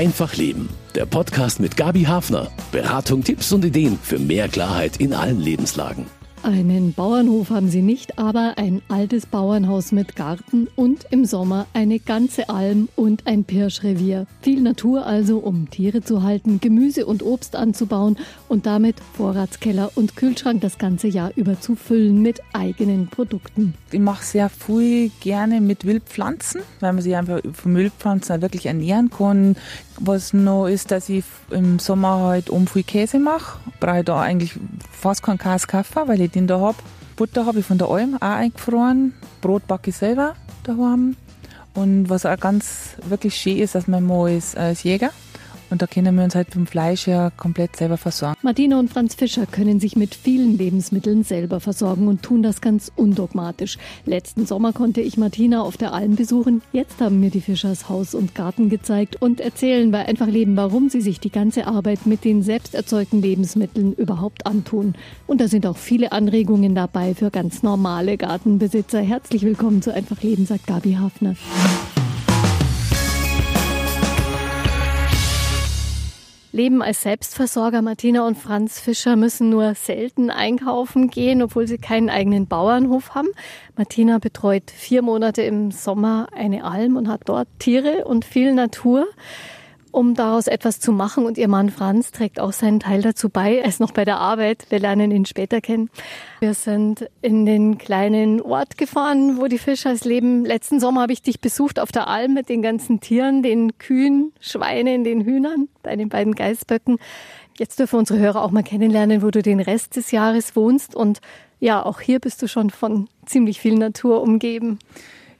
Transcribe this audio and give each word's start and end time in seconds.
Einfach 0.00 0.34
Leben. 0.34 0.70
Der 0.94 1.04
Podcast 1.04 1.60
mit 1.60 1.76
Gabi 1.76 2.04
Hafner. 2.04 2.50
Beratung, 2.72 3.22
Tipps 3.22 3.52
und 3.52 3.66
Ideen 3.66 3.98
für 4.02 4.18
mehr 4.18 4.48
Klarheit 4.48 4.96
in 4.96 5.12
allen 5.12 5.38
Lebenslagen. 5.38 6.06
Einen 6.42 6.94
Bauernhof 6.94 7.50
haben 7.50 7.68
sie 7.68 7.82
nicht, 7.82 8.18
aber 8.18 8.54
ein 8.56 8.80
altes 8.88 9.26
Bauernhaus 9.26 9.92
mit 9.92 10.16
Garten 10.16 10.68
und 10.74 11.04
im 11.10 11.26
Sommer 11.26 11.66
eine 11.74 11.98
ganze 11.98 12.48
Alm 12.48 12.88
und 12.96 13.26
ein 13.26 13.44
Pirschrevier. 13.44 14.26
Viel 14.40 14.62
Natur 14.62 15.04
also, 15.04 15.36
um 15.36 15.68
Tiere 15.68 16.00
zu 16.00 16.22
halten, 16.22 16.58
Gemüse 16.58 17.04
und 17.04 17.22
Obst 17.22 17.56
anzubauen 17.56 18.16
und 18.48 18.64
damit 18.64 18.96
Vorratskeller 19.18 19.90
und 19.96 20.16
Kühlschrank 20.16 20.62
das 20.62 20.78
ganze 20.78 21.08
Jahr 21.08 21.30
über 21.36 21.60
zu 21.60 21.76
füllen 21.76 22.22
mit 22.22 22.40
eigenen 22.54 23.08
Produkten. 23.08 23.74
Ich 23.90 24.00
mache 24.00 24.24
sehr 24.24 24.48
viel 24.48 25.10
gerne 25.20 25.60
mit 25.60 25.84
Wildpflanzen, 25.84 26.62
weil 26.80 26.94
man 26.94 27.02
sich 27.02 27.16
einfach 27.16 27.40
von 27.52 27.74
Wildpflanzen 27.74 28.40
wirklich 28.40 28.64
ernähren 28.64 29.10
kann. 29.10 29.56
Was 30.02 30.32
noch 30.32 30.66
ist, 30.66 30.90
dass 30.90 31.10
ich 31.10 31.24
im 31.50 31.78
Sommer 31.78 32.20
halt 32.20 32.48
um 32.48 32.66
viel 32.66 32.82
Käse 32.82 33.18
mache. 33.18 33.58
Brauche 33.80 33.98
ich 33.98 34.04
da 34.06 34.20
eigentlich 34.20 34.58
fast 34.90 35.22
keinen 35.22 35.38
Käse 35.38 35.66
kaufen, 35.66 36.02
weil 36.06 36.20
ich 36.22 36.30
den 36.30 36.46
da 36.46 36.58
habe. 36.58 36.78
Butter 37.16 37.44
habe 37.44 37.60
ich 37.60 37.66
von 37.66 37.76
der 37.76 37.88
Alm 37.88 38.16
auch 38.16 38.22
eingefroren. 38.22 39.12
Brot 39.42 39.66
backe 39.66 39.90
ich 39.90 39.96
selber 39.96 40.34
daheim. 40.64 41.16
Und 41.74 42.08
was 42.08 42.24
auch 42.24 42.40
ganz 42.40 42.96
wirklich 43.04 43.34
schön 43.36 43.58
ist, 43.58 43.74
dass 43.74 43.86
mein 43.86 44.04
Mann 44.06 44.28
ist 44.28 44.56
als 44.56 44.82
Jäger. 44.82 45.10
Und 45.70 45.82
da 45.82 45.86
können 45.86 46.16
wir 46.16 46.24
uns 46.24 46.34
halt 46.34 46.50
vom 46.52 46.66
Fleisch 46.66 47.06
ja 47.06 47.30
komplett 47.30 47.76
selber 47.76 47.96
versorgen. 47.96 48.36
Martina 48.42 48.78
und 48.78 48.90
Franz 48.90 49.14
Fischer 49.14 49.46
können 49.46 49.80
sich 49.80 49.96
mit 49.96 50.14
vielen 50.14 50.58
Lebensmitteln 50.58 51.22
selber 51.22 51.60
versorgen 51.60 52.08
und 52.08 52.22
tun 52.22 52.42
das 52.42 52.60
ganz 52.60 52.90
undogmatisch. 52.94 53.78
Letzten 54.04 54.46
Sommer 54.46 54.72
konnte 54.72 55.00
ich 55.00 55.16
Martina 55.16 55.62
auf 55.62 55.76
der 55.76 55.92
Alm 55.92 56.16
besuchen. 56.16 56.62
Jetzt 56.72 57.00
haben 57.00 57.20
mir 57.20 57.30
die 57.30 57.40
Fischers 57.40 57.88
Haus 57.88 58.14
und 58.14 58.34
Garten 58.34 58.68
gezeigt 58.68 59.22
und 59.22 59.40
erzählen 59.40 59.90
bei 59.90 60.06
Einfach 60.06 60.26
Leben, 60.26 60.56
warum 60.56 60.88
sie 60.88 61.00
sich 61.00 61.20
die 61.20 61.30
ganze 61.30 61.66
Arbeit 61.66 62.06
mit 62.06 62.24
den 62.24 62.42
selbst 62.42 62.74
erzeugten 62.74 63.22
Lebensmitteln 63.22 63.92
überhaupt 63.92 64.46
antun. 64.46 64.94
Und 65.26 65.40
da 65.40 65.48
sind 65.48 65.66
auch 65.66 65.76
viele 65.76 66.12
Anregungen 66.12 66.74
dabei 66.74 67.14
für 67.14 67.30
ganz 67.30 67.62
normale 67.62 68.16
Gartenbesitzer. 68.16 69.00
Herzlich 69.00 69.42
willkommen 69.42 69.82
zu 69.82 69.94
Einfach 69.94 70.22
Leben, 70.22 70.46
sagt 70.46 70.66
Gabi 70.66 70.94
Hafner. 70.94 71.36
Leben 76.52 76.82
als 76.82 77.02
Selbstversorger. 77.02 77.82
Martina 77.82 78.26
und 78.26 78.36
Franz 78.36 78.80
Fischer 78.80 79.16
müssen 79.16 79.50
nur 79.50 79.74
selten 79.74 80.30
einkaufen 80.30 81.08
gehen, 81.08 81.42
obwohl 81.42 81.66
sie 81.66 81.78
keinen 81.78 82.10
eigenen 82.10 82.46
Bauernhof 82.46 83.14
haben. 83.14 83.28
Martina 83.76 84.18
betreut 84.18 84.70
vier 84.70 85.02
Monate 85.02 85.42
im 85.42 85.70
Sommer 85.70 86.28
eine 86.32 86.64
Alm 86.64 86.96
und 86.96 87.08
hat 87.08 87.22
dort 87.26 87.48
Tiere 87.58 88.04
und 88.04 88.24
viel 88.24 88.54
Natur 88.54 89.06
um 89.92 90.14
daraus 90.14 90.46
etwas 90.46 90.80
zu 90.80 90.92
machen. 90.92 91.24
Und 91.26 91.38
ihr 91.38 91.48
Mann 91.48 91.70
Franz 91.70 92.12
trägt 92.12 92.40
auch 92.40 92.52
seinen 92.52 92.80
Teil 92.80 93.02
dazu 93.02 93.28
bei. 93.28 93.56
Er 93.56 93.66
ist 93.66 93.80
noch 93.80 93.92
bei 93.92 94.04
der 94.04 94.18
Arbeit. 94.18 94.66
Wir 94.70 94.78
lernen 94.78 95.10
ihn 95.10 95.26
später 95.26 95.60
kennen. 95.60 95.90
Wir 96.40 96.54
sind 96.54 97.08
in 97.22 97.46
den 97.46 97.78
kleinen 97.78 98.40
Ort 98.40 98.78
gefahren, 98.78 99.38
wo 99.38 99.46
die 99.46 99.58
Fischers 99.58 100.04
leben. 100.04 100.44
Letzten 100.44 100.80
Sommer 100.80 101.02
habe 101.02 101.12
ich 101.12 101.22
dich 101.22 101.40
besucht 101.40 101.78
auf 101.78 101.92
der 101.92 102.08
Alm 102.08 102.34
mit 102.34 102.48
den 102.48 102.62
ganzen 102.62 103.00
Tieren, 103.00 103.42
den 103.42 103.78
Kühen, 103.78 104.32
Schweinen, 104.40 105.04
den 105.04 105.22
Hühnern, 105.22 105.68
bei 105.82 105.96
den 105.96 106.08
beiden 106.08 106.34
Geißböcken. 106.34 106.98
Jetzt 107.58 107.78
dürfen 107.78 107.98
unsere 107.98 108.18
Hörer 108.18 108.42
auch 108.42 108.50
mal 108.50 108.62
kennenlernen, 108.62 109.22
wo 109.22 109.30
du 109.30 109.42
den 109.42 109.60
Rest 109.60 109.96
des 109.96 110.12
Jahres 110.12 110.56
wohnst. 110.56 110.94
Und 110.94 111.20
ja, 111.58 111.84
auch 111.84 112.00
hier 112.00 112.18
bist 112.18 112.40
du 112.42 112.48
schon 112.48 112.70
von 112.70 113.08
ziemlich 113.26 113.60
viel 113.60 113.74
Natur 113.74 114.22
umgeben. 114.22 114.78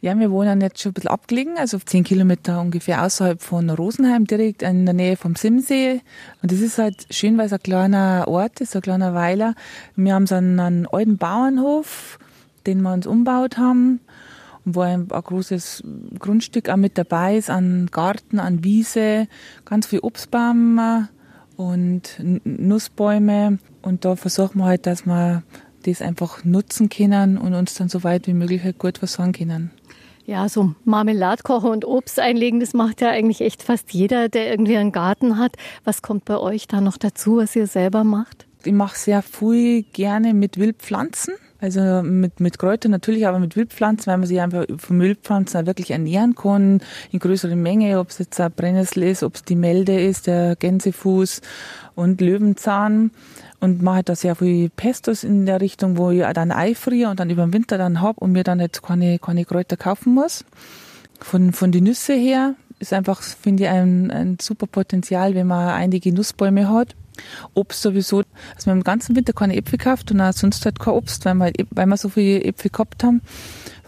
Ja, 0.03 0.19
wir 0.19 0.31
wohnen 0.31 0.63
jetzt 0.63 0.81
schon 0.81 0.91
ein 0.91 0.95
bisschen 0.95 1.11
abgelegen, 1.11 1.59
also 1.59 1.79
zehn 1.79 2.05
Kilometer 2.05 2.59
ungefähr 2.59 3.05
außerhalb 3.05 3.43
von 3.43 3.69
Rosenheim, 3.69 4.27
direkt 4.27 4.63
in 4.63 4.87
der 4.87 4.95
Nähe 4.95 5.19
vom 5.19 5.37
Simsee. 5.37 6.01
Und 6.43 6.51
das 6.51 6.61
ist 6.61 6.79
halt 6.79 7.07
schön, 7.11 7.37
weil 7.37 7.47
es 7.47 7.53
ein 7.53 7.63
kleiner 7.63 8.25
Ort 8.27 8.63
ist, 8.63 8.75
ein 8.75 8.81
kleiner 8.81 9.13
Weiler. 9.15 9.55
Wir 9.97 10.15
haben 10.15 10.27
so 10.27 10.37
einen, 10.37 10.59
einen 10.59 10.87
alten 10.87 11.19
Bauernhof, 11.19 12.19
den 12.67 12.81
wir 12.81 12.93
uns 12.93 13.07
umbaut 13.07 13.59
haben 13.59 14.01
wo 14.65 14.81
ein, 14.81 15.11
ein, 15.11 15.23
großes 15.23 15.83
Grundstück 16.19 16.69
auch 16.69 16.77
mit 16.77 16.99
dabei 16.99 17.37
ist, 17.37 17.51
an 17.51 17.89
Garten, 17.91 18.39
an 18.39 18.63
Wiese, 18.63 19.27
ganz 19.65 19.87
viel 19.87 20.01
Obstbäume 20.01 21.09
und 21.57 22.21
Nussbäume. 22.45 23.59
Und 23.83 24.05
da 24.05 24.17
versuchen 24.17 24.59
wir 24.59 24.67
halt, 24.67 24.87
dass 24.87 25.07
wir 25.07 25.43
das 25.85 26.03
einfach 26.03 26.45
nutzen 26.45 26.89
können 26.89 27.39
und 27.39 27.55
uns 27.55 27.75
dann 27.75 27.89
so 27.89 28.05
weit 28.05 28.27
wie 28.27 28.35
möglich 28.35 28.63
halt 28.63 28.79
gut 28.79 28.99
versorgen 28.99 29.33
können. 29.33 29.71
Ja, 30.31 30.49
so 30.49 30.77
Marmeladkocher 30.85 31.69
und 31.69 31.85
Obst 31.85 32.21
einlegen, 32.21 32.61
das 32.61 32.73
macht 32.73 33.01
ja 33.01 33.09
eigentlich 33.09 33.41
echt 33.41 33.65
fast 33.65 33.93
jeder, 33.93 34.29
der 34.29 34.49
irgendwie 34.49 34.77
einen 34.77 34.93
Garten 34.93 35.39
hat. 35.39 35.57
Was 35.83 36.03
kommt 36.03 36.25
bei 36.25 36.39
euch 36.39 36.69
da 36.69 36.81
noch 36.81 36.99
dazu, 36.99 37.39
was 37.39 37.57
ihr 37.57 37.67
selber 37.67 38.05
macht? 38.05 38.47
Ich 38.63 38.73
mache 38.73 38.97
sehr 38.97 39.23
viel 39.23 39.83
gerne 39.83 40.33
mit 40.33 40.57
Wildpflanzen. 40.57 41.35
Also 41.61 42.03
mit, 42.05 42.39
mit 42.39 42.61
Kräutern 42.61 42.93
natürlich, 42.93 43.27
aber 43.27 43.41
mit 43.41 43.57
Wildpflanzen, 43.57 44.07
weil 44.07 44.19
man 44.19 44.29
sich 44.29 44.41
einfach 44.41 44.67
von 44.79 45.01
Wildpflanzen 45.01 45.61
auch 45.61 45.67
wirklich 45.67 45.91
ernähren 45.91 46.37
kann, 46.37 46.81
in 47.11 47.19
größerer 47.19 47.57
Menge, 47.57 47.99
ob 47.99 48.11
es 48.11 48.19
jetzt 48.19 48.41
ein 48.41 48.53
Brennnessel 48.53 49.03
ist, 49.03 49.25
ob 49.25 49.35
es 49.35 49.43
die 49.43 49.57
Melde 49.57 50.01
ist, 50.01 50.29
der 50.29 50.55
Gänsefuß 50.55 51.41
und 51.97 52.21
Löwenzahn 52.21 53.11
und 53.61 53.83
mache 53.83 54.03
da 54.03 54.17
sehr 54.17 54.35
viel 54.35 54.71
Pestos 54.71 55.23
in 55.25 55.47
der 55.47 55.61
Richtung, 55.61 55.97
wo 55.97 56.11
ich 56.11 56.23
dann 56.33 56.51
einfriere 56.51 57.11
und 57.11 57.21
dann 57.21 57.31
über 57.31 57.43
den 57.47 57.53
Winter 57.53 57.79
dann 57.79 58.01
hab 58.01 58.19
und 58.19 58.33
mir 58.33 58.45
dann 58.45 58.61
jetzt 58.61 58.83
keine, 58.83 59.19
keine 59.19 59.45
Kräuter 59.45 59.77
kaufen 59.77 60.15
muss. 60.15 60.45
Von, 61.21 61.53
von 61.53 61.71
den 61.71 61.85
Nüsse 61.85 62.15
her 62.15 62.55
ist 62.79 62.95
einfach, 62.95 63.23
finde 63.23 63.65
ich, 63.65 63.69
ein, 63.69 64.11
ein 64.11 64.39
super 64.41 64.67
Potenzial, 64.67 65.35
wenn 65.35 65.47
man 65.47 65.69
einige 65.69 66.13
Nussbäume 66.13 66.69
hat. 66.69 66.97
Obst 67.53 67.83
sowieso, 67.83 68.23
dass 68.55 68.65
wir 68.65 68.73
im 68.73 68.83
ganzen 68.83 69.15
Winter 69.15 69.35
keine 69.35 69.57
Äpfel 69.57 69.77
gekauft 69.77 70.11
und 70.11 70.21
auch 70.23 70.33
sonst 70.33 70.65
halt 70.65 70.79
kein 70.79 70.95
Obst, 70.95 71.27
weil 71.27 71.35
wir, 71.35 71.53
weil 71.71 71.87
wir 71.87 71.97
so 71.99 72.09
viele 72.09 72.43
Äpfel 72.43 72.71
gehabt 72.71 73.05
haben. 73.05 73.21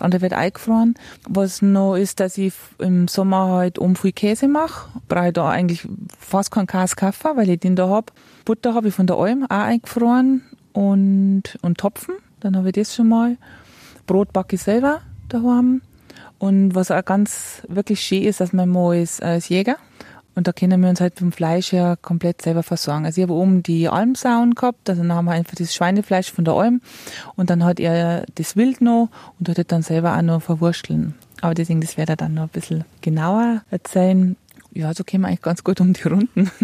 Das 0.03 0.07
andere 0.07 0.23
wird 0.23 0.33
eingefroren. 0.33 0.97
Was 1.29 1.63
noch 1.63 1.95
ist, 1.95 2.19
dass 2.19 2.37
ich 2.37 2.55
im 2.79 3.07
Sommer 3.07 3.51
halt 3.51 3.79
um 3.79 3.95
viel 3.95 4.11
Käse 4.11 4.49
mache. 4.49 4.89
Brauche 5.07 5.29
ich 5.29 5.33
da 5.33 5.49
eigentlich 5.49 5.87
fast 6.19 6.51
keinen 6.51 6.67
Käse 6.67 6.97
kaufen, 6.97 7.37
weil 7.37 7.49
ich 7.49 7.61
den 7.61 7.77
da 7.77 7.89
hab. 7.89 8.11
Butter 8.45 8.75
habe 8.75 8.89
ich 8.89 8.95
von 8.95 9.07
der 9.07 9.15
Alm 9.15 9.45
auch 9.45 9.51
eingefroren 9.51 10.43
und, 10.73 11.57
und 11.63 11.79
Topfen. 11.79 12.17
Dann 12.41 12.57
habe 12.57 12.71
ich 12.71 12.73
das 12.73 12.97
schon 12.97 13.11
mal. 13.11 13.37
Brot 14.09 14.33
backe 14.33 14.57
ich 14.57 14.63
selber 14.63 15.03
daheim. 15.29 15.83
Und 16.41 16.75
was 16.75 16.91
auch 16.91 17.05
ganz 17.05 17.63
wirklich 17.69 18.01
schön 18.01 18.25
ist, 18.25 18.41
dass 18.41 18.53
mein 18.53 18.71
Mann 18.71 18.97
ist 18.97 19.23
als 19.23 19.51
Jäger. 19.51 19.77
Und 20.35 20.47
da 20.47 20.53
können 20.53 20.81
wir 20.81 20.89
uns 20.89 21.01
halt 21.01 21.19
vom 21.19 21.33
Fleisch 21.33 21.73
ja 21.73 21.97
komplett 21.97 22.43
selber 22.43 22.63
versorgen. 22.63 23.05
Also 23.05 23.21
ich 23.21 23.23
habe 23.29 23.35
oben 23.35 23.63
die 23.63 23.89
Almsauen 23.89 24.55
gehabt, 24.55 24.89
also 24.89 25.03
dann 25.03 25.13
haben 25.13 25.27
wir 25.27 25.33
einfach 25.33 25.55
das 25.57 25.75
Schweinefleisch 25.75 26.33
von 26.33 26.45
der 26.45 26.55
Alm 26.55 26.81
und 27.37 27.51
dann 27.51 27.65
hat 27.65 27.81
er 27.81 28.25
das 28.35 28.57
Wild 28.57 28.81
noch 28.81 29.09
und 29.39 29.49
hat 29.49 29.73
dann 29.73 29.83
selber 29.83 30.17
auch 30.17 30.23
noch 30.23 30.43
verwursteln. 30.43 31.15
Aber 31.41 31.55
deswegen, 31.55 31.81
das 31.81 31.97
werde 31.97 32.13
ich 32.13 32.19
dann 32.19 32.35
noch 32.35 32.45
ein 32.45 32.49
bisschen 32.49 32.85
genauer 33.01 33.63
erzählen. 33.71 34.37
Ja, 34.73 34.95
so 34.95 35.05
kommen 35.05 35.23
wir 35.23 35.29
eigentlich 35.29 35.43
ganz 35.43 35.65
gut 35.65 35.81
um 35.81 35.93
die 35.93 36.03
Runden. 36.03 36.51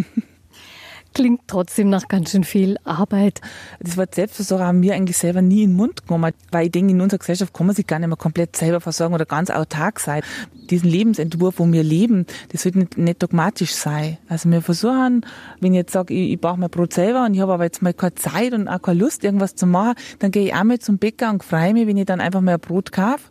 Klingt 1.15 1.41
trotzdem 1.47 1.89
nach 1.89 2.07
ganz 2.09 2.31
schön 2.31 2.45
viel 2.45 2.77
Arbeit. 2.85 3.41
Das 3.81 3.97
Wort 3.97 4.15
Selbstversorger 4.15 4.67
haben 4.67 4.83
wir 4.83 4.95
eigentlich 4.95 5.17
selber 5.17 5.43
nie 5.43 5.65
in 5.65 5.71
den 5.71 5.77
Mund 5.77 6.07
genommen, 6.07 6.33
weil 6.53 6.67
ich 6.67 6.73
denke, 6.73 6.93
in 6.93 7.01
unserer 7.01 7.19
Gesellschaft 7.19 7.53
kann 7.53 7.67
man 7.67 7.75
sich 7.75 7.87
gar 7.87 7.99
nicht 7.99 8.09
mehr 8.09 8.17
komplett 8.17 8.57
selber 8.57 8.81
versorgen 8.81 9.15
oder 9.15 9.27
ganz 9.27 9.51
autark 9.51 10.01
sein. 10.01 10.23
Diesen 10.71 10.89
Lebensentwurf, 10.89 11.59
wo 11.59 11.67
wir 11.67 11.83
leben, 11.83 12.27
das 12.51 12.63
sollte 12.63 12.79
nicht, 12.81 12.99
nicht 12.99 13.23
dogmatisch 13.23 13.73
sein. 13.75 14.19
Also 14.29 14.51
wir 14.51 14.63
versuchen, 14.63 15.25
wenn 15.61 15.73
ich 15.73 15.79
jetzt 15.79 15.93
sage, 15.93 16.15
ich, 16.15 16.33
ich 16.33 16.41
brauche 16.41 16.61
mein 16.61 16.71
Brot 16.71 16.93
selber 16.93 17.25
und 17.25 17.35
ich 17.35 17.41
habe 17.41 17.55
aber 17.55 17.65
jetzt 17.65 17.83
mal 17.83 17.95
keine 17.95 18.15
Zeit 18.15 18.53
und 18.53 18.69
auch 18.69 18.83
keine 18.83 19.01
Lust, 19.01 19.25
irgendwas 19.25 19.57
zu 19.57 19.67
machen, 19.67 19.95
dann 20.21 20.31
gehe 20.31 20.45
ich 20.45 20.55
auch 20.55 20.65
mal 20.65 20.79
zum 20.79 20.99
Bäcker 20.99 21.31
und 21.31 21.43
freue 21.43 21.73
mich, 21.73 21.87
wenn 21.87 21.97
ich 21.97 22.07
dann 22.07 22.21
einfach 22.21 22.41
mal 22.41 22.55
ein 22.55 22.61
Brot 22.61 22.93
kaufe 22.93 23.25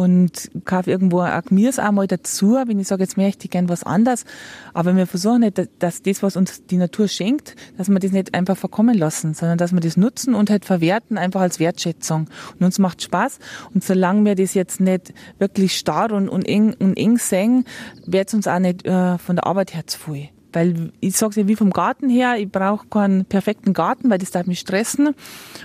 und 0.00 0.50
kaufe 0.64 0.90
irgendwo 0.90 1.20
ein 1.20 1.42
Gemüse 1.42 1.86
auch 1.86 1.92
mal 1.92 2.06
dazu, 2.06 2.56
wenn 2.66 2.80
ich 2.80 2.88
sage, 2.88 3.02
jetzt 3.02 3.18
möchte 3.18 3.44
ich 3.44 3.50
gern 3.50 3.68
was 3.68 3.84
anderes. 3.84 4.24
Aber 4.72 4.96
wir 4.96 5.06
versuchen 5.06 5.40
nicht, 5.40 5.68
dass 5.78 6.00
das, 6.00 6.22
was 6.22 6.36
uns 6.36 6.64
die 6.66 6.78
Natur 6.78 7.06
schenkt, 7.06 7.54
dass 7.76 7.90
wir 7.90 7.98
das 7.98 8.12
nicht 8.12 8.32
einfach 8.32 8.56
verkommen 8.56 8.96
lassen, 8.96 9.34
sondern 9.34 9.58
dass 9.58 9.72
wir 9.72 9.80
das 9.80 9.98
nutzen 9.98 10.34
und 10.34 10.48
halt 10.48 10.64
verwerten, 10.64 11.18
einfach 11.18 11.42
als 11.42 11.60
Wertschätzung. 11.60 12.28
Und 12.58 12.64
uns 12.64 12.78
macht 12.78 13.02
Spaß. 13.02 13.38
Und 13.74 13.84
solange 13.84 14.24
wir 14.24 14.34
das 14.34 14.54
jetzt 14.54 14.80
nicht 14.80 15.12
wirklich 15.38 15.76
starr 15.76 16.12
und, 16.12 16.30
und 16.30 16.48
eng, 16.48 16.74
und 16.78 16.96
eng 16.96 17.18
sehen, 17.18 17.66
wird 18.06 18.28
es 18.28 18.34
uns 18.34 18.48
auch 18.48 18.58
nicht 18.58 18.86
äh, 18.86 19.18
von 19.18 19.36
der 19.36 19.46
Arbeit 19.46 19.74
her 19.74 19.86
zu 19.86 19.98
viel. 19.98 20.30
Weil 20.52 20.92
ich 21.00 21.16
sage 21.16 21.42
ja 21.42 21.48
wie 21.48 21.56
vom 21.56 21.70
Garten 21.70 22.08
her, 22.08 22.36
ich 22.38 22.50
brauche 22.50 22.86
keinen 22.88 23.24
perfekten 23.24 23.72
Garten, 23.72 24.10
weil 24.10 24.18
das 24.18 24.30
darf 24.30 24.46
mich 24.46 24.60
stressen. 24.60 25.14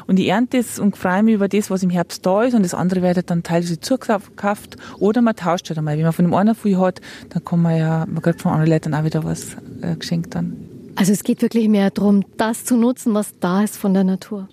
Und 0.08 0.20
ich 0.20 0.28
ernte 0.28 0.58
es 0.58 0.80
und 0.80 0.98
freue 0.98 1.24
mich 1.24 1.36
über 1.36 1.48
das, 1.48 1.70
was 1.70 1.84
im 1.84 1.90
Herbst 1.90 2.26
da 2.26 2.44
ist. 2.44 2.54
Und 2.54 2.64
das 2.64 2.74
andere 2.74 3.02
wird 3.02 3.30
dann 3.30 3.44
teilweise 3.44 3.80
zugekauft. 3.80 4.78
Oder 5.00 5.22
man 5.22 5.36
tauscht 5.36 5.70
halt 5.70 5.78
einmal. 5.78 5.98
Wenn 5.98 6.04
man 6.04 6.14
von 6.14 6.26
dem 6.26 6.34
einen 6.34 6.56
viel 6.56 6.78
hat, 6.78 7.02
dann 7.30 7.44
kann 7.44 7.62
man 7.62 7.78
ja, 7.78 8.06
man 8.06 8.22
kriegt 8.22 8.42
von 8.42 8.52
anderen 8.52 8.72
Leuten 8.72 8.94
auch 8.94 9.04
wieder 9.04 9.24
was 9.24 9.56
äh, 9.82 9.96
geschenkt 9.96 10.36
dann. 10.36 10.56
Also 10.96 11.12
es 11.12 11.24
geht 11.24 11.42
wirklich 11.42 11.68
mehr 11.68 11.92
darum, 11.92 12.24
das 12.38 12.64
zu 12.64 12.78
nutzen, 12.78 13.14
was 13.14 13.38
da 13.40 13.64
ist 13.64 13.76
von 13.78 13.94
der 13.94 14.06
Natur. 14.06 14.48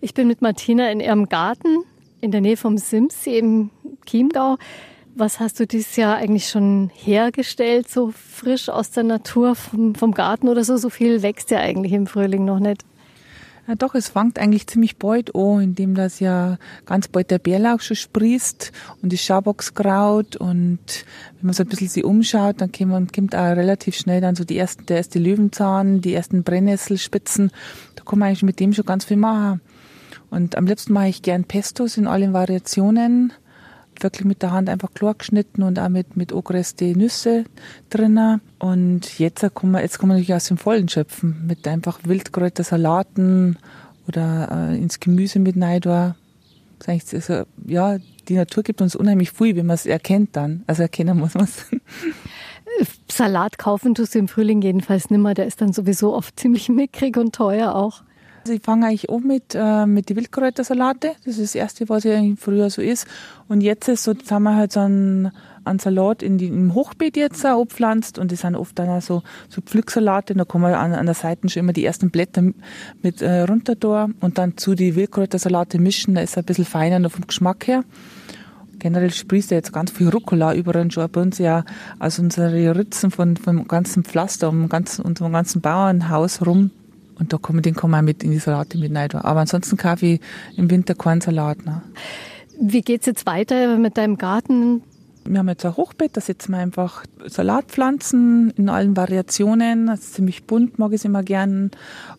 Ich 0.00 0.12
bin 0.12 0.26
mit 0.26 0.42
Martina 0.42 0.90
in 0.90 1.00
ihrem 1.00 1.28
Garten 1.28 1.84
in 2.20 2.30
der 2.30 2.40
Nähe 2.40 2.56
vom 2.56 2.78
Simsee 2.78 3.38
im 3.38 3.70
Chiemgau. 4.06 4.56
Was 5.16 5.38
hast 5.38 5.60
du 5.60 5.66
dieses 5.66 5.94
Jahr 5.94 6.16
eigentlich 6.16 6.48
schon 6.48 6.90
hergestellt, 6.92 7.88
so 7.88 8.10
frisch 8.10 8.68
aus 8.68 8.90
der 8.90 9.04
Natur, 9.04 9.54
vom, 9.54 9.94
vom 9.94 10.10
Garten 10.10 10.48
oder 10.48 10.64
so? 10.64 10.76
So 10.76 10.90
viel 10.90 11.22
wächst 11.22 11.52
ja 11.52 11.58
eigentlich 11.58 11.92
im 11.92 12.08
Frühling 12.08 12.44
noch 12.44 12.58
nicht. 12.58 12.84
Ja, 13.68 13.76
doch, 13.76 13.94
es 13.94 14.08
fängt 14.08 14.40
eigentlich 14.40 14.66
ziemlich 14.66 14.96
bald 14.96 15.34
an, 15.36 15.60
indem 15.60 15.94
das 15.94 16.18
ja 16.18 16.58
ganz 16.84 17.06
bald 17.06 17.30
der 17.30 17.38
Bärlauch 17.38 17.80
schon 17.80 17.96
sprießt 17.96 18.72
und 19.02 19.12
die 19.12 19.16
Schaboxkraut 19.16 20.36
und 20.36 20.80
wenn 21.38 21.46
man 21.46 21.54
so 21.54 21.62
ein 21.62 21.68
bisschen 21.68 21.88
sich 21.88 22.04
umschaut, 22.04 22.60
dann 22.60 22.72
kommt, 22.72 23.14
kommt 23.14 23.36
auch 23.36 23.56
relativ 23.56 23.96
schnell 23.96 24.20
dann 24.20 24.34
so 24.34 24.44
die 24.44 24.58
ersten, 24.58 24.84
der 24.86 24.96
erste 24.96 25.20
Löwenzahn, 25.20 26.00
die 26.00 26.12
ersten 26.12 26.42
Brennnesselspitzen. 26.42 27.52
Da 27.94 28.02
kann 28.04 28.18
man 28.18 28.28
eigentlich 28.28 28.42
mit 28.42 28.58
dem 28.58 28.72
schon 28.72 28.84
ganz 28.84 29.04
viel 29.04 29.16
machen. 29.16 29.60
Und 30.28 30.58
am 30.58 30.66
liebsten 30.66 30.92
mache 30.92 31.08
ich 31.08 31.22
gern 31.22 31.44
Pestos 31.44 31.96
in 31.96 32.08
allen 32.08 32.32
Variationen 32.32 33.32
wirklich 34.02 34.24
mit 34.24 34.42
der 34.42 34.52
Hand 34.52 34.68
einfach 34.68 34.92
klar 34.94 35.14
geschnitten 35.14 35.62
und 35.62 35.78
auch 35.78 35.88
mit, 35.88 36.16
mit 36.16 36.32
angeröstete 36.32 36.98
Nüsse 36.98 37.44
drinnen. 37.90 38.40
Und 38.58 39.18
jetzt 39.18 39.40
kann 39.54 39.70
man, 39.70 39.82
jetzt 39.82 39.98
kann 39.98 40.08
man 40.08 40.16
natürlich 40.16 40.34
aus 40.34 40.46
dem 40.46 40.58
Vollen 40.58 40.88
schöpfen, 40.88 41.44
mit 41.46 41.66
einfach 41.66 42.00
Wildkräutersalaten 42.04 43.58
oder 44.08 44.70
äh, 44.70 44.76
ins 44.76 45.00
Gemüse 45.00 45.38
mit 45.38 45.56
Neidor. 45.56 46.16
Also, 46.86 47.44
ja, 47.66 47.96
die 48.28 48.34
Natur 48.34 48.62
gibt 48.62 48.82
uns 48.82 48.94
unheimlich 48.96 49.30
viel, 49.30 49.56
wenn 49.56 49.66
man 49.66 49.74
es 49.74 49.86
erkennt 49.86 50.36
dann. 50.36 50.64
Also 50.66 50.82
erkennen 50.82 51.18
muss 51.18 51.34
man 51.34 51.44
es. 51.44 51.64
Salat 53.10 53.58
kaufen 53.58 53.94
tust 53.94 54.14
du 54.14 54.18
im 54.18 54.28
Frühling 54.28 54.60
jedenfalls 54.60 55.10
nimmer. 55.10 55.34
Der 55.34 55.46
ist 55.46 55.60
dann 55.60 55.72
sowieso 55.72 56.14
oft 56.14 56.38
ziemlich 56.38 56.68
mickrig 56.68 57.16
und 57.16 57.34
teuer 57.34 57.74
auch. 57.74 58.02
Also 58.44 58.52
ich 58.52 58.62
fange 58.62 58.88
eigentlich 58.88 59.08
an 59.08 59.22
mit, 59.26 59.54
äh, 59.54 59.86
mit 59.86 60.10
die 60.10 60.16
Wildkräutersalate. 60.16 61.12
Das 61.24 61.38
ist 61.38 61.40
das 61.40 61.54
Erste, 61.54 61.88
was 61.88 62.04
ja 62.04 62.20
früher 62.36 62.68
so 62.68 62.82
ist. 62.82 63.06
Und 63.48 63.62
jetzt 63.62 63.88
ist 63.88 64.04
so, 64.04 64.12
jetzt 64.12 64.30
haben 64.30 64.42
wir 64.42 64.54
halt 64.54 64.70
so 64.70 64.80
einen, 64.80 65.32
einen 65.64 65.78
Salat 65.78 66.22
in 66.22 66.36
die, 66.36 66.48
im 66.48 66.74
Hochbeet 66.74 67.16
jetzt 67.16 67.46
auch 67.46 67.62
abpflanzt 67.62 68.18
und 68.18 68.30
das 68.30 68.42
sind 68.42 68.54
oft 68.54 68.78
dann 68.78 68.90
auch 68.90 69.00
so, 69.00 69.22
so 69.48 69.62
Pflücksalate. 69.62 70.34
Da 70.34 70.44
man 70.60 70.74
an, 70.74 70.92
an 70.92 71.06
der 71.06 71.14
Seite 71.14 71.48
schon 71.48 71.60
immer 71.60 71.72
die 71.72 71.86
ersten 71.86 72.10
Blätter 72.10 72.42
mit 73.00 73.22
äh, 73.22 73.40
runter 73.44 73.76
da 73.76 74.10
und 74.20 74.36
dann 74.36 74.58
zu 74.58 74.74
die 74.74 74.94
Wildkräutersalate 74.94 75.78
mischen. 75.78 76.14
Da 76.14 76.20
ist 76.20 76.36
er 76.36 76.42
ein 76.42 76.44
bisschen 76.44 76.66
feiner 76.66 76.98
noch 76.98 77.12
vom 77.12 77.26
Geschmack 77.26 77.66
her. 77.66 77.82
Generell 78.78 79.10
sprießt 79.10 79.52
ja 79.52 79.56
jetzt 79.56 79.72
ganz 79.72 79.90
viel 79.90 80.10
Rucola 80.10 80.54
überall 80.54 80.90
schon 80.90 81.10
bei 81.10 81.22
uns 81.22 81.38
ja 81.38 81.64
aus 81.98 82.18
unseren 82.18 82.52
Ritzen 82.52 83.10
von, 83.10 83.38
vom 83.38 83.66
ganzen 83.66 84.04
Pflaster 84.04 84.50
um 84.50 84.68
ganz, 84.68 84.98
unserem 84.98 85.32
ganzen 85.32 85.62
Bauernhaus 85.62 86.44
rum 86.44 86.72
und 87.18 87.32
da 87.32 87.38
man, 87.50 87.62
den 87.62 87.74
kann 87.74 87.90
man 87.90 88.04
mit 88.04 88.22
in 88.22 88.30
die 88.30 88.38
Salate 88.38 88.78
mit 88.78 88.94
rein 88.94 89.10
Aber 89.12 89.40
ansonsten 89.40 89.76
kaufe 89.76 90.06
ich 90.06 90.20
im 90.56 90.70
Winter 90.70 90.94
keinen 90.94 91.20
Salat. 91.20 91.64
Ne. 91.64 91.82
Wie 92.60 92.82
geht's 92.82 93.06
jetzt 93.06 93.26
weiter 93.26 93.78
mit 93.78 93.96
deinem 93.96 94.18
Garten? 94.18 94.82
Wir 95.26 95.38
haben 95.38 95.48
jetzt 95.48 95.64
ein 95.64 95.74
Hochbett, 95.74 96.16
da 96.16 96.20
setzen 96.20 96.52
wir 96.52 96.58
einfach 96.58 97.04
Salatpflanzen 97.24 98.52
in 98.58 98.68
allen 98.68 98.94
Variationen. 98.94 99.86
Das 99.86 100.00
ist 100.00 100.14
ziemlich 100.14 100.44
bunt, 100.44 100.78
mag 100.78 100.90
ich 100.90 100.96
es 100.96 101.04
immer 101.06 101.22
gern. 101.22 101.70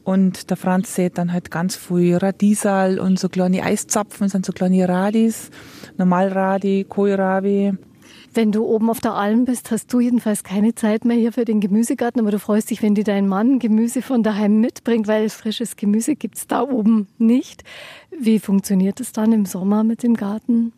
Und 0.03 0.49
der 0.49 0.57
Franz 0.57 0.95
sät 0.95 1.19
dann 1.19 1.31
halt 1.31 1.51
ganz 1.51 1.75
viel 1.75 2.17
Radiesal 2.17 2.99
und 2.99 3.19
so 3.19 3.29
kleine 3.29 3.61
Eiszapfen, 3.61 4.25
das 4.25 4.31
sind 4.31 4.45
so 4.45 4.53
kleine 4.53 4.89
Radis, 4.89 5.51
Normalradi, 5.97 6.85
Kohlrabi. 6.89 7.73
Wenn 8.35 8.51
du 8.51 8.65
oben 8.65 8.89
auf 8.89 8.99
der 8.99 9.13
Alm 9.13 9.45
bist, 9.45 9.71
hast 9.71 9.93
du 9.93 10.01
jedenfalls 10.01 10.43
keine 10.43 10.75
Zeit 10.75 11.05
mehr 11.05 11.15
hier 11.15 11.31
für 11.31 11.45
den 11.45 11.61
Gemüsegarten, 11.61 12.19
aber 12.19 12.31
du 12.31 12.39
freust 12.39 12.69
dich, 12.69 12.83
wenn 12.83 12.93
dir 12.93 13.05
dein 13.05 13.29
Mann 13.29 13.59
Gemüse 13.59 14.01
von 14.01 14.23
daheim 14.23 14.59
mitbringt, 14.59 15.07
weil 15.07 15.29
frisches 15.29 15.77
Gemüse 15.77 16.17
gibt's 16.17 16.45
da 16.45 16.61
oben 16.61 17.07
nicht. 17.17 17.63
Wie 18.11 18.39
funktioniert 18.39 18.99
es 18.99 19.13
dann 19.13 19.31
im 19.31 19.45
Sommer 19.45 19.85
mit 19.85 20.03
dem 20.03 20.15
Garten? 20.15 20.73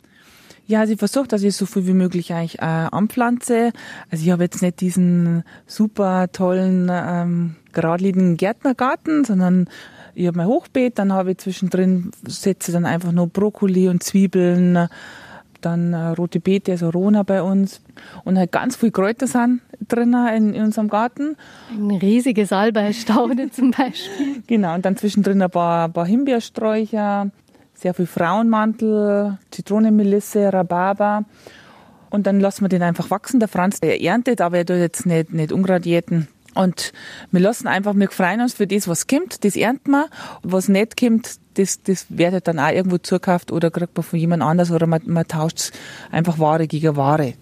Ja, 0.68 0.82
also 0.82 0.94
ich 0.94 1.00
versuche, 1.00 1.28
dass 1.28 1.42
ich 1.42 1.56
so 1.56 1.66
viel 1.66 1.88
wie 1.88 1.94
möglich 1.94 2.32
eigentlich 2.32 2.60
äh, 2.60 2.66
anpflanze. 2.66 3.72
Also 4.12 4.24
ich 4.24 4.30
habe 4.30 4.44
jetzt 4.44 4.62
nicht 4.62 4.80
diesen 4.80 5.44
super 5.66 6.32
tollen, 6.32 6.92
ähm, 6.92 7.56
geradlinigen 7.74 8.38
Gärtnergarten, 8.38 9.26
sondern 9.26 9.68
ich 10.14 10.28
habe 10.28 10.38
mein 10.38 10.48
Hochbeet, 10.48 11.00
dann 11.00 11.12
habe 11.12 11.32
ich 11.32 11.40
zwischendrin, 11.40 12.12
setze 12.28 12.72
dann 12.72 12.86
einfach 12.86 13.12
nur 13.12 13.26
Brokkoli 13.26 13.88
und 13.88 14.04
Zwiebeln, 14.04 14.90
dann 15.68 15.94
äh, 15.94 16.08
rote 16.10 16.40
Beete, 16.40 16.72
also 16.72 16.90
Rona 16.90 17.24
bei 17.24 17.42
uns 17.42 17.82
und 18.24 18.38
halt 18.38 18.52
ganz 18.52 18.76
viel 18.76 18.92
Kräuter 18.92 19.28
sind 19.28 19.62
drin 19.88 20.16
in, 20.36 20.54
in 20.54 20.64
unserem 20.64 20.90
Garten. 20.90 21.36
Eine 21.72 22.02
riesige 22.02 22.46
Salbeistaude 22.46 23.52
zum 23.52 23.72
Beispiel. 23.72 24.44
Genau, 24.48 24.76
und 24.76 24.86
dann 24.86 24.98
zwischendrin 24.98 25.42
ein 25.42 25.50
paar, 25.50 25.86
ein 25.86 25.94
paar 25.94 26.06
Himbeersträucher, 26.06 27.32
sehr 27.74 27.94
viel 27.94 28.08
Frauenmantel, 28.08 29.38
Zitronenmelisse, 29.52 30.52
Rhabarber. 30.52 31.26
Und 32.10 32.26
dann 32.26 32.40
lassen 32.40 32.64
wir 32.64 32.70
den 32.70 32.84
einfach 32.84 33.12
wachsen. 33.12 33.40
Der 33.40 33.50
Franz, 33.50 33.80
der 33.80 34.02
erntet, 34.02 34.42
aber 34.42 34.58
er 34.58 34.66
tut 34.66 34.78
jetzt 34.78 35.06
nicht, 35.06 35.34
nicht 35.34 35.52
Unkraut 35.52 35.86
jäten. 35.86 36.28
Und 36.56 36.92
wir 37.32 37.42
lassen 37.42 37.68
einfach, 37.68 37.94
wir 37.96 38.10
freuen 38.10 38.42
uns 38.42 38.56
für 38.56 38.66
das, 38.66 38.88
was 38.88 39.06
kommt, 39.06 39.44
das 39.44 39.56
ernten 39.56 39.92
wir. 39.92 40.08
Was 40.42 40.70
nicht 40.70 41.00
kommt, 41.00 41.36
das, 41.58 41.82
das 41.82 42.06
wird 42.10 42.48
dann 42.48 42.60
auch 42.60 42.72
irgendwo 42.72 42.98
zukauft 42.98 43.52
oder 43.52 43.72
kriegt 43.72 43.96
man 43.96 44.04
von 44.04 44.20
jemand 44.20 44.44
anders 44.44 44.72
oder 44.72 44.86
man, 44.86 45.02
man 45.06 45.28
tauscht 45.28 45.72
einfach 46.12 46.38
Ware 46.40 46.68
gegen 46.68 46.96
Ware. 46.96 47.34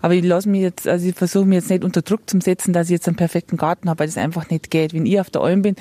Aber 0.00 0.14
ich 0.14 0.24
lasse 0.24 0.48
mich 0.48 0.62
jetzt, 0.62 0.88
also 0.88 1.06
ich 1.06 1.14
versuche 1.14 1.44
mich 1.44 1.56
jetzt 1.56 1.70
nicht 1.70 1.84
unter 1.84 2.02
Druck 2.02 2.28
zu 2.28 2.40
setzen, 2.40 2.72
dass 2.72 2.86
ich 2.86 2.92
jetzt 2.92 3.08
einen 3.08 3.16
perfekten 3.16 3.56
Garten 3.56 3.90
habe, 3.90 4.00
weil 4.00 4.06
das 4.06 4.16
einfach 4.16 4.48
nicht 4.50 4.70
geht. 4.70 4.94
Wenn 4.94 5.06
ich 5.06 5.20
auf 5.20 5.30
der 5.30 5.42
Alm 5.42 5.62
bin, 5.62 5.76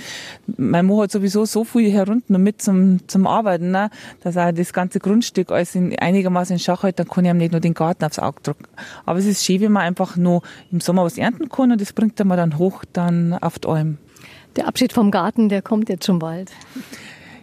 mein 0.57 0.85
Mann 0.85 0.99
hat 0.99 1.11
sowieso 1.11 1.45
so 1.45 1.63
viel 1.63 1.91
herunter 1.91 2.35
und 2.35 2.43
mit 2.43 2.61
zum, 2.61 3.07
zum 3.07 3.25
Arbeiten, 3.27 3.71
ne, 3.71 3.89
dass 4.21 4.35
er 4.35 4.51
das 4.51 4.73
ganze 4.73 4.99
Grundstück 4.99 5.51
alles 5.51 5.75
in, 5.75 5.97
einigermaßen 5.97 6.55
in 6.55 6.59
Schach 6.59 6.83
hält, 6.83 6.99
dann 6.99 7.07
kann 7.07 7.25
ich 7.25 7.31
ihm 7.31 7.37
nicht 7.37 7.51
nur 7.51 7.61
den 7.61 7.73
Garten 7.73 8.03
aufs 8.03 8.19
Auge 8.19 8.41
drücken. 8.43 8.65
Aber 9.05 9.19
es 9.19 9.25
ist 9.25 9.45
schön, 9.45 9.61
wenn 9.61 9.71
man 9.71 9.83
einfach 9.83 10.17
nur 10.17 10.41
im 10.71 10.81
Sommer 10.81 11.03
was 11.03 11.17
ernten 11.17 11.49
kann 11.49 11.71
und 11.71 11.79
das 11.79 11.93
bringt 11.93 12.17
mir 12.23 12.35
dann 12.35 12.57
hoch 12.57 12.83
dann 12.91 13.33
auf 13.33 13.59
die 13.59 13.67
Alm. 13.67 13.97
Der 14.57 14.67
Abschied 14.67 14.91
vom 14.91 15.11
Garten, 15.11 15.49
der 15.49 15.61
kommt 15.61 15.87
jetzt 15.87 16.05
schon 16.05 16.17
bald. 16.19 16.51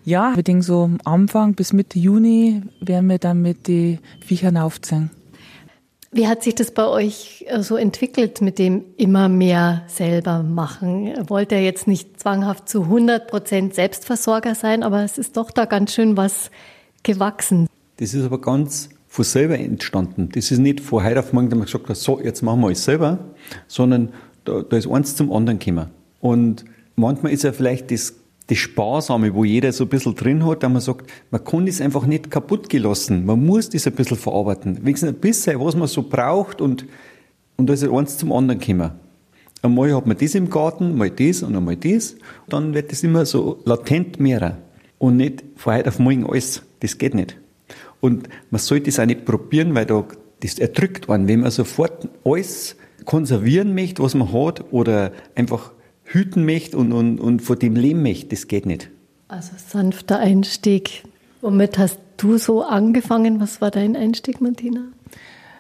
Ja, 0.04 0.36
wir 0.36 0.42
denken 0.42 0.62
so 0.62 0.90
Anfang 1.04 1.54
bis 1.54 1.72
Mitte 1.72 1.98
Juni 1.98 2.62
werden 2.80 3.08
wir 3.08 3.18
dann 3.18 3.40
mit 3.40 3.68
den 3.68 4.00
Viechern 4.20 4.58
aufziehen. 4.58 5.10
Wie 6.12 6.28
hat 6.28 6.44
sich 6.44 6.54
das 6.54 6.70
bei 6.70 6.86
euch 6.86 7.44
äh, 7.48 7.62
so 7.62 7.76
entwickelt 7.76 8.40
mit 8.40 8.58
dem 8.58 8.84
immer 8.98 9.28
mehr 9.28 9.82
selber 9.88 10.42
machen? 10.42 11.12
Wollt 11.28 11.50
ihr 11.52 11.62
jetzt 11.62 11.88
nicht 11.88 12.20
zwanghaft 12.20 12.68
zu 12.68 12.82
100 12.82 13.26
Prozent 13.26 13.74
Selbstversorger 13.74 14.54
sein, 14.54 14.82
aber 14.82 15.02
es 15.02 15.18
ist 15.18 15.36
doch 15.36 15.50
da 15.50 15.64
ganz 15.64 15.94
schön 15.94 16.16
was 16.16 16.50
gewachsen. 17.02 17.66
Das 17.96 18.14
ist 18.14 18.24
aber 18.24 18.40
ganz 18.40 18.90
von 19.08 19.24
selber 19.24 19.58
entstanden. 19.58 20.28
Das 20.32 20.50
ist 20.50 20.58
nicht 20.58 20.80
von 20.80 21.02
heute 21.02 21.20
auf 21.20 21.32
morgen, 21.32 21.48
dass 21.48 21.58
man 21.58 21.66
gesagt 21.66 21.88
hat, 21.88 21.96
so, 21.96 22.20
jetzt 22.20 22.42
machen 22.42 22.60
wir 22.60 22.66
alles 22.66 22.84
selber, 22.84 23.18
sondern 23.66 24.10
da, 24.44 24.62
da 24.62 24.76
ist 24.76 24.86
eins 24.86 25.16
zum 25.16 25.32
anderen 25.32 25.58
gekommen. 25.58 25.90
Und 26.20 26.64
manchmal 26.94 27.32
ist 27.32 27.42
ja 27.42 27.52
vielleicht 27.52 27.90
das 27.90 28.14
das 28.46 28.58
Sparsame, 28.58 29.34
wo 29.34 29.44
jeder 29.44 29.72
so 29.72 29.84
ein 29.84 29.88
bisschen 29.88 30.14
drin 30.14 30.44
hat, 30.46 30.62
da 30.62 30.68
man 30.68 30.82
sagt, 30.82 31.10
man 31.30 31.42
kann 31.42 31.66
das 31.66 31.80
einfach 31.80 32.04
nicht 32.06 32.30
kaputt 32.30 32.68
gelassen. 32.68 33.24
Man 33.24 33.44
muss 33.44 33.70
das 33.70 33.86
ein 33.86 33.94
bisschen 33.94 34.18
verarbeiten. 34.18 34.78
Wenigstens 34.84 35.10
ein 35.10 35.14
bisschen, 35.14 35.60
was 35.60 35.76
man 35.76 35.88
so 35.88 36.02
braucht 36.02 36.60
und, 36.60 36.84
und 37.56 37.68
da 37.68 37.72
ist 37.72 37.88
eins 37.88 38.18
zum 38.18 38.32
anderen 38.32 38.60
gekommen. 38.60 38.90
Einmal 39.62 39.94
hat 39.96 40.06
man 40.06 40.18
das 40.18 40.34
im 40.34 40.50
Garten, 40.50 40.94
mal 40.98 41.08
das 41.08 41.42
und 41.42 41.56
einmal 41.56 41.76
das. 41.76 42.16
Dann 42.50 42.74
wird 42.74 42.92
das 42.92 43.02
immer 43.02 43.24
so 43.24 43.62
latent 43.64 44.20
mehrer. 44.20 44.58
Und 44.98 45.16
nicht 45.16 45.42
von 45.56 45.74
heute 45.74 45.88
auf 45.88 45.98
morgen 45.98 46.26
alles. 46.26 46.62
Das 46.80 46.98
geht 46.98 47.14
nicht. 47.14 47.38
Und 48.00 48.28
man 48.50 48.58
sollte 48.58 48.86
das 48.86 49.00
auch 49.00 49.06
nicht 49.06 49.24
probieren, 49.24 49.74
weil 49.74 49.86
da, 49.86 50.04
das 50.40 50.58
erdrückt 50.58 51.08
einen. 51.08 51.28
Wenn 51.28 51.40
man 51.40 51.50
sofort 51.50 52.06
alles 52.24 52.76
konservieren 53.06 53.74
möchte, 53.74 54.02
was 54.02 54.14
man 54.14 54.30
hat, 54.34 54.70
oder 54.70 55.12
einfach 55.34 55.72
hüten 56.04 56.44
möchte 56.44 56.76
und, 56.76 56.92
und, 56.92 57.18
und 57.18 57.40
vor 57.40 57.56
dem 57.56 57.74
leben 57.76 58.02
möchte. 58.02 58.28
Das 58.28 58.48
geht 58.48 58.66
nicht. 58.66 58.90
Also 59.28 59.52
sanfter 59.56 60.18
Einstieg. 60.18 61.04
Womit 61.40 61.78
hast 61.78 61.98
du 62.16 62.38
so 62.38 62.62
angefangen? 62.62 63.40
Was 63.40 63.60
war 63.60 63.70
dein 63.70 63.96
Einstieg, 63.96 64.40
Martina? 64.40 64.84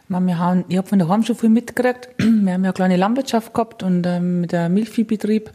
Wir 0.08 0.38
haben, 0.38 0.64
ich 0.68 0.76
habe 0.76 0.86
von 0.86 0.98
daheim 0.98 1.22
schon 1.22 1.36
viel 1.36 1.48
mitgekriegt. 1.48 2.10
Wir 2.18 2.26
haben 2.28 2.44
ja 2.46 2.54
eine 2.54 2.72
kleine 2.72 2.96
Landwirtschaft 2.96 3.54
gehabt 3.54 3.82
und 3.82 4.06
ähm, 4.06 4.42
mit 4.42 4.52
einem 4.52 4.74
Milchviehbetrieb 4.74 5.50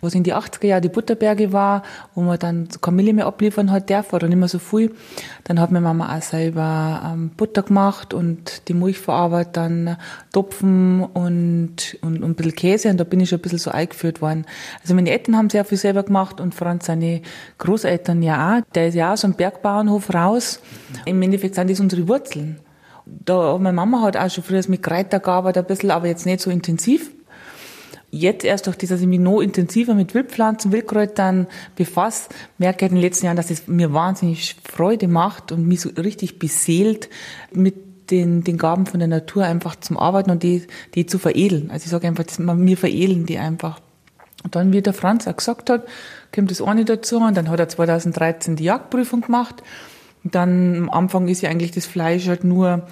wo 0.00 0.06
es 0.06 0.14
in 0.14 0.22
die 0.22 0.34
80er 0.34 0.66
Jahre 0.66 0.80
die 0.80 0.88
Butterberge 0.88 1.52
war, 1.52 1.82
wo 2.14 2.22
man 2.22 2.38
dann 2.38 2.68
Kamille 2.80 3.12
mehr 3.12 3.26
abliefern 3.26 3.70
hat 3.70 3.90
darf 3.90 4.12
oder 4.12 4.28
nicht 4.28 4.38
mehr 4.38 4.48
so 4.48 4.58
viel. 4.58 4.94
Dann 5.44 5.60
hat 5.60 5.70
meine 5.70 5.84
Mama 5.84 6.16
auch 6.16 6.22
selber 6.22 7.02
ähm, 7.04 7.30
Butter 7.36 7.62
gemacht 7.62 8.14
und 8.14 8.68
die 8.68 8.74
Milch 8.74 8.98
verarbeitet, 8.98 9.56
dann 9.56 9.96
Topfen 10.32 11.02
und, 11.02 11.98
und, 12.00 12.22
und 12.22 12.24
ein 12.24 12.34
bisschen 12.34 12.54
Käse 12.54 12.90
und 12.90 12.98
da 12.98 13.04
bin 13.04 13.20
ich 13.20 13.28
schon 13.28 13.38
ein 13.38 13.42
bisschen 13.42 13.58
so 13.58 13.70
eingeführt 13.70 14.20
worden. 14.20 14.46
Also 14.82 14.94
meine 14.94 15.10
Eltern 15.10 15.36
haben 15.36 15.50
sehr 15.50 15.64
viel 15.64 15.78
selber 15.78 16.02
gemacht 16.02 16.40
und 16.40 16.54
Franz 16.54 16.86
seine 16.86 17.22
Großeltern 17.58 18.22
ja 18.22 18.58
auch. 18.58 18.62
Der 18.74 18.88
ist 18.88 18.94
ja 18.94 19.12
auch 19.12 19.16
so 19.16 19.26
ein 19.26 19.34
Bergbauernhof 19.34 20.12
raus. 20.14 20.60
Im 21.04 21.20
Endeffekt 21.22 21.54
sind 21.54 21.70
das 21.70 21.80
unsere 21.80 22.08
Wurzeln. 22.08 22.60
Da, 23.04 23.56
meine 23.58 23.74
Mama 23.74 24.02
hat 24.02 24.16
auch 24.16 24.30
schon 24.30 24.44
früher 24.44 24.62
mit 24.68 24.82
Kräuter 24.82 25.18
gearbeitet, 25.18 25.64
ein 25.64 25.66
bisschen, 25.66 25.90
aber 25.90 26.08
jetzt 26.08 26.26
nicht 26.26 26.40
so 26.40 26.50
intensiv 26.50 27.10
jetzt 28.10 28.44
erst 28.44 28.66
durch 28.66 28.76
das, 28.76 28.88
dass 28.88 29.00
ich 29.00 29.06
mich 29.06 29.20
noch 29.20 29.40
intensiver 29.40 29.94
mit 29.94 30.14
Wildpflanzen, 30.14 30.72
Wildkräutern 30.72 31.46
befasse, 31.76 32.30
merke 32.56 32.86
ich 32.86 32.92
in 32.92 32.96
den 32.96 33.02
letzten 33.02 33.26
Jahren, 33.26 33.36
dass 33.36 33.50
es 33.50 33.68
mir 33.68 33.92
wahnsinnig 33.92 34.56
Freude 34.64 35.08
macht 35.08 35.52
und 35.52 35.66
mich 35.66 35.80
so 35.80 35.90
richtig 35.90 36.38
beseelt, 36.38 37.08
mit 37.52 38.10
den, 38.10 38.42
den 38.42 38.56
Gaben 38.56 38.86
von 38.86 39.00
der 39.00 39.08
Natur 39.08 39.44
einfach 39.44 39.76
zum 39.76 39.98
Arbeiten 39.98 40.30
und 40.30 40.42
die, 40.42 40.66
die 40.94 41.06
zu 41.06 41.18
veredeln. 41.18 41.70
Also 41.70 41.84
ich 41.84 41.90
sage 41.90 42.06
einfach, 42.06 42.24
wir 42.38 42.76
veredeln 42.76 43.26
die 43.26 43.38
einfach. 43.38 43.80
Und 44.44 44.54
dann, 44.54 44.72
wie 44.72 44.80
der 44.80 44.94
Franz 44.94 45.26
auch 45.26 45.36
gesagt 45.36 45.68
hat, 45.68 45.86
kommt 46.34 46.50
das 46.50 46.62
eine 46.62 46.84
dazu 46.84 47.18
und 47.18 47.36
dann 47.36 47.50
hat 47.50 47.60
er 47.60 47.68
2013 47.68 48.56
die 48.56 48.64
Jagdprüfung 48.64 49.22
gemacht. 49.22 49.62
Und 50.24 50.34
dann 50.34 50.76
am 50.76 50.90
Anfang 50.90 51.28
ist 51.28 51.42
ja 51.42 51.50
eigentlich 51.50 51.72
das 51.72 51.86
Fleisch 51.86 52.28
halt 52.28 52.44
nur 52.44 52.86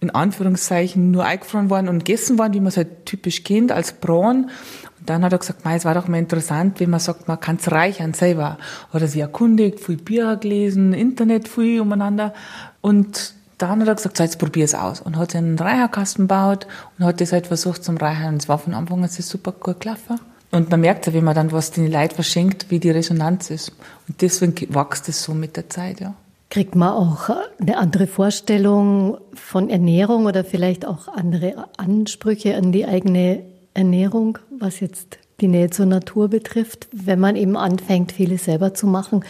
in 0.00 0.10
Anführungszeichen 0.10 1.10
nur 1.10 1.24
eingefroren 1.24 1.70
worden 1.70 1.88
und 1.88 2.04
gegessen 2.04 2.38
worden, 2.38 2.54
wie 2.54 2.60
man 2.60 2.68
es 2.68 2.76
halt 2.76 3.06
typisch 3.06 3.44
kennt, 3.44 3.70
als 3.70 3.92
Braun. 3.92 4.50
Und 4.98 5.08
dann 5.08 5.22
hat 5.24 5.32
er 5.32 5.38
gesagt, 5.38 5.60
es 5.64 5.84
war 5.84 5.94
doch 5.94 6.08
mal 6.08 6.18
interessant, 6.18 6.80
wenn 6.80 6.90
man 6.90 7.00
sagt, 7.00 7.28
man 7.28 7.38
kann 7.38 7.56
es 7.56 7.70
reichern 7.70 8.14
selber. 8.14 8.58
Hat 8.92 9.02
er 9.02 9.08
sich 9.08 9.20
erkundigt, 9.20 9.80
viel 9.80 9.96
Bücher 9.96 10.36
gelesen, 10.36 10.92
Internet 10.94 11.48
viel 11.48 11.80
umeinander. 11.80 12.32
Und 12.80 13.34
dann 13.58 13.80
hat 13.80 13.88
er 13.88 13.94
gesagt, 13.94 14.16
so, 14.16 14.22
jetzt 14.22 14.38
probier 14.38 14.64
es 14.64 14.74
aus. 14.74 15.00
Und 15.02 15.16
hat 15.16 15.36
einen 15.36 15.58
Reicherkasten 15.58 16.24
gebaut 16.24 16.66
und 16.98 17.04
hat 17.04 17.20
das 17.20 17.32
halt 17.32 17.46
versucht 17.46 17.84
zum 17.84 17.98
Reichern. 17.98 18.34
Und 18.34 18.42
es 18.42 18.48
war 18.48 18.58
von 18.58 18.72
Anfang 18.72 19.02
an 19.02 19.08
super 19.08 19.52
gut 19.52 19.80
gelaufen. 19.80 20.18
Und 20.50 20.70
man 20.70 20.80
merkt 20.80 21.06
ja, 21.06 21.12
wenn 21.12 21.24
man 21.24 21.34
dann 21.34 21.52
was 21.52 21.70
den 21.70 21.90
Leid 21.90 22.14
verschenkt, 22.14 22.70
wie 22.70 22.80
die 22.80 22.90
Resonanz 22.90 23.50
ist. 23.50 23.72
Und 24.08 24.20
deswegen 24.22 24.54
wächst 24.74 25.08
es 25.08 25.22
so 25.22 25.34
mit 25.34 25.56
der 25.56 25.68
Zeit, 25.68 26.00
ja. 26.00 26.14
Kriegt 26.50 26.74
man 26.74 26.90
auch 26.90 27.30
eine 27.60 27.76
andere 27.76 28.08
Vorstellung 28.08 29.18
von 29.34 29.70
Ernährung 29.70 30.26
oder 30.26 30.44
vielleicht 30.44 30.84
auch 30.84 31.06
andere 31.06 31.68
Ansprüche 31.76 32.56
an 32.56 32.72
die 32.72 32.86
eigene 32.86 33.44
Ernährung, 33.72 34.38
was 34.58 34.80
jetzt 34.80 35.18
die 35.40 35.46
Nähe 35.48 35.70
zur 35.70 35.86
Natur 35.86 36.28
betrifft, 36.28 36.88
wenn 36.92 37.20
man 37.20 37.36
eben 37.36 37.56
anfängt, 37.56 38.12
vieles 38.12 38.44
selber 38.44 38.74
zu 38.74 38.88
machen? 38.88 39.24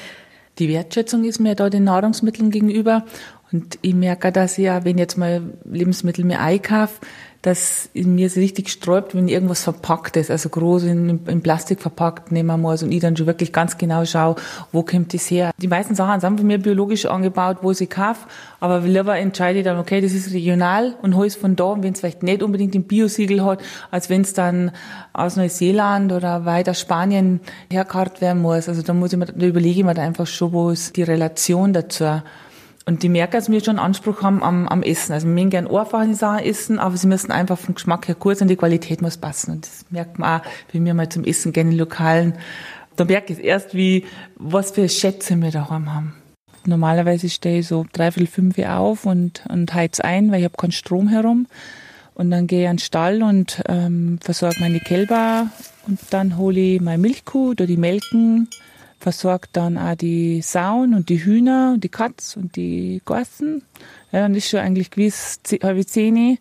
Die 0.59 0.69
Wertschätzung 0.69 1.25
ist 1.25 1.41
mir 1.41 1.55
da 1.55 1.71
den 1.71 1.85
Nahrungsmitteln 1.85 2.51
gegenüber. 2.51 3.05
Und 3.53 3.79
ich 3.83 3.95
merke, 3.95 4.33
dass 4.33 4.59
ich 4.59 4.65
ja, 4.65 4.85
wenn 4.85 4.97
jetzt 4.97 5.19
mal 5.19 5.43
Lebensmittel 5.65 6.25
mir 6.25 6.41
einkaufe, 6.41 7.01
dass 7.43 7.89
in 7.95 8.15
mir 8.15 8.29
so 8.29 8.39
richtig 8.39 8.69
sträubt, 8.69 9.15
wenn 9.15 9.27
irgendwas 9.27 9.63
verpackt 9.63 10.17
ist, 10.17 10.31
also 10.31 10.51
groß 10.51 10.85
in, 10.85 11.27
in 11.27 11.43
Plastik 11.43 11.81
verpackt 11.81 12.33
nehmen 12.33 12.61
muss 12.61 12.83
und 12.83 12.93
ich 12.93 13.01
dann 13.01 13.17
schon 13.17 13.27
wirklich 13.27 13.53
ganz 13.53 13.79
genau 13.79 14.05
schaue, 14.05 14.37
wo 14.73 14.83
kommt 14.83 15.15
das 15.15 15.31
her. 15.31 15.51
Die 15.57 15.69
meisten 15.69 15.95
Sachen 15.95 16.21
sind 16.21 16.39
von 16.39 16.47
mir 16.47 16.59
biologisch 16.59 17.07
angebaut, 17.07 17.59
wo 17.63 17.71
ich 17.71 17.89
kaufe, 17.89 18.27
aber 18.61 18.81
lieber 18.81 19.17
entscheide 19.19 19.61
ich 19.61 19.65
dann, 19.65 19.79
okay, 19.79 20.03
das 20.03 20.13
ist 20.13 20.35
regional 20.35 20.95
und 21.01 21.17
hole 21.17 21.29
es 21.29 21.37
von 21.37 21.57
da, 21.57 21.77
wenn 21.81 21.95
es 21.95 22.01
vielleicht 22.01 22.23
nicht 22.23 22.43
unbedingt 22.43 22.75
ein 22.75 22.85
Biosiegel 22.85 23.43
hat, 23.45 23.63
als 23.91 24.11
wenn 24.11 24.21
es 24.21 24.35
dann 24.35 24.73
aus 25.15 25.37
Neuseeland 25.37 26.13
oder 26.13 26.45
weiter 26.45 26.75
Spanien 26.75 27.41
herkarrt 27.71 28.21
werden 28.21 28.43
muss. 28.43 28.69
Also 28.69 28.83
da 28.83 28.93
muss 28.93 29.13
ich 29.13 29.19
mir, 29.19 29.27
da 29.27 29.47
überlege 29.47 29.81
ich 29.81 29.85
mir 29.85 29.95
da 29.95 30.03
einfach 30.03 30.27
schon, 30.27 30.53
wo 30.53 30.71
ist 30.71 30.97
die 30.97 31.05
Relation 31.05 31.73
dazu. 31.73 32.21
Und 32.91 33.05
die 33.05 33.09
merken, 33.09 33.35
dass 33.35 33.49
wir 33.49 33.63
schon 33.63 33.79
Anspruch 33.79 34.25
haben 34.25 34.43
am, 34.43 34.67
am 34.67 34.83
Essen. 34.83 35.13
Also 35.13 35.29
wir 35.29 35.33
mögen 35.33 35.51
gerne 35.51 35.71
einfache 35.71 36.13
Sachen 36.13 36.45
essen, 36.45 36.81
aber 36.81 36.97
sie 36.97 37.07
müssen 37.07 37.31
einfach 37.31 37.57
vom 37.57 37.77
Geschmack 37.77 38.09
her 38.09 38.17
gut 38.17 38.39
sein, 38.39 38.49
die 38.49 38.57
Qualität 38.57 39.01
muss 39.01 39.17
passen. 39.17 39.53
Und 39.53 39.65
das 39.65 39.85
merkt 39.91 40.19
man 40.19 40.41
auch, 40.41 40.47
wenn 40.73 40.85
wir 40.85 40.93
mal 40.93 41.09
zum 41.09 41.23
Essen 41.23 41.53
gehen 41.53 41.71
in 41.71 41.79
Lokalen. 41.79 42.35
Da 42.97 43.05
merke 43.05 43.33
ich 43.33 43.45
erst, 43.45 43.77
wie, 43.77 44.07
was 44.35 44.73
für 44.73 44.89
Schätze 44.89 45.37
wir 45.37 45.53
daheim 45.53 45.95
haben. 45.95 46.17
Normalerweise 46.67 47.29
stehe 47.29 47.61
ich 47.61 47.69
so 47.69 47.87
dreiviertel 47.93 48.27
fünf 48.27 48.59
auf 48.59 49.07
und, 49.07 49.45
und 49.49 49.73
heiz 49.73 50.01
ein, 50.01 50.33
weil 50.33 50.41
ich 50.41 50.45
habe 50.47 50.57
keinen 50.57 50.73
Strom 50.73 51.07
herum. 51.07 51.47
Und 52.15 52.33
dann 52.33 52.49
gehe 52.49 52.63
ich 52.63 52.69
an 52.69 52.75
den 52.75 52.83
Stall 52.83 53.23
und 53.23 53.63
ähm, 53.69 54.19
versorge 54.21 54.57
meine 54.59 54.81
Kälber 54.81 55.47
und 55.87 56.01
dann 56.11 56.37
hole 56.37 56.59
ich 56.59 56.81
meine 56.81 56.99
Milchkuh, 56.99 57.55
da 57.55 57.67
die 57.67 57.77
melken, 57.77 58.49
versorgt 59.01 59.51
dann 59.55 59.79
auch 59.79 59.97
die 59.97 60.43
Sauen 60.43 60.95
und 60.95 61.09
die 61.09 61.25
Hühner 61.25 61.73
und 61.75 61.83
die 61.83 61.89
Katz 61.89 62.37
und 62.37 62.55
die 62.55 63.01
Gorsen. 63.05 63.63
Ja, 64.13 64.21
dann 64.21 64.35
ist 64.35 64.49
schon 64.49 64.61
eigentlich 64.61 64.91
gewiss 64.91 65.41
halbe 65.63 65.87
Zähne. 65.87 66.39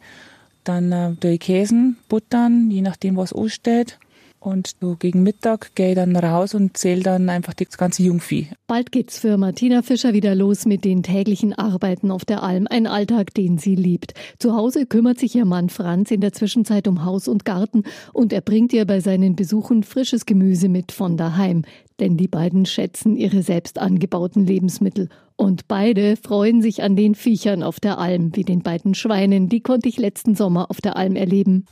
Dann 0.65 0.91
äh, 0.91 1.13
die 1.23 1.39
Käsen, 1.39 1.97
Buttern, 2.09 2.69
je 2.69 2.81
nachdem, 2.81 3.15
was 3.15 3.33
ansteht. 3.33 3.97
Und 4.39 4.75
so 4.79 4.95
gegen 4.95 5.21
Mittag 5.23 5.75
gehe 5.75 5.89
ich 5.89 5.95
dann 5.95 6.15
raus 6.15 6.53
und 6.53 6.77
zähle 6.77 7.03
dann 7.03 7.27
einfach 7.29 7.53
das 7.53 7.77
ganze 7.77 8.03
Jungvieh. 8.03 8.47
Bald 8.67 8.91
geht's 8.91 9.19
für 9.19 9.37
Martina 9.37 9.81
Fischer 9.81 10.13
wieder 10.13 10.33
los 10.33 10.65
mit 10.65 10.85
den 10.85 11.03
täglichen 11.03 11.53
Arbeiten 11.53 12.09
auf 12.09 12.23
der 12.23 12.41
Alm. 12.41 12.65
Ein 12.69 12.87
Alltag, 12.87 13.33
den 13.33 13.57
sie 13.57 13.75
liebt. 13.75 14.13
Zu 14.39 14.55
Hause 14.55 14.85
kümmert 14.85 15.19
sich 15.19 15.35
ihr 15.35 15.43
Mann 15.43 15.69
Franz 15.69 16.11
in 16.11 16.21
der 16.21 16.31
Zwischenzeit 16.31 16.87
um 16.87 17.03
Haus 17.03 17.27
und 17.27 17.43
Garten 17.43 17.83
und 18.13 18.31
er 18.31 18.41
bringt 18.41 18.71
ihr 18.71 18.85
bei 18.85 19.01
seinen 19.01 19.35
Besuchen 19.35 19.83
frisches 19.83 20.25
Gemüse 20.25 20.69
mit 20.69 20.93
von 20.93 21.17
daheim. 21.17 21.63
Denn 21.99 22.15
die 22.15 22.29
beiden 22.29 22.65
schätzen 22.65 23.17
ihre 23.17 23.43
selbst 23.43 23.77
angebauten 23.77 24.45
Lebensmittel. 24.45 25.09
Und 25.35 25.67
beide 25.67 26.15
freuen 26.15 26.61
sich 26.61 26.81
an 26.81 26.95
den 26.95 27.13
Viechern 27.13 27.61
auf 27.61 27.81
der 27.81 27.97
Alm, 27.97 28.35
wie 28.35 28.43
den 28.43 28.61
beiden 28.61 28.93
Schweinen. 28.93 29.49
Die 29.49 29.59
konnte 29.59 29.89
ich 29.89 29.97
letzten 29.97 30.35
Sommer 30.35 30.69
auf 30.69 30.79
der 30.79 30.95
Alm 30.95 31.17
erleben. 31.17 31.65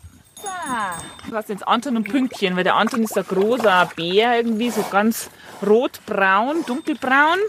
Du 1.29 1.35
hast 1.35 1.49
jetzt 1.49 1.67
Anton 1.67 1.97
und 1.97 2.09
Pünktchen, 2.09 2.55
weil 2.55 2.63
der 2.63 2.75
Anton 2.75 3.03
ist 3.03 3.17
ein 3.17 3.25
großer 3.25 3.89
Bär, 3.95 4.37
irgendwie 4.37 4.69
so 4.69 4.83
ganz 4.89 5.29
rotbraun, 5.65 6.63
dunkelbraun. 6.65 7.39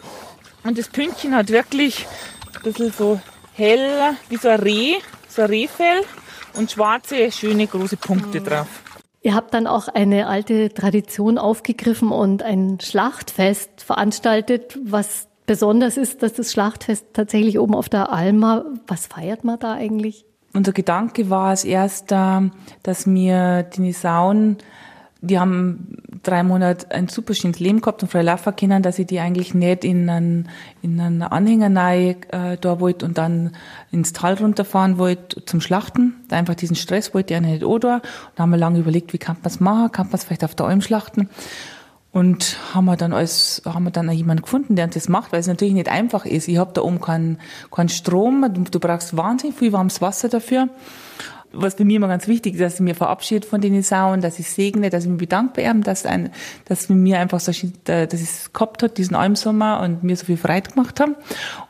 Und 0.65 0.79
das 0.79 0.89
Pünktchen 0.89 1.35
hat 1.35 1.51
wirklich 1.51 2.07
ein 2.55 2.63
bisschen 2.63 2.93
so 2.93 3.21
hell, 3.55 4.17
wie 4.29 4.37
so 4.37 4.49
ein 4.49 4.61
Reh, 4.61 4.95
so 5.29 5.43
ein 5.43 5.49
Rehfell 5.49 6.03
und 6.55 6.71
schwarze, 6.71 7.31
schöne, 7.31 7.67
große 7.67 7.97
Punkte 7.97 8.41
drauf. 8.41 8.67
Ihr 9.21 9.35
habt 9.35 9.53
dann 9.53 9.67
auch 9.67 9.89
eine 9.89 10.29
alte 10.29 10.73
Tradition 10.73 11.39
aufgegriffen 11.39 12.13
und 12.13 12.43
ein 12.43 12.79
Schlachtfest 12.81 13.83
veranstaltet, 13.83 14.79
was 14.85 15.29
besonders 15.47 15.97
ist, 15.97 16.23
dass 16.23 16.35
das 16.35 16.53
Schlachtfest 16.53 17.07
tatsächlich 17.15 17.59
oben 17.59 17.75
auf 17.75 17.89
der 17.89 18.13
Alma, 18.13 18.65
was 18.87 19.07
feiert 19.07 19.45
man 19.45 19.59
da 19.59 19.73
eigentlich? 19.73 20.28
Unser 20.53 20.73
Gedanke 20.73 21.31
war 21.31 21.49
als 21.49 21.65
erster, 21.65 22.51
dass 22.83 23.07
wir 23.07 23.63
die 23.63 23.93
Sauen, 23.93 24.57
die 25.21 25.39
haben 25.39 25.99
drei 26.23 26.43
Monate 26.43 26.91
ein 26.91 27.09
super 27.09 27.35
schönes 27.35 27.59
Leben 27.59 27.81
gehabt 27.81 28.03
und 28.03 28.09
frei 28.09 28.23
laufen 28.23 28.55
können, 28.55 28.83
dass 28.83 28.99
ich 28.99 29.07
die 29.07 29.19
eigentlich 29.19 29.53
nicht 29.55 29.85
in 29.85 30.09
einen, 30.09 30.49
in 30.81 31.01
einen 31.01 31.23
Anhänger 31.23 31.75
rein, 31.75 32.17
äh, 32.31 32.57
da 32.61 32.81
wollte 32.81 33.05
und 33.05 33.19
dann 33.19 33.53
ins 33.91 34.13
Tal 34.13 34.35
runterfahren 34.35 34.99
wollte 34.99 35.45
zum 35.45 35.61
Schlachten. 35.61 36.15
Einfach 36.31 36.55
diesen 36.55 36.77
Stress 36.77 37.15
wollte 37.15 37.35
ich 37.35 37.41
nicht 37.41 37.65
auch 37.65 37.79
da. 37.79 37.95
Und 37.97 38.03
da 38.37 38.43
haben 38.43 38.51
wir 38.51 38.59
lange 38.59 38.79
überlegt, 38.79 39.13
wie 39.13 39.19
kann 39.19 39.37
man 39.37 39.47
es 39.47 39.61
machen? 39.61 39.93
Kann 39.93 40.07
man 40.07 40.15
es 40.15 40.25
vielleicht 40.25 40.45
auf 40.45 40.55
der 40.55 40.67
Alm 40.67 40.81
schlachten? 40.81 41.29
Und 42.19 42.59
haben 42.75 42.87
wir 42.87 42.97
dann 42.97 43.13
als, 43.13 43.63
haben 43.65 43.85
wir 43.85 43.93
dann 43.93 44.11
jemanden 44.11 44.43
gefunden, 44.43 44.75
der 44.75 44.89
das 44.89 45.09
macht, 45.09 45.31
weil 45.31 45.39
es 45.39 45.47
natürlich 45.47 45.75
nicht 45.75 45.89
einfach 45.89 46.25
ist. 46.25 46.49
Ich 46.49 46.59
habe 46.59 46.73
da 46.75 46.83
oben 46.83 47.01
keinen, 47.01 47.39
keinen 47.71 47.91
Strom, 47.91 48.45
du, 48.53 48.65
du 48.65 48.81
brauchst 48.81 49.17
wahnsinnig 49.17 49.57
viel 49.57 49.73
warmes 49.73 50.03
Wasser 50.03 50.29
dafür 50.29 50.69
was 51.53 51.75
für 51.75 51.85
mich 51.85 51.97
immer 51.97 52.09
ganz 52.09 52.29
wichtig 52.29 52.55
ist, 52.55 52.61
dass 52.61 52.75
ich 52.75 52.81
mir 52.81 52.95
verabschiede 52.95 53.47
von 53.47 53.61
den 53.61 53.83
Sauen, 53.83 54.21
dass 54.21 54.39
ich 54.39 54.51
segne, 54.51 54.91
dass 54.91 55.05
ich 55.05 55.11
mich 55.11 55.19
bedanke 55.19 55.53
bei 55.57 55.71
ihm, 55.71 55.83
dass, 55.83 56.05
ein, 56.05 56.31
dass 56.67 56.89
mir 56.89 57.19
einfach 57.21 57.41
so, 57.41 57.53
dass 57.85 58.13
es 58.13 58.53
gehabt 58.53 58.83
hat, 58.83 58.99
diesen 58.99 59.17
Almsommer 59.17 59.81
und 59.81 60.03
mir 60.03 60.17
so 60.17 60.27
viel 60.27 60.37
Freude 60.37 60.71
gemacht 60.71 61.01
haben. 61.01 61.17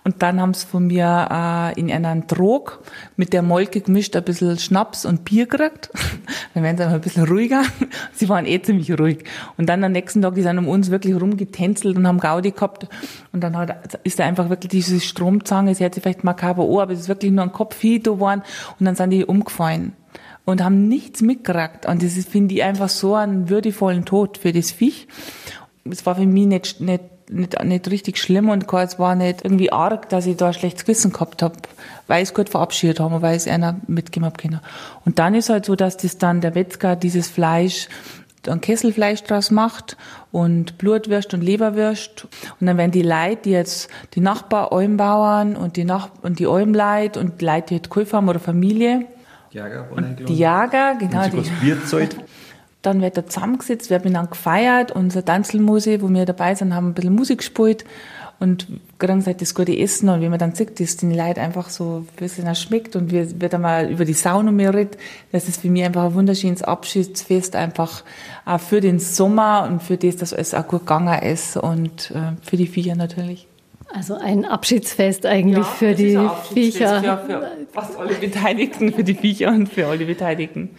Und 0.04 0.22
dann 0.22 0.40
haben 0.40 0.54
sie 0.54 0.66
von 0.66 0.86
mir 0.86 1.28
äh, 1.76 1.80
in 1.80 1.90
einen 1.92 2.26
Trog 2.26 2.80
mit 3.18 3.32
der 3.32 3.42
Molke 3.42 3.80
gemischt 3.80 4.14
ein 4.14 4.22
bisschen 4.22 4.58
Schnaps 4.58 5.04
und 5.04 5.24
Bier 5.24 5.46
gekriegt. 5.46 5.90
dann 6.54 6.62
werden 6.62 6.78
sie 6.78 6.86
ein 6.86 7.00
bisschen 7.00 7.24
ruhiger. 7.24 7.64
sie 8.14 8.28
waren 8.28 8.46
eh 8.46 8.62
ziemlich 8.62 8.96
ruhig. 8.96 9.24
Und 9.56 9.68
dann 9.68 9.82
am 9.82 9.92
nächsten 9.92 10.22
Tag, 10.22 10.36
die 10.36 10.42
sind 10.42 10.56
um 10.56 10.68
uns 10.68 10.90
wirklich 10.90 11.20
rumgetänzelt 11.20 11.96
und 11.96 12.06
haben 12.06 12.20
Gaudi 12.20 12.52
gehabt. 12.52 12.86
Und 13.32 13.42
dann 13.42 13.56
hat, 13.56 13.98
ist 14.04 14.20
da 14.20 14.24
einfach 14.24 14.48
wirklich 14.50 14.70
diese 14.70 15.00
Stromzange, 15.00 15.74
sie 15.74 15.84
hat 15.84 15.94
sich 15.94 16.02
vielleicht 16.02 16.22
makaber 16.22 16.64
Ohr, 16.64 16.82
aber 16.82 16.92
es 16.92 17.00
ist 17.00 17.08
wirklich 17.08 17.32
nur 17.32 17.42
ein 17.42 17.52
Kopf 17.52 17.80
hier 17.80 17.98
geworden. 17.98 18.42
Und 18.78 18.86
dann 18.86 18.94
sind 18.94 19.10
die 19.10 19.24
umgefallen 19.24 19.94
und 20.44 20.62
haben 20.62 20.86
nichts 20.86 21.20
mitgekriegt. 21.20 21.86
Und 21.86 22.02
das 22.04 22.14
finde 22.24 22.54
ich, 22.54 22.62
einfach 22.62 22.88
so 22.88 23.16
einen 23.16 23.48
würdevollen 23.48 24.04
Tod 24.04 24.38
für 24.38 24.52
das 24.52 24.70
Viech. 24.70 25.08
Es 25.90 26.06
war 26.06 26.14
für 26.14 26.24
mich 26.24 26.46
nicht, 26.46 26.80
nicht, 26.80 27.02
nicht, 27.30 27.62
nicht 27.62 27.90
richtig 27.90 28.18
schlimm 28.18 28.48
und 28.48 28.72
es 28.72 28.98
war 28.98 29.14
nicht 29.14 29.44
irgendwie 29.44 29.72
arg, 29.72 30.08
dass 30.08 30.26
ich 30.26 30.36
da 30.36 30.48
ein 30.48 30.54
schlechtes 30.54 30.84
Gewissen 30.84 31.12
gehabt 31.12 31.42
habe, 31.42 31.54
weil 32.06 32.22
ich 32.22 32.30
es 32.30 32.34
gut 32.34 32.48
verabschiedet 32.48 33.00
habe, 33.00 33.22
weil 33.22 33.36
es 33.36 33.46
einer 33.46 33.76
mitgegeben 33.86 34.26
habe 34.26 34.60
Und 35.04 35.18
dann 35.18 35.34
ist 35.34 35.50
halt 35.50 35.64
so, 35.64 35.76
dass 35.76 35.96
das 35.96 36.18
dann 36.18 36.40
der 36.40 36.54
Wetzger 36.54 36.96
dieses 36.96 37.28
Fleisch 37.28 37.88
ein 38.46 38.60
Kesselfleisch 38.60 39.24
draus 39.24 39.50
macht 39.50 39.96
und 40.32 40.78
Blutwürst 40.78 41.34
und 41.34 41.42
Leberwürst. 41.42 42.26
Und 42.60 42.66
dann 42.66 42.78
werden 42.78 42.92
die 42.92 43.02
Leute, 43.02 43.42
die 43.44 43.50
jetzt 43.50 43.90
die 44.14 44.20
Nachbar, 44.20 44.72
Almbauern 44.72 45.56
und 45.56 45.76
die 45.76 45.84
Nach 45.84 46.10
und 46.22 46.38
die 46.38 46.46
Almleute 46.46 47.20
und 47.20 47.42
Leute, 47.42 47.66
die 47.68 47.74
jetzt 47.74 47.90
Käufer 47.90 48.18
haben 48.18 48.28
oder 48.28 48.40
Familie, 48.40 49.06
Jager, 49.50 49.88
und 49.90 50.28
die 50.28 50.34
Jager, 50.36 50.96
genau. 50.96 51.26
Die, 51.28 51.74
dann 52.82 53.02
wird 53.02 53.16
er 53.16 53.26
zusammengesetzt, 53.26 53.90
wird 53.90 54.04
miteinander 54.04 54.30
gefeiert, 54.30 54.92
unsere 54.92 55.24
Tanzelmusik, 55.24 56.02
wo 56.02 56.08
wir 56.08 56.24
dabei 56.24 56.54
sind, 56.54 56.74
haben 56.74 56.88
ein 56.88 56.94
bisschen 56.94 57.14
Musik 57.14 57.38
gespielt 57.38 57.84
und 58.40 58.68
kriegen 58.98 59.24
halt 59.26 59.40
das 59.40 59.54
gute 59.54 59.76
Essen 59.76 60.08
und 60.08 60.20
wenn 60.20 60.30
man 60.30 60.38
dann 60.38 60.54
sieht, 60.54 60.78
dass 60.78 60.96
den 60.96 61.12
Leuten 61.12 61.40
einfach 61.40 61.70
so 61.70 62.04
ein 62.04 62.16
bisschen 62.16 62.54
schmeckt 62.54 62.94
und 62.94 63.10
wir, 63.10 63.40
wird 63.40 63.54
einmal 63.54 63.90
über 63.90 64.04
die 64.04 64.12
Sauna 64.12 64.52
mehr 64.52 64.72
redet, 64.72 64.96
das 65.32 65.48
ist 65.48 65.60
für 65.60 65.70
mich 65.70 65.84
einfach 65.84 66.04
ein 66.04 66.14
wunderschönes 66.14 66.62
Abschiedsfest, 66.62 67.56
einfach 67.56 68.04
auch 68.44 68.60
für 68.60 68.80
den 68.80 69.00
Sommer 69.00 69.68
und 69.68 69.82
für 69.82 69.96
das, 69.96 70.16
dass 70.16 70.32
es 70.32 70.54
auch 70.54 70.66
gut 70.68 70.80
gegangen 70.80 71.20
ist 71.20 71.56
und 71.56 72.12
äh, 72.12 72.32
für 72.42 72.56
die 72.56 72.68
Viecher 72.68 72.94
natürlich. 72.94 73.48
Also 73.92 74.14
ein 74.14 74.44
Abschiedsfest 74.44 75.24
eigentlich 75.24 75.64
ja, 75.64 75.72
für 75.72 75.94
die 75.94 76.18
Viecher. 76.52 77.02
Ja, 77.02 77.16
für 77.16 77.50
fast 77.72 77.98
alle 77.98 78.14
Beteiligten, 78.14 78.92
für 78.92 79.04
die 79.04 79.14
Viecher 79.14 79.48
und 79.48 79.68
für 79.68 79.86
alle 79.86 80.04
Beteiligten. 80.04 80.70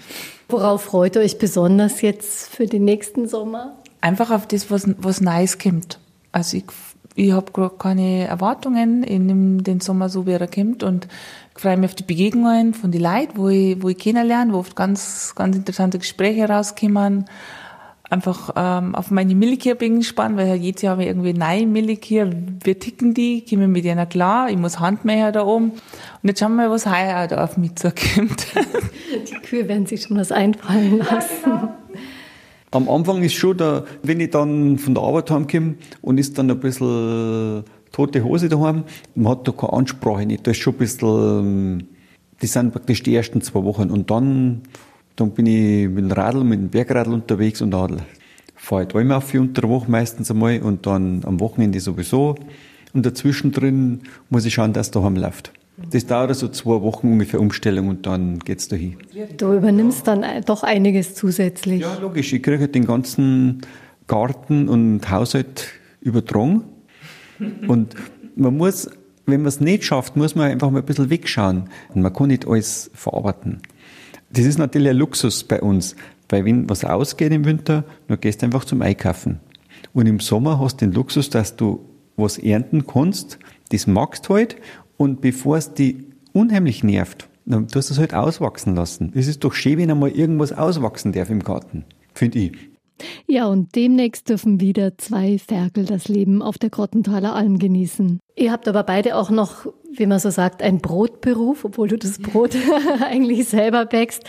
Worauf 0.47 0.83
freut 0.83 1.15
ihr 1.15 1.21
euch 1.21 1.37
besonders 1.39 2.01
jetzt 2.01 2.49
für 2.49 2.65
den 2.65 2.85
nächsten 2.85 3.27
Sommer? 3.27 3.75
Einfach 4.01 4.31
auf 4.31 4.47
das, 4.47 4.69
was, 4.69 4.87
was 4.97 5.21
Neues 5.21 5.57
kommt. 5.57 5.99
Also 6.31 6.57
ich, 6.57 6.65
ich 7.15 7.31
habe 7.31 7.71
keine 7.77 8.27
Erwartungen. 8.27 9.03
Ich 9.03 9.19
nehme 9.19 9.63
den 9.63 9.79
Sommer 9.79 10.09
so, 10.09 10.27
wie 10.27 10.31
er 10.31 10.47
kommt 10.47 10.83
und 10.83 11.07
ich 11.55 11.61
freue 11.61 11.77
mich 11.77 11.89
auf 11.89 11.95
die 11.95 12.03
Begegnungen 12.03 12.73
von 12.73 12.91
den 12.91 13.01
Leuten, 13.01 13.33
wo 13.35 13.49
ich, 13.49 13.81
wo 13.81 13.89
ich 13.89 13.97
kennenlerne, 13.97 14.53
wo 14.53 14.59
oft 14.59 14.75
ganz, 14.75 15.33
ganz 15.35 15.55
interessante 15.55 15.97
Gespräche 15.97 16.47
rauskommen 16.47 17.25
einfach 18.09 18.51
ähm, 18.55 18.95
auf 18.95 19.11
meine 19.11 19.35
Millikir 19.35 19.75
bin 19.75 19.99
gespannt, 19.99 20.37
weil 20.37 20.55
jedes 20.55 20.81
Jahr 20.81 20.93
haben 20.93 20.99
wir 20.99 21.07
irgendwie 21.07 21.33
neue 21.33 21.67
Millikir. 21.67 22.31
Wir 22.63 22.79
ticken 22.79 23.13
die, 23.13 23.45
kommen 23.47 23.71
mit 23.71 23.85
denen 23.85 24.09
klar. 24.09 24.49
Ich 24.49 24.57
muss 24.57 24.79
Handmäher 24.79 25.31
da 25.31 25.45
oben. 25.45 25.71
Und 25.71 26.29
jetzt 26.29 26.39
schauen 26.39 26.55
wir 26.55 26.67
mal, 26.67 26.71
was 26.71 26.85
heuer 26.85 27.27
da 27.27 27.43
auf 27.43 27.57
mich 27.57 27.75
zukommt. 27.75 28.47
Die 29.29 29.35
Kühe 29.45 29.67
werden 29.67 29.85
sich 29.85 30.03
schon 30.03 30.17
was 30.17 30.31
einfallen 30.31 30.97
lassen. 30.97 31.29
Ja, 31.45 31.57
genau. 31.57 31.73
Am 32.71 32.87
Anfang 32.87 33.23
ist 33.23 33.33
schon 33.33 33.57
da, 33.57 33.83
wenn 34.03 34.19
ich 34.19 34.29
dann 34.29 34.77
von 34.77 34.93
der 34.93 35.03
Arbeit 35.03 35.31
heimkomme 35.31 35.75
und 36.01 36.19
ist 36.19 36.37
dann 36.37 36.51
ein 36.51 36.59
bisschen 36.59 37.63
tote 37.91 38.23
Hose 38.23 38.47
daheim, 38.47 38.83
man 39.15 39.31
hat 39.31 39.47
da 39.47 39.51
keine 39.51 39.73
Ansprache 39.73 40.25
nicht. 40.25 40.45
Das 40.45 40.55
ist 40.55 40.61
schon 40.61 40.75
ein 40.75 40.77
bisschen, 40.77 41.87
das 42.39 42.53
sind 42.53 42.71
praktisch 42.71 43.01
die 43.01 43.15
ersten 43.15 43.41
zwei 43.41 43.63
Wochen. 43.63 43.89
Und 43.89 44.11
dann 44.11 44.61
dann 45.19 45.31
bin 45.31 45.45
ich 45.45 45.87
mit 45.89 46.05
dem 46.05 46.11
Radl, 46.11 46.43
mit 46.43 46.59
dem 46.59 46.69
Bergradl 46.69 47.13
unterwegs 47.13 47.61
und 47.61 47.71
dann 47.71 48.01
fahre 48.55 48.83
ich 48.83 48.87
dreimal 48.89 49.17
auf 49.17 49.25
für 49.25 49.41
unter 49.41 49.61
der 49.61 49.69
Woche 49.69 49.89
meistens 49.89 50.31
einmal 50.31 50.59
und 50.61 50.85
dann 50.85 51.21
am 51.25 51.39
Wochenende 51.39 51.79
sowieso. 51.79 52.35
Und 52.93 53.05
dazwischen 53.05 53.51
drin 53.51 54.01
muss 54.29 54.45
ich 54.45 54.53
schauen, 54.53 54.73
dass 54.73 54.87
es 54.87 54.91
daheim 54.91 55.15
läuft. 55.15 55.53
Das 55.91 56.05
dauert 56.05 56.35
so 56.35 56.49
zwei 56.49 56.81
Wochen 56.81 57.13
ungefähr 57.13 57.39
Umstellung 57.39 57.87
und 57.87 58.05
dann 58.05 58.39
geht's 58.39 58.67
dahin. 58.67 58.97
Du 59.37 59.53
übernimmst 59.53 60.07
dann 60.07 60.25
doch 60.45 60.63
einiges 60.63 61.15
zusätzlich. 61.15 61.81
Ja, 61.81 61.97
logisch. 62.01 62.33
Ich 62.33 62.43
kriege 62.43 62.59
halt 62.59 62.75
den 62.75 62.85
ganzen 62.85 63.61
Garten 64.07 64.67
und 64.67 65.09
Haushalt 65.09 65.69
übertragen. 66.01 66.63
Und 67.67 67.95
man 68.35 68.57
muss, 68.57 68.89
wenn 69.25 69.41
man 69.41 69.47
es 69.47 69.61
nicht 69.61 69.85
schafft, 69.85 70.17
muss 70.17 70.35
man 70.35 70.51
einfach 70.51 70.69
mal 70.69 70.79
ein 70.79 70.85
bisschen 70.85 71.09
wegschauen. 71.09 71.69
Man 71.93 72.11
kann 72.11 72.27
nicht 72.27 72.45
alles 72.45 72.91
verarbeiten. 72.93 73.61
Das 74.31 74.45
ist 74.45 74.57
natürlich 74.57 74.89
ein 74.89 74.97
Luxus 74.97 75.43
bei 75.43 75.61
uns, 75.61 75.95
weil 76.29 76.45
wenn 76.45 76.69
was 76.69 76.85
ausgeht 76.85 77.31
im 77.31 77.45
Winter, 77.45 77.83
dann 78.07 78.19
gehst 78.19 78.41
du 78.41 78.45
einfach 78.45 78.65
zum 78.65 78.81
Einkaufen. 78.81 79.39
Und 79.93 80.05
im 80.05 80.19
Sommer 80.19 80.59
hast 80.59 80.81
du 80.81 80.85
den 80.85 80.93
Luxus, 80.93 81.29
dass 81.29 81.55
du 81.55 81.85
was 82.15 82.37
ernten 82.37 82.85
kannst, 82.85 83.39
das 83.71 83.87
magst 83.87 84.29
halt, 84.29 84.57
und 84.97 85.21
bevor 85.21 85.57
es 85.57 85.73
die 85.73 86.07
unheimlich 86.33 86.83
nervt, 86.83 87.29
dann 87.45 87.67
tust 87.67 87.89
du 87.89 87.93
es 87.93 87.99
halt 87.99 88.13
auswachsen 88.13 88.75
lassen. 88.75 89.11
Es 89.15 89.27
ist 89.27 89.43
doch 89.43 89.53
schön, 89.53 89.77
wenn 89.77 89.89
einmal 89.89 90.11
irgendwas 90.11 90.51
auswachsen 90.51 91.13
darf 91.13 91.29
im 91.29 91.43
Garten, 91.43 91.85
finde 92.13 92.39
ich. 92.39 92.51
Ja, 93.27 93.47
und 93.47 93.75
demnächst 93.75 94.29
dürfen 94.29 94.59
wieder 94.59 94.97
zwei 94.97 95.37
Ferkel 95.37 95.85
das 95.85 96.07
Leben 96.07 96.41
auf 96.41 96.57
der 96.57 96.69
Grottenthaler 96.69 97.35
Alm 97.35 97.59
genießen. 97.59 98.19
Ihr 98.35 98.53
habt 98.53 98.69
aber 98.69 98.83
beide 98.83 99.17
auch 99.17 99.29
noch, 99.31 99.65
wie 99.91 100.05
man 100.05 100.17
so 100.17 100.29
sagt, 100.29 100.63
einen 100.63 100.79
Brotberuf, 100.79 101.65
obwohl 101.65 101.89
du 101.89 101.97
das 101.97 102.19
Brot 102.19 102.55
eigentlich 103.05 103.49
selber 103.49 103.85
bäckst. 103.85 104.23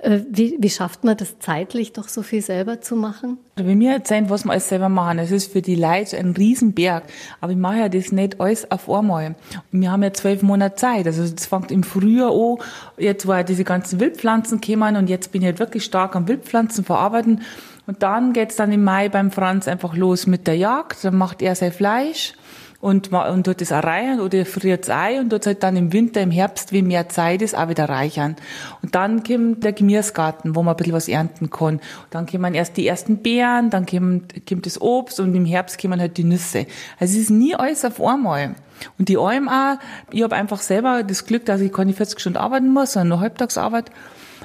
Äh, 0.00 0.20
wie, 0.30 0.56
wie 0.60 0.70
schafft 0.70 1.02
man 1.02 1.16
das 1.16 1.40
zeitlich, 1.40 1.92
doch 1.92 2.06
so 2.06 2.22
viel 2.22 2.40
selber 2.40 2.80
zu 2.80 2.94
machen? 2.94 3.38
Also 3.56 3.68
wenn 3.68 3.80
wir 3.80 3.90
erzählen, 3.90 4.30
was 4.30 4.44
wir 4.44 4.52
alles 4.52 4.68
selber 4.68 4.88
machen, 4.88 5.18
es 5.18 5.32
ist 5.32 5.50
für 5.52 5.60
die 5.60 5.74
Leute 5.74 6.16
ein 6.18 6.34
Riesenberg. 6.36 7.02
Aber 7.40 7.50
ich 7.50 7.58
mache 7.58 7.78
ja 7.78 7.88
das 7.88 8.12
nicht 8.12 8.40
alles 8.40 8.70
auf 8.70 8.88
einmal. 8.88 9.34
Und 9.72 9.80
wir 9.80 9.90
haben 9.90 10.04
ja 10.04 10.12
zwölf 10.12 10.42
Monate 10.42 10.76
Zeit. 10.76 11.06
Also 11.08 11.26
das 11.26 11.46
fängt 11.46 11.72
im 11.72 11.82
Frühjahr 11.82 12.30
an. 12.32 12.58
Jetzt 12.96 13.26
war 13.26 13.42
diese 13.42 13.64
ganzen 13.64 13.98
Wildpflanzen 13.98 14.60
gekommen 14.60 14.94
und 14.94 15.10
jetzt 15.10 15.32
bin 15.32 15.42
ich 15.42 15.46
halt 15.46 15.58
wirklich 15.58 15.82
stark 15.84 16.14
am 16.14 16.28
Wildpflanzen 16.28 16.84
verarbeiten. 16.84 17.40
Und 17.88 18.02
dann 18.02 18.34
geht's 18.34 18.56
dann 18.56 18.70
im 18.70 18.84
Mai 18.84 19.08
beim 19.08 19.30
Franz 19.30 19.66
einfach 19.66 19.96
los 19.96 20.26
mit 20.26 20.46
der 20.46 20.56
Jagd. 20.56 21.02
Dann 21.04 21.16
macht 21.16 21.40
er 21.40 21.54
sein 21.54 21.72
Fleisch 21.72 22.34
und, 22.82 23.10
und 23.10 23.44
tut 23.44 23.72
auch 23.72 23.82
reichern 23.82 24.20
oder 24.20 24.44
friert 24.44 24.84
es 24.84 24.90
ein 24.90 25.20
und 25.20 25.30
tut 25.30 25.46
halt 25.46 25.62
dann 25.62 25.74
im 25.74 25.90
Winter, 25.94 26.20
im 26.20 26.30
Herbst, 26.30 26.72
wie 26.72 26.82
mehr 26.82 27.08
Zeit 27.08 27.40
ist, 27.40 27.56
auch 27.56 27.70
wieder 27.70 27.88
reichern. 27.88 28.36
Und 28.82 28.94
dann 28.94 29.22
kommt 29.22 29.64
der 29.64 29.72
Gemüsegarten, 29.72 30.54
wo 30.54 30.62
man 30.62 30.74
ein 30.74 30.76
bisschen 30.76 30.92
was 30.92 31.08
ernten 31.08 31.48
kann. 31.48 31.76
Und 31.76 31.82
dann 32.10 32.26
kommen 32.26 32.52
erst 32.52 32.76
die 32.76 32.86
ersten 32.86 33.22
Beeren, 33.22 33.70
dann 33.70 33.86
kommt, 33.86 34.46
kommt 34.46 34.66
das 34.66 34.78
Obst 34.82 35.18
und 35.18 35.34
im 35.34 35.46
Herbst 35.46 35.80
kommen 35.80 35.98
halt 35.98 36.18
die 36.18 36.24
Nüsse. 36.24 36.66
Also 37.00 37.14
es 37.14 37.22
ist 37.22 37.30
nie 37.30 37.54
alles 37.54 37.86
auf 37.86 38.02
einmal. 38.02 38.54
Und 38.98 39.08
die 39.08 39.16
Alm 39.16 39.48
auch, 39.48 39.78
ich 40.12 40.22
habe 40.22 40.36
einfach 40.36 40.60
selber 40.60 41.04
das 41.04 41.24
Glück, 41.24 41.46
dass 41.46 41.62
ich 41.62 41.72
keine 41.72 41.94
40 41.94 42.20
Stunden 42.20 42.36
arbeiten 42.36 42.68
muss, 42.68 42.92
sondern 42.92 43.08
nur 43.08 43.20
Halbtagsarbeit. 43.20 43.90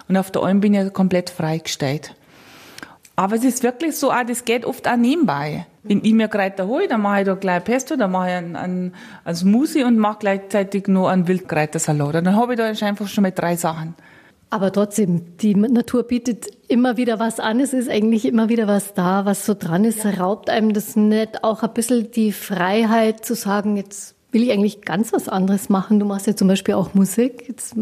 Und 0.07 0.15
auf 0.15 0.31
der 0.31 0.43
Alm 0.43 0.61
bin 0.61 0.73
ich 0.73 0.93
komplett 0.93 1.29
freigestellt. 1.29 2.15
Aber 3.15 3.35
es 3.35 3.43
ist 3.43 3.61
wirklich 3.63 3.95
so, 3.95 4.11
auch, 4.11 4.23
das 4.27 4.43
geht 4.43 4.65
oft 4.65 4.87
auch 4.87 4.95
nebenbei. 4.95 5.67
Wenn 5.83 6.03
ich 6.03 6.13
mir 6.13 6.27
Kräuter 6.27 6.67
hole, 6.67 6.87
dann 6.87 7.01
mache 7.01 7.21
ich 7.21 7.25
da 7.25 7.35
gleich 7.35 7.63
Pesto, 7.63 7.95
dann 7.95 8.11
mache 8.11 8.29
ich 8.29 8.35
einen, 8.35 8.55
einen, 8.55 8.93
einen 9.23 9.35
Smoothie 9.35 9.83
und 9.83 9.97
mache 9.97 10.17
gleichzeitig 10.19 10.87
noch 10.87 11.07
einen 11.07 11.27
Wildkräutersalat. 11.27 12.15
Und 12.15 12.23
dann 12.25 12.35
habe 12.35 12.53
ich 12.53 12.57
da 12.57 12.65
einfach 12.65 13.07
schon 13.07 13.21
mal 13.21 13.31
drei 13.31 13.55
Sachen. 13.55 13.93
Aber 14.49 14.71
trotzdem, 14.71 15.37
die 15.37 15.55
Natur 15.55 16.03
bietet 16.03 16.47
immer 16.67 16.95
wieder 16.95 17.19
was 17.19 17.39
an. 17.39 17.59
Es 17.59 17.73
ist 17.73 17.89
eigentlich 17.89 18.25
immer 18.25 18.49
wieder 18.49 18.67
was 18.67 18.93
da, 18.93 19.25
was 19.25 19.45
so 19.45 19.55
dran 19.55 19.83
ist. 19.83 20.05
Raubt 20.05 20.49
einem 20.49 20.73
das 20.73 20.95
nicht 20.95 21.43
auch 21.43 21.63
ein 21.63 21.73
bisschen 21.73 22.11
die 22.11 22.31
Freiheit 22.31 23.25
zu 23.25 23.35
sagen, 23.35 23.77
jetzt 23.77 24.15
will 24.31 24.43
ich 24.43 24.51
eigentlich 24.51 24.81
ganz 24.81 25.11
was 25.11 25.27
anderes 25.27 25.69
machen. 25.69 25.99
Du 25.99 26.05
machst 26.05 26.27
ja 26.27 26.35
zum 26.35 26.47
Beispiel 26.47 26.75
auch 26.75 26.93
Musik. 26.93 27.45
Jetzt 27.47 27.75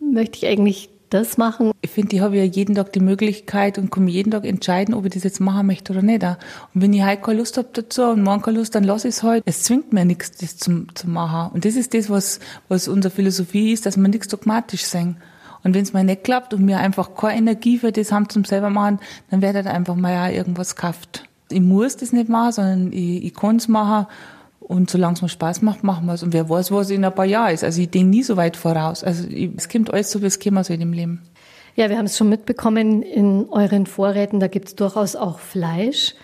möchte 0.00 0.38
ich 0.38 0.46
eigentlich 0.46 0.90
das 1.10 1.36
machen. 1.36 1.72
Ich 1.82 1.90
finde, 1.90 2.16
ich 2.16 2.22
habe 2.22 2.36
ja 2.36 2.44
jeden 2.44 2.76
Tag 2.76 2.92
die 2.92 3.00
Möglichkeit 3.00 3.78
und 3.78 3.90
kann 3.90 4.08
jeden 4.08 4.30
Tag 4.30 4.44
entscheiden, 4.44 4.94
ob 4.94 5.04
ich 5.04 5.12
das 5.12 5.24
jetzt 5.24 5.40
machen 5.40 5.66
möchte 5.66 5.92
oder 5.92 6.02
nicht. 6.02 6.22
Und 6.22 6.36
wenn 6.74 6.92
ich 6.92 7.04
heute 7.04 7.20
keine 7.20 7.38
Lust 7.38 7.56
habe 7.58 7.68
dazu 7.72 8.04
und 8.04 8.22
morgen 8.22 8.42
keine 8.42 8.58
Lust, 8.58 8.74
dann 8.74 8.84
lasse 8.84 9.08
ich 9.08 9.16
es 9.16 9.22
halt. 9.22 9.42
Es 9.46 9.64
zwingt 9.64 9.92
mir 9.92 10.04
nichts, 10.04 10.32
das 10.32 10.56
zu, 10.56 10.86
zu 10.94 11.08
machen. 11.08 11.52
Und 11.52 11.64
das 11.64 11.74
ist 11.74 11.92
das, 11.94 12.08
was, 12.08 12.40
was 12.68 12.88
unsere 12.88 13.14
Philosophie 13.14 13.72
ist, 13.72 13.86
dass 13.86 13.96
wir 13.96 14.08
nichts 14.08 14.28
dogmatisch 14.28 14.84
sehen. 14.84 15.16
Und 15.62 15.74
wenn 15.74 15.82
es 15.82 15.92
mir 15.92 16.04
nicht 16.04 16.24
klappt 16.24 16.54
und 16.54 16.66
wir 16.66 16.78
einfach 16.78 17.14
keine 17.14 17.38
Energie 17.38 17.78
für 17.78 17.92
das 17.92 18.12
haben 18.12 18.28
zum 18.28 18.44
selber 18.44 18.70
machen, 18.70 18.98
dann 19.30 19.42
wird 19.42 19.54
halt 19.54 19.66
einfach 19.66 19.96
mal 19.96 20.32
irgendwas 20.32 20.74
gekauft. 20.74 21.24
Ich 21.50 21.60
muss 21.60 21.96
das 21.96 22.12
nicht 22.12 22.28
machen, 22.28 22.52
sondern 22.52 22.92
ich, 22.92 23.24
ich 23.24 23.34
kann 23.34 23.56
es 23.56 23.68
machen 23.68 24.06
und 24.70 24.88
solange 24.88 25.14
es 25.14 25.22
mir 25.22 25.28
Spaß 25.28 25.62
macht, 25.62 25.82
machen 25.82 26.06
wir 26.06 26.14
es. 26.14 26.22
Und 26.22 26.32
wer 26.32 26.48
weiß, 26.48 26.70
was 26.70 26.90
in 26.90 27.04
ein 27.04 27.12
paar 27.12 27.24
Jahren 27.24 27.52
ist. 27.52 27.64
Also 27.64 27.82
ich 27.82 27.90
denke 27.90 28.10
nie 28.10 28.22
so 28.22 28.36
weit 28.36 28.56
voraus. 28.56 29.02
Also 29.02 29.26
es 29.28 29.68
kommt 29.68 29.92
alles 29.92 30.12
so, 30.12 30.22
wie 30.22 30.26
es 30.26 30.38
kommen 30.38 30.62
soll 30.62 30.80
im 30.80 30.92
Leben. 30.92 31.22
Ja, 31.74 31.90
wir 31.90 31.98
haben 31.98 32.06
es 32.06 32.16
schon 32.16 32.28
mitbekommen 32.28 33.02
in 33.02 33.48
euren 33.48 33.86
Vorräten, 33.86 34.38
da 34.38 34.46
gibt 34.46 34.68
es 34.68 34.76
durchaus 34.76 35.16
auch 35.16 35.40
Fleisch. 35.40 36.14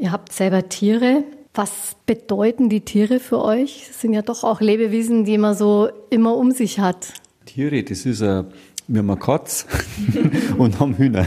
Ihr 0.00 0.12
habt 0.12 0.32
selber 0.32 0.70
Tiere. 0.70 1.24
Was 1.52 1.96
bedeuten 2.06 2.70
die 2.70 2.80
Tiere 2.80 3.20
für 3.20 3.44
euch? 3.44 3.84
Das 3.88 4.00
sind 4.00 4.14
ja 4.14 4.22
doch 4.22 4.44
auch 4.44 4.62
Lebewesen, 4.62 5.26
die 5.26 5.36
man 5.36 5.54
so 5.54 5.90
immer 6.08 6.36
um 6.36 6.52
sich 6.52 6.80
hat. 6.80 7.12
Tiere, 7.44 7.82
das 7.82 8.06
ist 8.06 8.22
ein, 8.22 8.46
wir 8.88 9.00
haben 9.00 9.10
eine 9.10 9.20
Katz 9.20 9.66
und 10.58 10.80
haben 10.80 10.96
Hühner. 10.96 11.26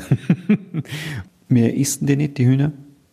wir 1.49 1.77
essen 1.77 2.07
die 2.07 2.15
nicht, 2.15 2.39
die 2.39 2.47
Hühner. 2.47 2.71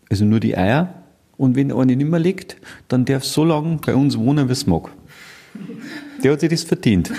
Also 0.09 0.25
nur 0.25 0.40
die 0.40 0.57
Eier. 0.57 1.00
Und 1.40 1.57
wenn 1.57 1.72
eine 1.72 1.96
nicht 1.96 2.11
mehr 2.11 2.20
liegt, 2.20 2.59
dann 2.88 3.07
darf 3.07 3.24
so 3.24 3.44
lange 3.44 3.79
bei 3.79 3.94
uns 3.94 4.18
wohnen, 4.18 4.48
wie 4.48 4.53
es 4.53 4.66
mag. 4.66 4.90
Der 6.22 6.33
hat 6.33 6.40
sich 6.40 6.50
das 6.50 6.64
verdient. 6.64 7.11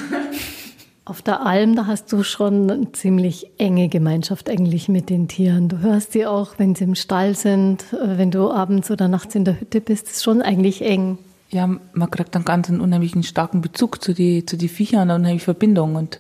Auf 1.06 1.24
der 1.24 1.44
Alm, 1.44 1.76
da 1.76 1.88
hast 1.88 2.14
du 2.14 2.22
schon 2.22 2.70
eine 2.70 2.92
ziemlich 2.92 3.48
enge 3.58 3.90
Gemeinschaft 3.90 4.48
eigentlich 4.48 4.90
mit 4.90 5.10
den 5.10 5.28
Tieren. 5.28 5.70
Du 5.70 5.80
hörst 5.80 6.12
sie 6.12 6.28
auch, 6.28 6.60
wenn 6.60 6.76
sie 6.76 6.84
im 6.84 6.94
Stall 6.94 7.36
sind, 7.36 7.82
äh, 7.94 8.20
wenn 8.20 8.30
du 8.30 8.52
abends 8.52 8.92
oder 8.92 9.08
nachts 9.08 9.34
in 9.34 9.44
der 9.44 9.60
Hütte 9.60 9.82
bist, 9.82 10.08
ist 10.08 10.24
schon 10.24 10.44
eigentlich 10.44 10.84
eng. 10.84 11.18
Ja, 11.50 11.66
man 11.66 12.12
kriegt 12.12 12.36
dann 12.36 12.46
ganz 12.46 12.70
einen 12.70 12.80
unheimlichen 12.80 13.24
starken 13.24 13.62
Bezug 13.62 14.04
zu 14.04 14.14
die, 14.14 14.46
zu 14.46 14.56
die 14.56 14.70
Viechern, 14.70 15.10
eine 15.10 15.16
unheimliche 15.16 15.46
Verbindung. 15.46 15.96
Und 15.96 16.20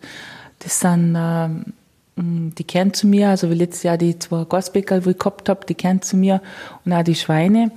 das 0.57 0.79
sind, 0.79 1.15
ähm, 1.15 1.65
die 2.21 2.63
kehren 2.63 2.93
zu 2.93 3.07
mir, 3.07 3.29
also 3.29 3.49
wie 3.49 3.55
letztes 3.55 3.83
Jahr 3.83 3.97
die 3.97 4.17
zwei 4.19 4.45
Gasbäcker, 4.45 5.05
wo 5.05 5.09
ich 5.09 5.17
gehabt 5.17 5.49
habe, 5.49 5.65
die 5.65 5.75
kehren 5.75 6.01
zu 6.01 6.17
mir 6.17 6.41
und 6.85 6.93
auch 6.93 7.03
die 7.03 7.15
Schweine. 7.15 7.71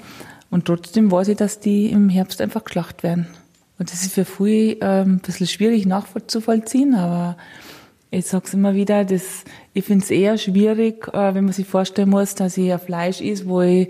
Und 0.50 0.66
trotzdem 0.66 1.10
weiß 1.10 1.28
ich, 1.28 1.36
dass 1.36 1.60
die 1.60 1.90
im 1.90 2.08
Herbst 2.08 2.40
einfach 2.40 2.64
geschlacht 2.64 3.02
werden. 3.02 3.26
Und 3.78 3.90
das 3.90 4.02
ist 4.02 4.12
für 4.14 4.24
viele 4.24 4.76
ähm, 4.80 5.14
ein 5.14 5.18
bisschen 5.18 5.48
schwierig 5.48 5.86
nachzuvollziehen, 5.86 6.94
aber 6.94 7.36
ich 8.10 8.26
sage 8.26 8.44
es 8.46 8.54
immer 8.54 8.74
wieder, 8.74 9.04
das, 9.04 9.44
ich 9.72 9.84
finde 9.84 10.04
es 10.04 10.10
eher 10.10 10.38
schwierig, 10.38 11.08
äh, 11.08 11.34
wenn 11.34 11.44
man 11.44 11.52
sich 11.52 11.66
vorstellen 11.66 12.10
muss, 12.10 12.36
dass 12.36 12.56
ich 12.56 12.72
ein 12.72 12.78
Fleisch 12.78 13.20
ist, 13.20 13.48
wo 13.48 13.62
ich 13.62 13.88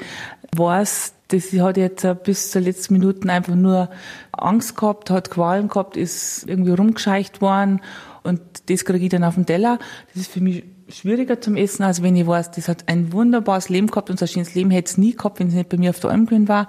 weiß, 0.57 1.13
das 1.29 1.53
hat 1.53 1.77
jetzt 1.77 2.07
bis 2.25 2.51
zur 2.51 2.63
letzten 2.63 2.95
Minute 2.95 3.29
einfach 3.29 3.55
nur 3.55 3.91
Angst 4.33 4.77
gehabt, 4.77 5.11
hat 5.11 5.31
Qualen 5.31 5.69
gehabt, 5.69 5.97
ist 5.97 6.49
irgendwie 6.49 6.73
rumgescheicht 6.73 7.43
worden 7.43 7.81
und 8.25 8.41
das 8.67 8.85
kriege 8.85 9.05
ich 9.05 9.11
dann 9.11 9.23
auf 9.23 9.35
den 9.35 9.47
Teller. 9.47 9.79
Das 10.13 10.23
ist 10.23 10.33
für 10.33 10.41
mich 10.41 10.65
schwieriger 10.89 11.41
zum 11.41 11.57
Essen, 11.57 11.83
als 11.83 12.03
wenn 12.03 12.17
ich 12.17 12.27
weiß, 12.27 12.51
das 12.53 12.69
hat 12.69 12.89
ein 12.89 13.13
wunderbares 13.13 13.69
Leben 13.69 13.87
gehabt 13.87 14.11
und 14.11 14.19
so 14.19 14.25
ein 14.25 14.29
schönes 14.29 14.55
Leben 14.55 14.71
hätte 14.71 14.91
es 14.91 14.99
nie 14.99 15.15
gehabt, 15.15 15.39
wenn 15.39 15.49
es 15.49 15.55
nicht 15.55 15.69
bei 15.69 15.77
mir 15.77 15.91
auf 15.91 16.01
der 16.01 16.11
Alm 16.11 16.27
war. 16.49 16.69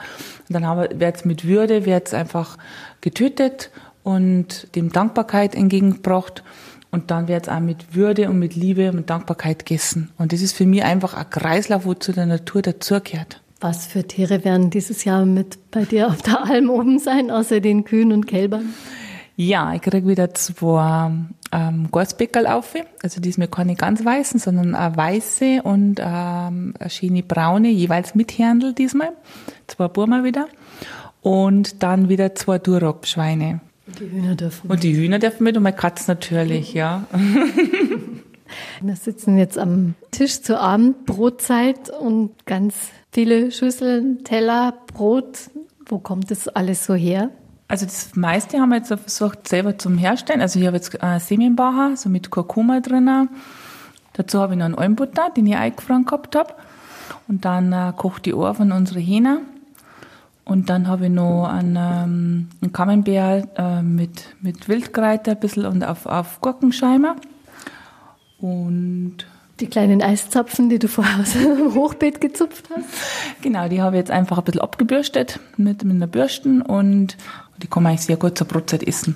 Und 0.49 0.53
dann 0.53 0.77
wird 0.99 1.15
es 1.15 1.25
mit 1.25 1.45
Würde, 1.45 1.85
wird 1.85 2.07
es 2.07 2.13
einfach 2.13 2.57
getötet 3.01 3.71
und 4.03 4.75
dem 4.75 4.91
Dankbarkeit 4.91 5.55
entgegengebracht. 5.55 6.43
Und 6.91 7.11
dann 7.11 7.27
wird 7.27 7.47
es 7.47 7.49
auch 7.49 7.59
mit 7.59 7.95
Würde 7.95 8.29
und 8.29 8.39
mit 8.39 8.55
Liebe 8.55 8.89
und 8.89 8.95
mit 8.97 9.09
Dankbarkeit 9.09 9.65
gegessen. 9.65 10.11
Und 10.17 10.33
das 10.33 10.41
ist 10.41 10.53
für 10.55 10.65
mich 10.65 10.83
einfach 10.83 11.13
ein 11.13 11.29
Kreislauf, 11.29 11.85
wo 11.85 11.93
zu 11.93 12.13
der 12.13 12.25
Natur 12.25 12.61
dazugehört. 12.61 13.41
Was 13.59 13.87
für 13.87 14.05
Tiere 14.05 14.43
werden 14.43 14.69
dieses 14.69 15.05
Jahr 15.05 15.25
mit 15.25 15.71
bei 15.71 15.85
dir 15.85 16.07
auf 16.07 16.21
der 16.21 16.43
Alm 16.45 16.69
oben 16.69 16.99
sein, 16.99 17.31
außer 17.31 17.61
den 17.61 17.85
Kühen 17.85 18.11
und 18.11 18.27
Kälbern? 18.27 18.73
Ja, 19.37 19.73
ich 19.73 19.81
kriege 19.81 20.07
wieder 20.07 20.33
zwei 20.33 21.11
ähm, 21.51 21.87
Gorsbeckerl 21.91 22.47
auf. 22.47 22.73
Also 23.03 23.19
diesmal 23.19 23.47
keine 23.49 23.75
ganz 23.75 24.03
weißen, 24.03 24.39
sondern 24.39 24.75
eine 24.75 24.95
weiße 24.95 25.61
und 25.63 25.99
ähm, 25.99 26.73
eine 26.79 26.89
schöne 26.89 27.23
braune, 27.23 27.69
jeweils 27.69 28.15
mit 28.15 28.37
Händel 28.37 28.73
diesmal. 28.73 29.11
Zwei 29.67 29.87
Burma 29.89 30.23
wieder. 30.23 30.47
Und 31.21 31.83
dann 31.83 32.07
wieder 32.07 32.35
zwei 32.35 32.59
Duroc-Schweine. 32.59 33.59
Und 33.87 33.99
die 33.99 34.11
Hühner 34.11 34.35
dürfen 34.35 34.69
Und 34.69 34.83
die 34.83 34.95
Hühner 34.95 35.19
dürfen 35.19 35.43
mit 35.43 35.57
und 35.57 35.63
meine 35.63 35.75
Katze 35.75 36.09
natürlich, 36.09 36.73
ja. 36.73 37.05
Wir 38.81 38.95
sitzen 38.95 39.37
jetzt 39.37 39.57
am 39.57 39.95
Tisch 40.11 40.41
zur 40.41 40.59
Abendbrotzeit 40.59 41.89
und 41.89 42.45
ganz 42.45 42.75
viele 43.11 43.51
Schüsseln, 43.51 44.23
Teller, 44.23 44.73
Brot. 44.87 45.49
Wo 45.87 45.99
kommt 45.99 46.31
das 46.31 46.47
alles 46.47 46.85
so 46.85 46.93
her? 46.93 47.31
Also 47.67 47.85
das 47.85 48.15
meiste 48.15 48.59
haben 48.59 48.69
wir 48.69 48.77
jetzt 48.77 48.89
versucht 48.89 49.47
selber 49.47 49.77
zum 49.77 49.97
Herstellen. 49.97 50.41
Also 50.41 50.59
ich 50.59 50.67
habe 50.67 50.77
jetzt 50.77 51.01
äh, 51.01 51.19
Semenbacher, 51.19 51.97
so 51.97 52.09
mit 52.09 52.29
Kurkuma 52.29 52.79
drin. 52.79 53.29
Dazu 54.13 54.39
habe 54.39 54.53
ich 54.53 54.59
noch 54.59 54.65
einen 54.65 54.75
Almbutter, 54.75 55.31
den 55.35 55.47
ich 55.47 55.55
eingefroren 55.55 56.05
gehabt 56.05 56.35
habe. 56.35 56.53
Und 57.27 57.43
dann 57.43 57.73
äh, 57.73 57.91
kocht 57.95 58.25
die 58.25 58.33
Ohr 58.33 58.53
von 58.53 58.71
unserer 58.71 58.99
Hähne. 58.99 59.41
Und 60.45 60.69
dann 60.69 60.87
habe 60.87 61.05
ich 61.05 61.11
noch 61.11 61.47
einen, 61.47 61.75
ähm, 61.75 62.49
einen 62.61 62.71
Camembert 62.71 63.49
äh, 63.57 63.81
mit, 63.81 64.35
mit 64.41 64.69
Wildkräuter 64.69 65.31
ein 65.31 65.39
bisschen 65.39 65.65
und 65.65 65.83
auf, 65.83 66.05
auf 66.05 66.39
Gurkenscheimer. 66.39 67.15
Und 68.39 69.25
die 69.59 69.67
kleinen 69.67 70.01
Eiszapfen, 70.01 70.69
die 70.69 70.79
du 70.79 70.87
vorher 70.87 71.19
aus 71.19 71.33
dem 71.33 71.73
Hochbeet 71.73 72.21
gezupft 72.21 72.69
hast? 72.69 72.85
Genau, 73.41 73.67
die 73.69 73.81
habe 73.81 73.95
ich 73.95 74.01
jetzt 74.01 74.11
einfach 74.11 74.37
ein 74.37 74.43
bisschen 74.43 74.61
abgebürstet 74.61 75.39
mit, 75.57 75.83
mit 75.83 75.95
einer 75.95 76.07
Bürsten 76.07 76.61
und 76.61 77.17
die 77.61 77.67
kann 77.67 77.83
man 77.83 77.91
eigentlich 77.91 78.05
sehr 78.05 78.17
gut 78.17 78.37
zur 78.37 78.47
Brotzeit 78.47 78.83
essen. 78.83 79.15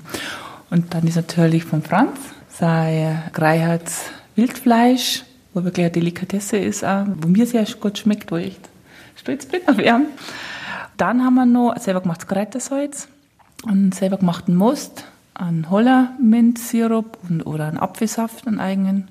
Und 0.69 0.93
dann 0.93 1.07
ist 1.07 1.15
natürlich 1.15 1.63
von 1.63 1.81
Franz 1.81 2.19
sein 2.49 3.23
Greiherz 3.33 4.11
Wildfleisch, 4.35 5.23
wo 5.53 5.63
wirklich 5.63 5.85
eine 5.85 5.91
Delikatesse 5.91 6.57
ist, 6.57 6.83
auch, 6.83 7.05
wo 7.21 7.27
mir 7.27 7.45
sehr 7.45 7.65
gut 7.79 7.97
schmeckt, 7.97 8.31
wo 8.31 8.37
ich 8.37 8.57
stolz 9.15 9.45
bin 9.45 9.61
auf 9.67 9.79
ihn. 9.79 10.07
Dann 10.97 11.23
haben 11.23 11.35
wir 11.35 11.45
noch 11.45 11.77
selber 11.77 12.01
gemachtes 12.01 12.27
Kräutersalz 12.27 13.07
und 13.63 13.95
selber 13.95 14.17
gemachten 14.17 14.55
Most, 14.55 15.05
einen 15.33 15.69
Hollerminzsirup 15.69 17.17
und, 17.27 17.43
oder 17.43 17.67
einen 17.67 17.77
Apfelsaft, 17.77 18.47
einen 18.47 18.59
eigenen. 18.59 19.09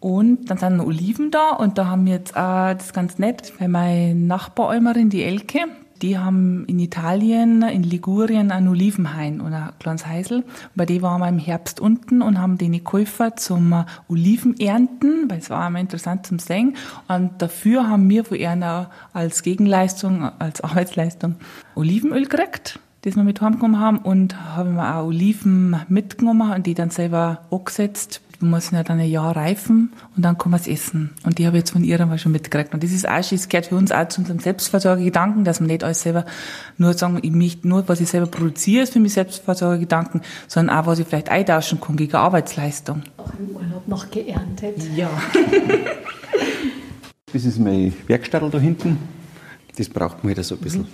Und 0.00 0.50
dann 0.50 0.58
sind 0.58 0.76
noch 0.76 0.86
Oliven 0.86 1.30
da 1.30 1.50
und 1.50 1.78
da 1.78 1.86
haben 1.86 2.06
wir 2.06 2.14
jetzt 2.14 2.36
auch, 2.36 2.74
das 2.74 2.86
ist 2.86 2.94
ganz 2.94 3.18
nett, 3.18 3.52
weil 3.58 3.68
meine 3.68 4.14
Nachbaräumerin, 4.14 5.10
die 5.10 5.22
Elke, 5.22 5.64
die 6.02 6.18
haben 6.18 6.64
in 6.66 6.78
Italien, 6.78 7.62
in 7.62 7.82
Ligurien, 7.82 8.50
einen 8.50 8.68
Olivenhain 8.68 9.40
oder 9.40 9.68
ein 9.68 9.78
kleines 9.78 10.06
Heisel. 10.06 10.44
Bei 10.74 10.86
dem 10.86 11.02
waren 11.02 11.20
wir 11.20 11.28
im 11.28 11.38
Herbst 11.38 11.80
unten 11.80 12.22
und 12.22 12.40
haben 12.40 12.58
den 12.58 12.82
Käufer 12.84 13.36
zum 13.36 13.84
Olivenernten, 14.08 15.28
weil 15.28 15.38
es 15.38 15.50
war 15.50 15.66
immer 15.66 15.80
interessant 15.80 16.26
zum 16.26 16.38
Sehen. 16.38 16.76
Und 17.08 17.42
dafür 17.42 17.88
haben 17.88 18.08
wir 18.08 18.24
von 18.24 18.36
ihnen 18.36 18.86
als 19.12 19.42
Gegenleistung, 19.42 20.30
als 20.38 20.60
Arbeitsleistung 20.62 21.36
Olivenöl 21.74 22.26
gekriegt 22.26 22.80
das 23.06 23.14
wir 23.14 23.22
mit 23.22 23.40
heimgenommen 23.40 23.78
haben 23.78 23.98
und 23.98 24.56
haben 24.56 24.74
wir 24.74 24.96
auch 24.96 25.06
Oliven 25.06 25.76
mitgenommen 25.88 26.52
und 26.52 26.66
die 26.66 26.74
dann 26.74 26.90
selber 26.90 27.42
angesetzt. 27.52 28.20
Die 28.40 28.44
müssen 28.44 28.74
ja 28.74 28.82
dann 28.82 29.00
ein 29.00 29.08
Jahr 29.08 29.34
reifen 29.34 29.92
und 30.14 30.24
dann 30.24 30.36
kann 30.36 30.50
man 30.50 30.60
es 30.60 30.66
essen. 30.66 31.10
Und 31.24 31.38
die 31.38 31.46
habe 31.46 31.56
ich 31.56 31.62
jetzt 31.62 31.70
von 31.70 31.84
ihr 31.84 32.04
mal 32.04 32.18
schon 32.18 32.32
mitgekriegt. 32.32 32.74
Und 32.74 32.82
das 32.82 32.92
ist 32.92 33.08
auch, 33.08 33.16
das 33.16 33.48
gehört 33.48 33.66
für 33.66 33.76
uns 33.76 33.92
auch 33.92 34.08
zu 34.08 34.20
unserem 34.20 34.40
Selbstversorgegedanken, 34.40 35.44
dass 35.44 35.60
man 35.60 35.68
nicht 35.68 35.84
alles 35.84 36.02
selber 36.02 36.24
nur 36.76 36.92
sagen, 36.94 37.18
ich 37.22 37.32
möchte 37.32 37.66
nur, 37.66 37.88
was 37.88 38.00
ich 38.00 38.08
selber 38.08 38.26
produziere, 38.26 38.82
ist 38.82 38.92
für 38.92 39.00
mich 39.00 39.14
Selbstversorgegedanken, 39.14 40.20
sondern 40.48 40.76
auch, 40.76 40.86
was 40.86 40.98
ich 40.98 41.06
vielleicht 41.06 41.30
eintauschen 41.30 41.80
kann 41.80 41.96
gegen 41.96 42.14
Arbeitsleistung. 42.14 43.02
Auch 43.16 43.30
im 43.38 43.56
Urlaub 43.56 43.88
noch 43.88 44.10
geerntet. 44.10 44.76
Ja. 44.94 45.10
das 47.32 47.44
ist 47.44 47.58
meine 47.58 47.92
Werkstatt 48.06 48.42
da 48.52 48.58
hinten. 48.58 48.98
Das 49.76 49.88
braucht 49.88 50.22
man 50.24 50.30
wieder 50.30 50.42
so 50.42 50.54
ein 50.54 50.60
bisschen. 50.60 50.86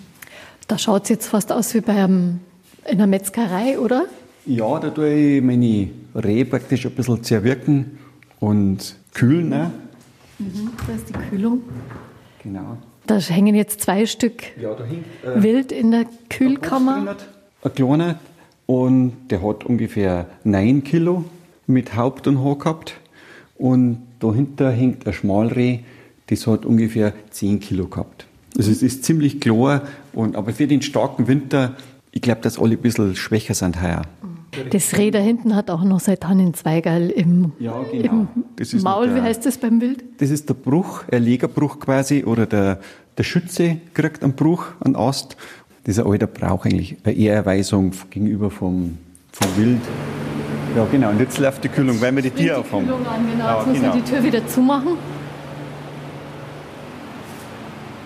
Da 0.68 0.78
schaut 0.78 1.04
es 1.04 1.08
jetzt 1.08 1.26
fast 1.28 1.52
aus 1.52 1.74
wie 1.74 1.80
bei 1.80 2.04
einem, 2.04 2.40
in 2.84 2.92
einer 2.92 3.06
Metzgerei, 3.06 3.78
oder? 3.78 4.06
Ja, 4.44 4.78
da 4.80 4.90
tue 4.90 5.12
ich 5.36 5.42
meine 5.42 5.90
Rehe 6.14 6.44
praktisch 6.44 6.84
ein 6.86 6.92
bisschen 6.92 7.22
zerwirken 7.22 7.98
und 8.40 8.96
kühlen. 9.14 9.48
Ne? 9.48 9.70
Mhm, 10.38 10.70
da 10.86 10.94
ist 10.94 11.08
die 11.08 11.12
Kühlung. 11.12 11.62
Genau. 12.42 12.76
Da 13.06 13.18
hängen 13.18 13.54
jetzt 13.54 13.80
zwei 13.80 14.06
Stück 14.06 14.42
ja, 14.60 14.76
hängt, 14.78 15.04
äh, 15.24 15.42
wild 15.42 15.70
in 15.70 15.90
der 15.92 16.06
Kühlkammer. 16.28 17.16
Ein 17.62 17.74
kleiner 17.74 18.18
und 18.66 19.12
der 19.30 19.42
hat 19.42 19.64
ungefähr 19.64 20.26
9 20.44 20.82
Kilo 20.82 21.24
mit 21.66 21.96
Haupt 21.96 22.26
und 22.26 22.42
Haar 22.42 22.58
gehabt. 22.58 22.94
Und 23.58 24.02
dahinter 24.18 24.70
hängt 24.70 25.06
ein 25.06 25.12
Schmalreh, 25.12 25.80
das 26.26 26.46
hat 26.46 26.64
ungefähr 26.64 27.12
10 27.30 27.60
Kilo 27.60 27.86
gehabt. 27.86 28.26
Also 28.56 28.70
es 28.70 28.82
ist 28.82 29.04
ziemlich 29.04 29.40
klar, 29.40 29.82
und, 30.12 30.36
aber 30.36 30.52
für 30.52 30.66
den 30.66 30.82
starken 30.82 31.28
Winter, 31.28 31.76
ich 32.10 32.22
glaube, 32.22 32.40
dass 32.40 32.58
alle 32.58 32.72
ein 32.72 32.82
bisschen 32.82 33.14
schwächer 33.16 33.54
sind 33.54 33.80
heuer. 33.80 34.02
Das 34.70 34.98
Reh 34.98 35.10
da 35.10 35.18
hinten 35.18 35.56
hat 35.56 35.70
auch 35.70 35.82
noch 35.82 36.00
sein 36.00 36.20
Tannenzweigerl 36.20 37.08
im, 37.08 37.52
ja, 37.58 37.74
genau. 37.90 38.26
im 38.58 38.82
Maul. 38.82 39.06
Der, 39.06 39.16
Wie 39.16 39.20
heißt 39.22 39.46
das 39.46 39.56
beim 39.56 39.78
Bild? 39.78 40.04
Das 40.18 40.28
ist 40.28 40.48
der 40.48 40.54
Bruch, 40.54 41.04
ein 41.10 41.22
Legerbruch 41.22 41.80
quasi, 41.80 42.24
oder 42.24 42.44
der, 42.44 42.78
der 43.16 43.22
Schütze 43.22 43.78
kriegt 43.94 44.22
einen 44.22 44.34
Bruch, 44.34 44.66
einen 44.80 44.94
Ast. 44.94 45.36
Das 45.84 45.96
ist 45.96 46.04
ein 46.04 46.10
alter 46.10 46.26
Brauch 46.26 46.66
eigentlich, 46.66 46.98
eine 47.02 47.14
Ehrerweisung 47.14 47.92
gegenüber 48.10 48.50
vom, 48.50 48.98
vom 49.32 49.56
Wild. 49.56 49.80
Ja, 50.76 50.86
genau. 50.90 51.10
Und 51.10 51.20
jetzt 51.20 51.38
läuft 51.38 51.64
die 51.64 51.68
Kühlung, 51.68 51.98
weil 52.02 52.14
wir 52.14 52.22
die 52.22 52.30
Tür 52.30 52.58
aufhaben. 52.58 52.84
Kühlung 52.84 53.06
an, 53.06 53.26
genau. 53.30 53.44
Ja, 53.44 53.56
jetzt 53.56 53.66
muss 53.66 53.76
genau. 53.76 53.88
man 53.88 54.04
die 54.04 54.10
Tür 54.10 54.22
wieder 54.22 54.46
zumachen. 54.46 54.98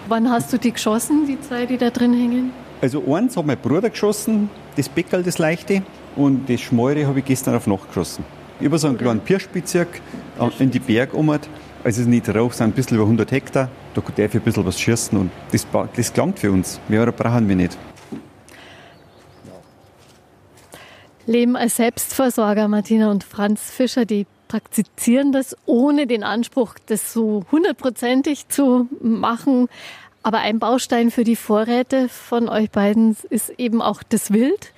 Wann 0.08 0.30
hast 0.30 0.52
du 0.52 0.58
die 0.58 0.72
geschossen, 0.72 1.26
die 1.26 1.40
zwei, 1.40 1.66
die 1.66 1.76
da 1.76 1.90
drin 1.90 2.14
hängen? 2.14 2.52
Also 2.80 3.02
eins 3.12 3.36
hat 3.36 3.46
mein 3.46 3.58
Bruder 3.58 3.90
geschossen, 3.90 4.48
das 4.76 4.88
Beckerl, 4.88 5.24
das 5.24 5.38
leichte, 5.38 5.82
und 6.16 6.48
das 6.48 6.60
Schmore 6.60 7.06
habe 7.06 7.20
ich 7.20 7.24
gestern 7.24 7.54
auf 7.54 7.66
Nacht 7.66 7.88
geschossen. 7.88 8.24
Über 8.58 8.78
so 8.78 8.88
einen 8.88 8.98
kleinen 8.98 9.20
Pirschbezirk 9.20 10.00
in 10.58 10.70
die 10.70 10.78
Berge 10.78 11.16
um. 11.16 11.38
Also 11.84 12.02
nicht 12.02 12.34
rauf, 12.34 12.54
sind 12.54 12.68
ein 12.68 12.72
bisschen 12.72 12.96
über 12.96 13.04
100 13.04 13.30
Hektar. 13.30 13.68
Da 13.94 14.00
darf 14.00 14.18
ich 14.18 14.34
ein 14.34 14.40
bisschen 14.40 14.66
was 14.66 14.80
schießen 14.80 15.18
und 15.18 15.30
das, 15.52 15.66
das 15.94 16.12
klangt 16.12 16.38
für 16.38 16.50
uns. 16.50 16.80
Mehr 16.88 17.10
brauchen 17.12 17.48
wir 17.48 17.56
nicht. 17.56 17.76
Leben 21.26 21.56
als 21.56 21.76
Selbstversorger, 21.76 22.68
Martina 22.68 23.10
und 23.10 23.24
Franz 23.24 23.70
Fischer, 23.70 24.04
die 24.04 24.26
praktizieren 24.48 25.32
das 25.32 25.56
ohne 25.66 26.06
den 26.06 26.22
Anspruch, 26.22 26.74
das 26.86 27.12
so 27.12 27.44
hundertprozentig 27.50 28.48
zu 28.48 28.88
machen. 29.00 29.68
Aber 30.22 30.38
ein 30.38 30.58
Baustein 30.58 31.10
für 31.10 31.24
die 31.24 31.36
Vorräte 31.36 32.08
von 32.08 32.48
euch 32.48 32.70
beiden 32.70 33.16
ist 33.30 33.50
eben 33.58 33.82
auch 33.82 34.02
das 34.02 34.32
Wild. 34.32 34.72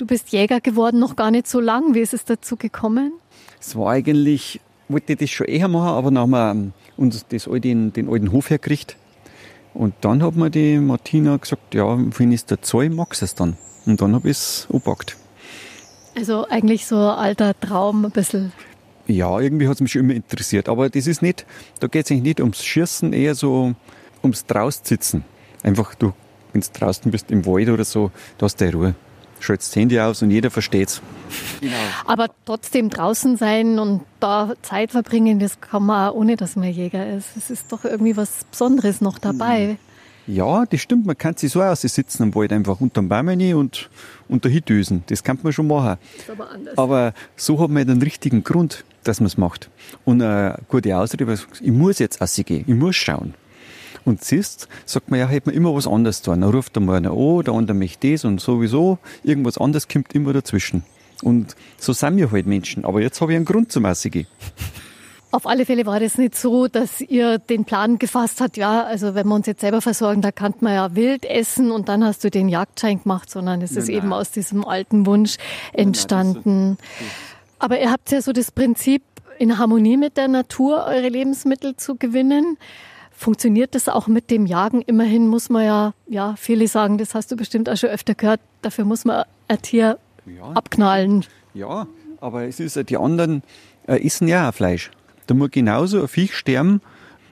Du 0.00 0.06
bist 0.06 0.32
Jäger 0.32 0.62
geworden, 0.62 0.98
noch 0.98 1.14
gar 1.14 1.30
nicht 1.30 1.46
so 1.46 1.60
lang. 1.60 1.94
Wie 1.94 1.98
ist 1.98 2.14
es 2.14 2.24
dazu 2.24 2.56
gekommen? 2.56 3.12
Es 3.60 3.76
war 3.76 3.90
eigentlich, 3.90 4.58
wollte 4.88 5.12
ich 5.12 5.18
das 5.18 5.28
schon 5.28 5.46
eher 5.46 5.68
machen, 5.68 5.88
aber 5.88 6.10
dann 6.10 6.20
haben 6.20 6.30
wir 6.30 6.50
ähm, 6.52 6.72
uns 6.96 7.26
das, 7.28 7.44
den, 7.44 7.92
den 7.92 8.08
alten 8.08 8.32
Hof 8.32 8.48
hergekriegt. 8.48 8.96
Und 9.74 9.92
dann 10.00 10.22
hat 10.22 10.36
mir 10.36 10.48
die 10.48 10.78
Martina 10.78 11.36
gesagt, 11.36 11.74
ja, 11.74 11.98
wenn 12.16 12.32
es 12.32 12.46
der 12.46 12.62
Zoll, 12.62 12.88
magst 12.88 13.20
du 13.20 13.26
es 13.26 13.34
dann. 13.34 13.58
Und 13.84 14.00
dann 14.00 14.14
habe 14.14 14.30
ich 14.30 14.38
es 14.38 14.68
angepackt. 14.72 15.18
Also 16.16 16.46
eigentlich 16.48 16.86
so 16.86 16.96
ein 16.96 17.18
alter 17.18 17.52
Traum, 17.60 18.06
ein 18.06 18.10
bisschen 18.10 18.54
ja, 19.06 19.38
irgendwie 19.38 19.68
hat 19.68 19.74
es 19.74 19.80
mich 19.82 19.92
schon 19.92 20.04
immer 20.04 20.14
interessiert. 20.14 20.70
Aber 20.70 20.88
das 20.88 21.06
ist 21.08 21.20
nicht, 21.20 21.44
da 21.78 21.88
geht 21.88 22.06
es 22.06 22.10
eigentlich 22.10 22.22
nicht 22.22 22.40
ums 22.40 22.64
Schießen, 22.64 23.12
eher 23.12 23.34
so 23.34 23.74
ums 24.22 24.46
Draussitzen. 24.46 25.24
Einfach, 25.62 25.94
du, 25.94 26.14
wenn 26.54 26.62
du 26.62 26.68
draußen 26.72 27.10
bist 27.10 27.30
im 27.30 27.44
Wald 27.44 27.68
oder 27.68 27.84
so, 27.84 28.10
da 28.38 28.46
hast 28.46 28.62
du 28.62 28.72
Ruhe. 28.72 28.94
Schaltest 29.40 29.72
das 29.72 29.76
Handy 29.76 29.98
aus 29.98 30.22
und 30.22 30.30
jeder 30.30 30.50
versteht's. 30.50 31.02
Genau. 31.60 31.74
Aber 32.06 32.28
trotzdem 32.44 32.90
draußen 32.90 33.36
sein 33.36 33.78
und 33.78 34.02
da 34.20 34.52
Zeit 34.62 34.92
verbringen, 34.92 35.38
das 35.40 35.60
kann 35.60 35.84
man 35.84 36.10
auch 36.10 36.14
ohne, 36.14 36.36
dass 36.36 36.56
man 36.56 36.70
Jäger 36.70 37.16
ist. 37.16 37.36
Es 37.36 37.50
ist 37.50 37.72
doch 37.72 37.84
irgendwie 37.84 38.16
was 38.16 38.44
Besonderes 38.50 39.00
noch 39.00 39.18
dabei. 39.18 39.78
Ja, 40.26 40.64
das 40.66 40.80
stimmt. 40.80 41.06
Man 41.06 41.18
kann 41.18 41.36
sich 41.36 41.50
so 41.50 41.62
aussitzen 41.62 42.22
am 42.22 42.34
Wald, 42.34 42.52
einfach 42.52 42.80
unterm 42.80 43.08
Baum 43.08 43.28
rein 43.28 43.54
und 43.54 43.90
unter 44.28 44.48
Hindüsen. 44.48 45.02
Das 45.08 45.24
kann 45.24 45.38
man 45.42 45.52
schon 45.52 45.66
machen. 45.66 45.98
Ist 46.16 46.30
aber 46.30 46.50
anders. 46.50 46.78
Aber 46.78 47.14
so 47.34 47.58
hat 47.58 47.70
man 47.70 47.86
den 47.86 48.00
richtigen 48.02 48.44
Grund. 48.44 48.84
dass 49.04 49.20
man 49.20 49.26
es 49.26 49.38
macht. 49.38 49.70
Und 50.04 50.22
eine 50.22 50.58
gute 50.68 50.96
Ausrede, 50.96 51.38
ich 51.60 51.72
muss 51.72 51.98
jetzt 51.98 52.20
gehen, 52.46 52.64
ich 52.66 52.74
muss 52.74 52.96
schauen. 52.96 53.34
Und 54.04 54.24
siehst, 54.24 54.68
sagt 54.86 55.10
man 55.10 55.20
ja, 55.20 55.26
hätte 55.28 55.48
man 55.48 55.54
immer 55.54 55.74
was 55.74 55.86
anderes 55.86 56.22
tun. 56.22 56.40
Dann 56.40 56.50
ruft 56.50 56.76
einmal 56.76 56.96
einer 56.96 57.12
an, 57.12 57.42
der 57.44 57.54
andere 57.54 57.76
möchte 57.76 58.10
das 58.12 58.24
und 58.24 58.40
sowieso, 58.40 58.98
irgendwas 59.22 59.58
anderes 59.58 59.88
kommt 59.88 60.14
immer 60.14 60.32
dazwischen. 60.32 60.84
Und 61.22 61.54
so 61.78 61.92
sind 61.92 62.16
wir 62.16 62.30
halt 62.30 62.46
Menschen. 62.46 62.84
Aber 62.84 63.00
jetzt 63.00 63.20
habe 63.20 63.32
ich 63.32 63.36
einen 63.36 63.44
Grund 63.44 63.72
zum 63.72 63.82
gehen. 63.82 64.26
Auf 65.32 65.46
alle 65.46 65.64
Fälle 65.64 65.86
war 65.86 66.00
das 66.00 66.18
nicht 66.18 66.34
so, 66.36 66.66
dass 66.66 67.00
ihr 67.00 67.38
den 67.38 67.64
Plan 67.64 68.00
gefasst 68.00 68.40
habt, 68.40 68.56
ja, 68.56 68.82
also 68.82 69.14
wenn 69.14 69.28
wir 69.28 69.36
uns 69.36 69.46
jetzt 69.46 69.60
selber 69.60 69.80
versorgen, 69.80 70.22
da 70.22 70.32
kann 70.32 70.54
man 70.58 70.74
ja 70.74 70.96
wild 70.96 71.24
essen 71.24 71.70
und 71.70 71.88
dann 71.88 72.04
hast 72.04 72.24
du 72.24 72.30
den 72.30 72.48
Jagdschein 72.48 73.00
gemacht, 73.00 73.30
sondern 73.30 73.62
es 73.62 73.76
ist 73.76 73.86
nein, 73.86 73.98
eben 73.98 74.12
aus 74.12 74.32
diesem 74.32 74.64
alten 74.64 75.06
Wunsch 75.06 75.36
entstanden. 75.72 76.70
Nein, 76.70 76.78
Aber 77.60 77.80
ihr 77.80 77.92
habt 77.92 78.10
ja 78.10 78.22
so 78.22 78.32
das 78.32 78.50
Prinzip, 78.50 79.02
in 79.38 79.56
Harmonie 79.56 79.96
mit 79.96 80.18
der 80.18 80.28
Natur 80.28 80.84
eure 80.86 81.08
Lebensmittel 81.08 81.74
zu 81.74 81.94
gewinnen. 81.96 82.58
Funktioniert 83.20 83.74
das 83.74 83.90
auch 83.90 84.06
mit 84.06 84.30
dem 84.30 84.46
Jagen? 84.46 84.80
Immerhin 84.80 85.28
muss 85.28 85.50
man 85.50 85.62
ja, 85.62 85.94
ja, 86.08 86.36
viele 86.38 86.66
sagen, 86.68 86.96
das 86.96 87.14
hast 87.14 87.30
du 87.30 87.36
bestimmt 87.36 87.68
auch 87.68 87.76
schon 87.76 87.90
öfter 87.90 88.14
gehört, 88.14 88.40
dafür 88.62 88.86
muss 88.86 89.04
man 89.04 89.24
ein 89.46 89.60
Tier 89.60 89.98
ja. 90.24 90.52
abknallen. 90.52 91.26
Ja, 91.52 91.86
aber 92.22 92.44
es 92.44 92.60
ist, 92.60 92.88
die 92.88 92.96
anderen 92.96 93.42
äh, 93.86 94.02
essen 94.02 94.26
ja 94.26 94.48
auch 94.48 94.54
Fleisch. 94.54 94.90
Da 95.26 95.34
muss 95.34 95.50
genauso 95.50 96.00
ein 96.00 96.08
Viech 96.08 96.34
sterben, 96.34 96.80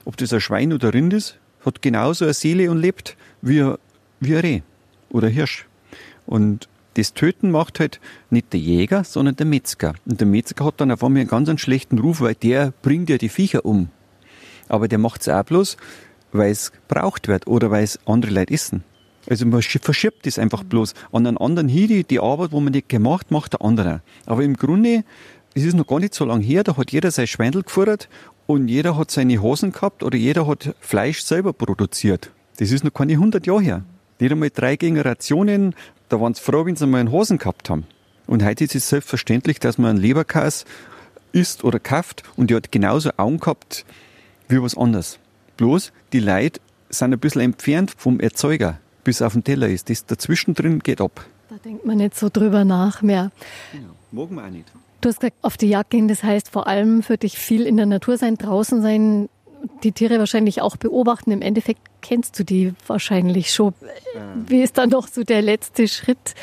ob 0.04 0.18
das 0.18 0.30
ein 0.34 0.42
Schwein 0.42 0.74
oder 0.74 0.88
ein 0.88 0.92
Rind 0.92 1.14
ist, 1.14 1.38
hat 1.64 1.80
genauso 1.80 2.26
eine 2.26 2.34
Seele 2.34 2.70
und 2.70 2.76
lebt 2.76 3.16
wie, 3.40 3.72
wie 4.20 4.34
ein 4.34 4.40
Reh 4.40 4.60
oder 5.08 5.28
Hirsch. 5.28 5.66
Und 6.26 6.68
das 6.98 7.14
Töten 7.14 7.50
macht 7.50 7.80
halt 7.80 7.98
nicht 8.28 8.52
der 8.52 8.60
Jäger, 8.60 9.04
sondern 9.04 9.36
der 9.36 9.46
Metzger. 9.46 9.94
Und 10.04 10.20
der 10.20 10.26
Metzger 10.26 10.66
hat 10.66 10.82
dann 10.82 10.92
auf 10.92 11.02
einmal 11.02 11.20
einen 11.20 11.30
ganz 11.30 11.62
schlechten 11.62 11.98
Ruf, 11.98 12.20
weil 12.20 12.34
der 12.34 12.74
bringt 12.82 13.08
ja 13.08 13.16
die 13.16 13.30
Viecher 13.30 13.64
um. 13.64 13.88
Aber 14.68 14.88
der 14.88 14.98
macht 14.98 15.22
es 15.22 15.28
auch 15.28 15.42
bloß, 15.42 15.76
weil 16.32 16.50
es 16.50 16.72
braucht 16.88 17.28
wird 17.28 17.46
oder 17.46 17.70
weil 17.70 17.84
es 17.84 17.98
andere 18.06 18.32
Leute 18.32 18.54
essen. 18.54 18.84
Also 19.28 19.44
man 19.44 19.60
verschiebt 19.62 20.24
das 20.26 20.38
einfach 20.38 20.64
bloß 20.64 20.94
an 21.12 21.26
einen 21.26 21.36
anderen 21.36 21.68
hin, 21.68 21.88
die, 21.88 22.04
die 22.04 22.20
Arbeit, 22.20 22.52
wo 22.52 22.60
man 22.60 22.72
nicht 22.72 22.88
gemacht, 22.88 23.30
macht 23.30 23.52
der 23.52 23.62
andere. 23.62 24.00
Aber 24.24 24.42
im 24.42 24.56
Grunde 24.56 25.04
es 25.54 25.64
ist 25.64 25.74
noch 25.74 25.86
gar 25.86 25.98
nicht 25.98 26.14
so 26.14 26.24
lange 26.24 26.44
her, 26.44 26.62
da 26.62 26.76
hat 26.76 26.92
jeder 26.92 27.10
sein 27.10 27.26
Schweindel 27.26 27.62
geführt 27.62 28.08
und 28.46 28.68
jeder 28.68 28.96
hat 28.96 29.10
seine 29.10 29.42
Hosen 29.42 29.72
gehabt 29.72 30.02
oder 30.02 30.16
jeder 30.16 30.46
hat 30.46 30.74
Fleisch 30.80 31.22
selber 31.22 31.52
produziert. 31.52 32.30
Das 32.58 32.70
ist 32.70 32.84
noch 32.84 32.92
keine 32.92 33.14
100 33.14 33.46
Jahre 33.46 33.62
her. 33.62 33.84
Nicht 34.20 34.32
einmal 34.32 34.50
drei 34.50 34.76
Generationen, 34.76 35.74
da 36.08 36.20
waren 36.20 36.34
sie 36.34 36.42
froh, 36.42 36.64
wenn 36.64 36.76
sie 36.76 36.86
mal 36.86 36.98
einen 36.98 37.10
Hosen 37.10 37.38
gehabt 37.38 37.70
haben. 37.70 37.86
Und 38.26 38.44
heute 38.44 38.64
ist 38.64 38.74
es 38.74 38.88
selbstverständlich, 38.88 39.58
dass 39.58 39.78
man 39.78 39.90
einen 39.90 39.98
Leberkäse 39.98 40.64
isst 41.32 41.64
oder 41.64 41.80
kauft 41.80 42.22
und 42.36 42.50
die 42.50 42.54
hat 42.54 42.70
genauso 42.70 43.10
Augen 43.16 43.40
gehabt 43.40 43.84
wie 44.48 44.62
was 44.62 44.76
anderes. 44.76 45.18
Bloß 45.56 45.92
die 46.12 46.20
Leute 46.20 46.60
sind 46.90 47.12
ein 47.12 47.18
bisschen 47.18 47.42
entfernt 47.42 47.94
vom 47.96 48.20
Erzeuger, 48.20 48.78
bis 49.04 49.22
auf 49.22 49.32
den 49.32 49.44
Teller 49.44 49.68
ist. 49.68 49.90
Das 49.90 50.06
dazwischen 50.06 50.54
drin 50.54 50.80
geht 50.80 51.00
ab. 51.00 51.24
Da 51.50 51.56
denkt 51.56 51.84
man 51.84 51.98
nicht 51.98 52.16
so 52.16 52.28
drüber 52.28 52.64
nach 52.64 53.02
mehr. 53.02 53.30
Genau. 53.72 53.94
Mogen 54.12 54.36
wir 54.36 54.44
auch 54.44 54.50
nicht. 54.50 54.66
Du 55.00 55.08
hast 55.08 55.20
gesagt, 55.20 55.36
auf 55.42 55.56
die 55.56 55.68
Jagd 55.68 55.90
gehen, 55.90 56.08
das 56.08 56.22
heißt 56.22 56.50
vor 56.50 56.66
allem 56.66 57.02
für 57.02 57.16
dich 57.16 57.38
viel 57.38 57.66
in 57.66 57.76
der 57.76 57.86
Natur 57.86 58.16
sein, 58.16 58.36
draußen 58.36 58.82
sein, 58.82 59.28
die 59.84 59.92
Tiere 59.92 60.18
wahrscheinlich 60.18 60.60
auch 60.60 60.76
beobachten. 60.76 61.30
Im 61.30 61.42
Endeffekt 61.42 61.80
kennst 62.00 62.38
du 62.38 62.44
die 62.44 62.74
wahrscheinlich 62.86 63.52
schon. 63.52 63.74
Wie 64.46 64.62
ist 64.62 64.78
dann 64.78 64.90
doch 64.90 65.08
so 65.08 65.24
der 65.24 65.42
letzte 65.42 65.88
Schritt, 65.88 66.34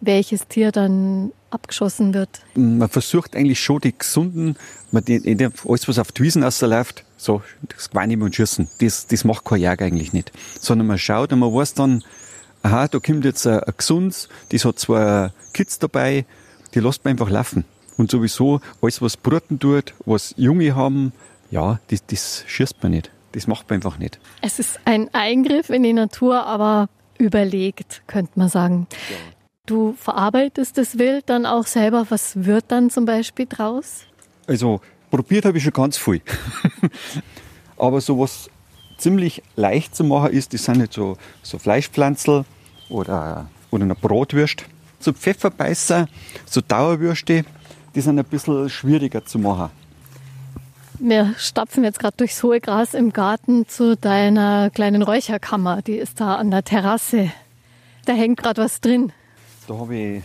welches 0.00 0.48
Tier 0.48 0.72
dann 0.72 1.32
abgeschossen 1.50 2.14
wird? 2.14 2.40
Man 2.54 2.88
versucht 2.88 3.36
eigentlich 3.36 3.60
schon 3.60 3.80
die 3.80 3.96
gesunden, 3.96 4.56
man 4.90 5.04
alles 5.06 5.88
was 5.88 5.98
auf 5.98 6.12
die 6.12 6.22
Wiesen 6.22 6.42
rausläuft, 6.42 7.04
so 7.16 7.42
das 7.68 7.90
Geweine 7.90 8.22
und 8.22 8.34
Schießen, 8.34 8.68
das, 8.80 9.06
das 9.06 9.24
macht 9.24 9.44
kein 9.44 9.60
Jäger 9.60 9.84
eigentlich 9.84 10.12
nicht. 10.12 10.32
Sondern 10.60 10.86
man 10.86 10.98
schaut 10.98 11.32
und 11.32 11.40
man 11.40 11.52
weiß 11.52 11.74
dann, 11.74 12.04
aha, 12.62 12.88
da 12.88 12.98
kommt 12.98 13.24
jetzt 13.24 13.46
ein, 13.46 13.60
ein 13.60 13.74
gesundes, 13.76 14.28
das 14.50 14.64
hat 14.64 14.78
zwei 14.78 15.30
Kids 15.52 15.78
dabei, 15.78 16.24
die 16.74 16.80
lässt 16.80 17.04
man 17.04 17.12
einfach 17.12 17.30
laufen. 17.30 17.64
Und 17.96 18.10
sowieso, 18.10 18.60
alles, 18.80 19.02
was 19.02 19.16
Bruten 19.16 19.58
tut, 19.58 19.94
was 20.06 20.34
Junge 20.36 20.74
haben, 20.74 21.12
ja, 21.50 21.80
das, 21.88 22.06
das 22.06 22.44
schießt 22.46 22.82
man 22.82 22.92
nicht. 22.92 23.10
Das 23.32 23.46
macht 23.46 23.68
man 23.68 23.76
einfach 23.76 23.98
nicht. 23.98 24.18
Es 24.42 24.58
ist 24.58 24.80
ein 24.84 25.12
Eingriff 25.12 25.70
in 25.70 25.82
die 25.82 25.92
Natur, 25.92 26.46
aber 26.46 26.88
überlegt, 27.18 28.02
könnte 28.06 28.32
man 28.36 28.48
sagen. 28.48 28.86
Ja. 29.10 29.16
Du 29.70 29.94
verarbeitest 29.96 30.76
das 30.78 30.98
Wild 30.98 31.30
dann 31.30 31.46
auch 31.46 31.64
selber. 31.64 32.04
Was 32.08 32.44
wird 32.44 32.64
dann 32.72 32.90
zum 32.90 33.04
Beispiel 33.04 33.46
draus? 33.46 34.00
Also, 34.48 34.80
probiert 35.12 35.44
habe 35.44 35.58
ich 35.58 35.62
schon 35.62 35.72
ganz 35.72 35.96
viel. 35.96 36.20
aber 37.78 38.00
so 38.00 38.18
was 38.18 38.50
ziemlich 38.98 39.44
leicht 39.54 39.94
zu 39.94 40.02
machen 40.02 40.32
ist, 40.32 40.52
das 40.52 40.64
sind 40.64 40.78
nicht 40.78 40.92
so, 40.92 41.16
so 41.44 41.56
Fleischpflanzel 41.60 42.44
oder, 42.88 43.48
oder 43.70 43.84
eine 43.84 43.94
Brotwürst. 43.94 44.64
So 44.98 45.12
Pfefferbeißer, 45.12 46.08
so 46.46 46.60
Dauerwürste, 46.62 47.44
die 47.94 48.00
sind 48.00 48.18
ein 48.18 48.24
bisschen 48.24 48.68
schwieriger 48.68 49.24
zu 49.24 49.38
machen. 49.38 49.70
Wir 50.98 51.32
stapfen 51.38 51.84
jetzt 51.84 52.00
gerade 52.00 52.16
durchs 52.16 52.42
hohe 52.42 52.60
Gras 52.60 52.94
im 52.94 53.12
Garten 53.12 53.68
zu 53.68 53.96
deiner 53.96 54.68
kleinen 54.70 55.02
Räucherkammer. 55.02 55.80
Die 55.80 55.94
ist 55.94 56.20
da 56.20 56.34
an 56.34 56.50
der 56.50 56.64
Terrasse. 56.64 57.30
Da 58.04 58.14
hängt 58.14 58.42
gerade 58.42 58.62
was 58.64 58.80
drin. 58.80 59.12
Da 59.66 59.78
habe 59.78 59.96
ich 59.96 60.22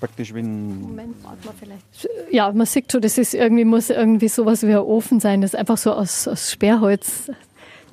praktisch 0.00 0.34
wenn. 0.34 0.80
Moment, 0.82 1.16
warte 1.22 1.46
mal 1.46 1.54
vielleicht. 1.58 2.08
Ja, 2.30 2.52
man 2.52 2.66
sieht 2.66 2.92
schon, 2.92 3.00
das 3.00 3.18
ist 3.18 3.34
irgendwie, 3.34 3.64
muss 3.64 3.90
irgendwie 3.90 4.28
sowas 4.28 4.62
wie 4.62 4.72
ein 4.72 4.78
Ofen 4.78 5.20
sein. 5.20 5.40
Das 5.40 5.54
ist 5.54 5.58
einfach 5.58 5.78
so 5.78 5.92
aus, 5.92 6.28
aus 6.28 6.50
Sperrholz 6.50 7.30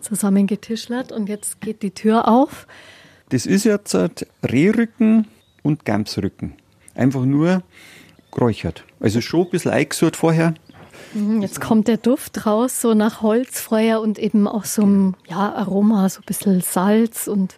zusammengetischlert. 0.01 1.11
Und 1.11 1.29
jetzt 1.29 1.61
geht 1.61 1.83
die 1.83 1.91
Tür 1.91 2.27
auf. 2.27 2.67
Das 3.29 3.45
ist 3.45 3.63
jetzt 3.63 3.95
Rehrücken 4.43 5.27
und 5.63 5.85
Gamsrücken. 5.85 6.53
Einfach 6.95 7.23
nur 7.23 7.63
geräuchert. 8.31 8.83
Also 8.99 9.21
schon 9.21 9.45
ein 9.45 9.49
bisschen 9.49 9.71
eingesucht 9.71 10.17
vorher. 10.17 10.53
Mhm, 11.13 11.41
jetzt 11.41 11.61
kommt 11.61 11.87
der 11.87 11.97
Duft 11.97 12.45
raus, 12.45 12.81
so 12.81 12.93
nach 12.93 13.21
Holzfeuer 13.21 14.01
und 14.01 14.19
eben 14.19 14.47
auch 14.47 14.65
so 14.65 14.83
ein 14.83 15.15
ja, 15.29 15.53
Aroma, 15.53 16.09
so 16.09 16.19
ein 16.19 16.25
bisschen 16.25 16.61
Salz 16.61 17.27
und 17.27 17.55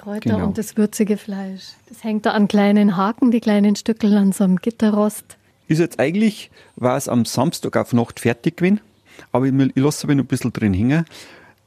Kräuter 0.00 0.30
genau. 0.30 0.46
und 0.46 0.56
das 0.56 0.76
würzige 0.76 1.16
Fleisch. 1.16 1.74
Das 1.88 2.02
hängt 2.02 2.24
da 2.24 2.30
an 2.30 2.48
kleinen 2.48 2.96
Haken, 2.96 3.30
die 3.30 3.40
kleinen 3.40 3.76
Stückel 3.76 4.16
an 4.16 4.32
so 4.32 4.44
einem 4.44 4.56
Gitterrost. 4.56 5.36
Ist 5.68 5.78
jetzt 5.78 6.00
eigentlich, 6.00 6.50
war 6.76 6.96
es 6.96 7.08
am 7.08 7.24
Samstag 7.26 7.76
auf 7.76 7.92
Nacht 7.92 8.20
fertig 8.20 8.56
gewesen, 8.56 8.80
aber 9.30 9.46
ich, 9.46 9.52
ich 9.54 9.76
lasse 9.76 10.06
aber 10.06 10.14
noch 10.14 10.24
ein 10.24 10.28
bisschen 10.28 10.52
drin 10.52 10.72
hängen, 10.72 11.04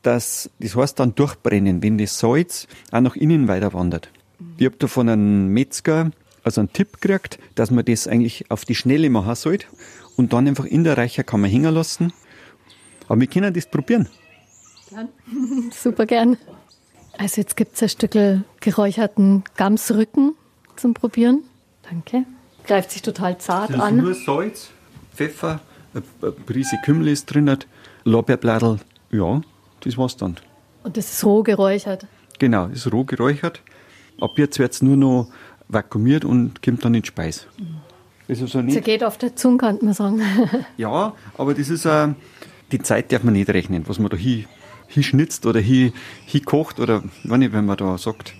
dass, 0.02 0.50
das 0.60 0.76
heißt 0.76 1.00
dann 1.00 1.14
durchbrennen, 1.14 1.84
wenn 1.84 1.98
das 1.98 2.18
Salz 2.18 2.68
auch 2.92 3.02
nach 3.02 3.16
innen 3.16 3.48
weiter 3.48 3.74
wandert. 3.74 4.10
Ich 4.58 4.66
habe 4.66 4.76
da 4.78 4.88
von 4.88 5.10
einem 5.10 5.50
Metzger 5.50 6.12
also 6.44 6.60
einen 6.60 6.74
Tipp 6.74 7.00
gekriegt, 7.00 7.40
dass 7.56 7.72
man 7.72 7.86
das 7.86 8.08
eigentlich 8.08 8.50
auf 8.50 8.66
die 8.66 8.76
Schnelle 8.76 9.10
machen 9.10 9.36
sollte 9.36 9.68
und 10.18 10.34
dann 10.34 10.48
einfach 10.48 10.66
in 10.66 10.84
der 10.84 10.98
Räucherkammer 10.98 11.48
hängen 11.48 11.74
lassen. 11.74 12.12
Aber 13.08 13.22
wir 13.22 13.28
können 13.28 13.54
das 13.54 13.68
probieren. 13.68 14.10
Gern. 14.90 15.10
Super 15.72 16.06
gern. 16.06 16.38
Also 17.18 17.42
jetzt 17.42 17.56
gibt 17.56 17.76
es 17.76 17.84
ein 17.84 17.90
Stück 17.90 18.12
geräucherten 18.60 19.44
Gamsrücken 19.56 20.36
zum 20.76 20.94
Probieren. 20.94 21.44
Danke. 21.84 22.26
Greift 22.66 22.92
sich 22.92 23.02
total 23.02 23.38
zart 23.38 23.72
das 23.72 23.80
an. 23.80 23.98
Nur 23.98 24.14
Salz, 24.14 24.70
Pfeffer, 25.14 25.60
eine 25.94 26.32
Prise 26.32 26.78
Kümmel 26.84 27.10
ist 27.10 27.26
drin, 27.26 27.58
Lorbeerblättel. 28.04 28.80
Ja, 29.12 29.42
das 29.82 29.98
war's 29.98 30.18
dann. 30.18 30.38
Und 30.84 30.98
das 30.98 31.12
ist 31.12 31.24
roh 31.24 31.44
geräuchert? 31.44 32.08
Genau, 32.40 32.68
das 32.68 32.86
ist 32.86 32.94
roh 32.94 33.04
geräuchert. 33.04 33.62
Ab 34.20 34.32
jetzt 34.38 34.60
wird 34.60 34.74
es 34.74 34.82
nur 34.82 34.98
noch 34.98 35.30
vakuumiert 35.68 36.26
und 36.26 36.62
kommt 36.62 36.84
dann 36.84 36.96
in. 36.96 37.04
Das 37.16 37.46
ist 38.28 38.42
also 38.42 38.62
nicht, 38.62 38.74
Zergeht 38.74 39.04
auf 39.04 39.18
der 39.18 39.36
Zunge, 39.36 39.58
kann 39.58 39.80
man 39.82 39.94
sagen. 39.94 40.22
ja, 40.78 41.14
aber 41.38 41.54
das 41.54 41.70
ist, 41.70 41.86
äh, 41.86 42.10
die 42.72 42.80
Zeit 42.80 43.12
darf 43.12 43.24
man 43.24 43.34
nicht 43.34 43.50
rechnen, 43.50 43.84
was 43.88 44.00
man 44.00 44.10
da 44.10 44.18
hin, 44.18 44.46
hinschnitzt 44.94 45.46
oder 45.46 45.60
hin, 45.60 45.94
hinkocht 46.26 46.80
oder 46.80 47.04
wenn, 47.24 47.40
nicht, 47.40 47.54
wenn 47.54 47.66
man 47.66 47.78
da 47.78 47.98
sagt. 47.98 48.34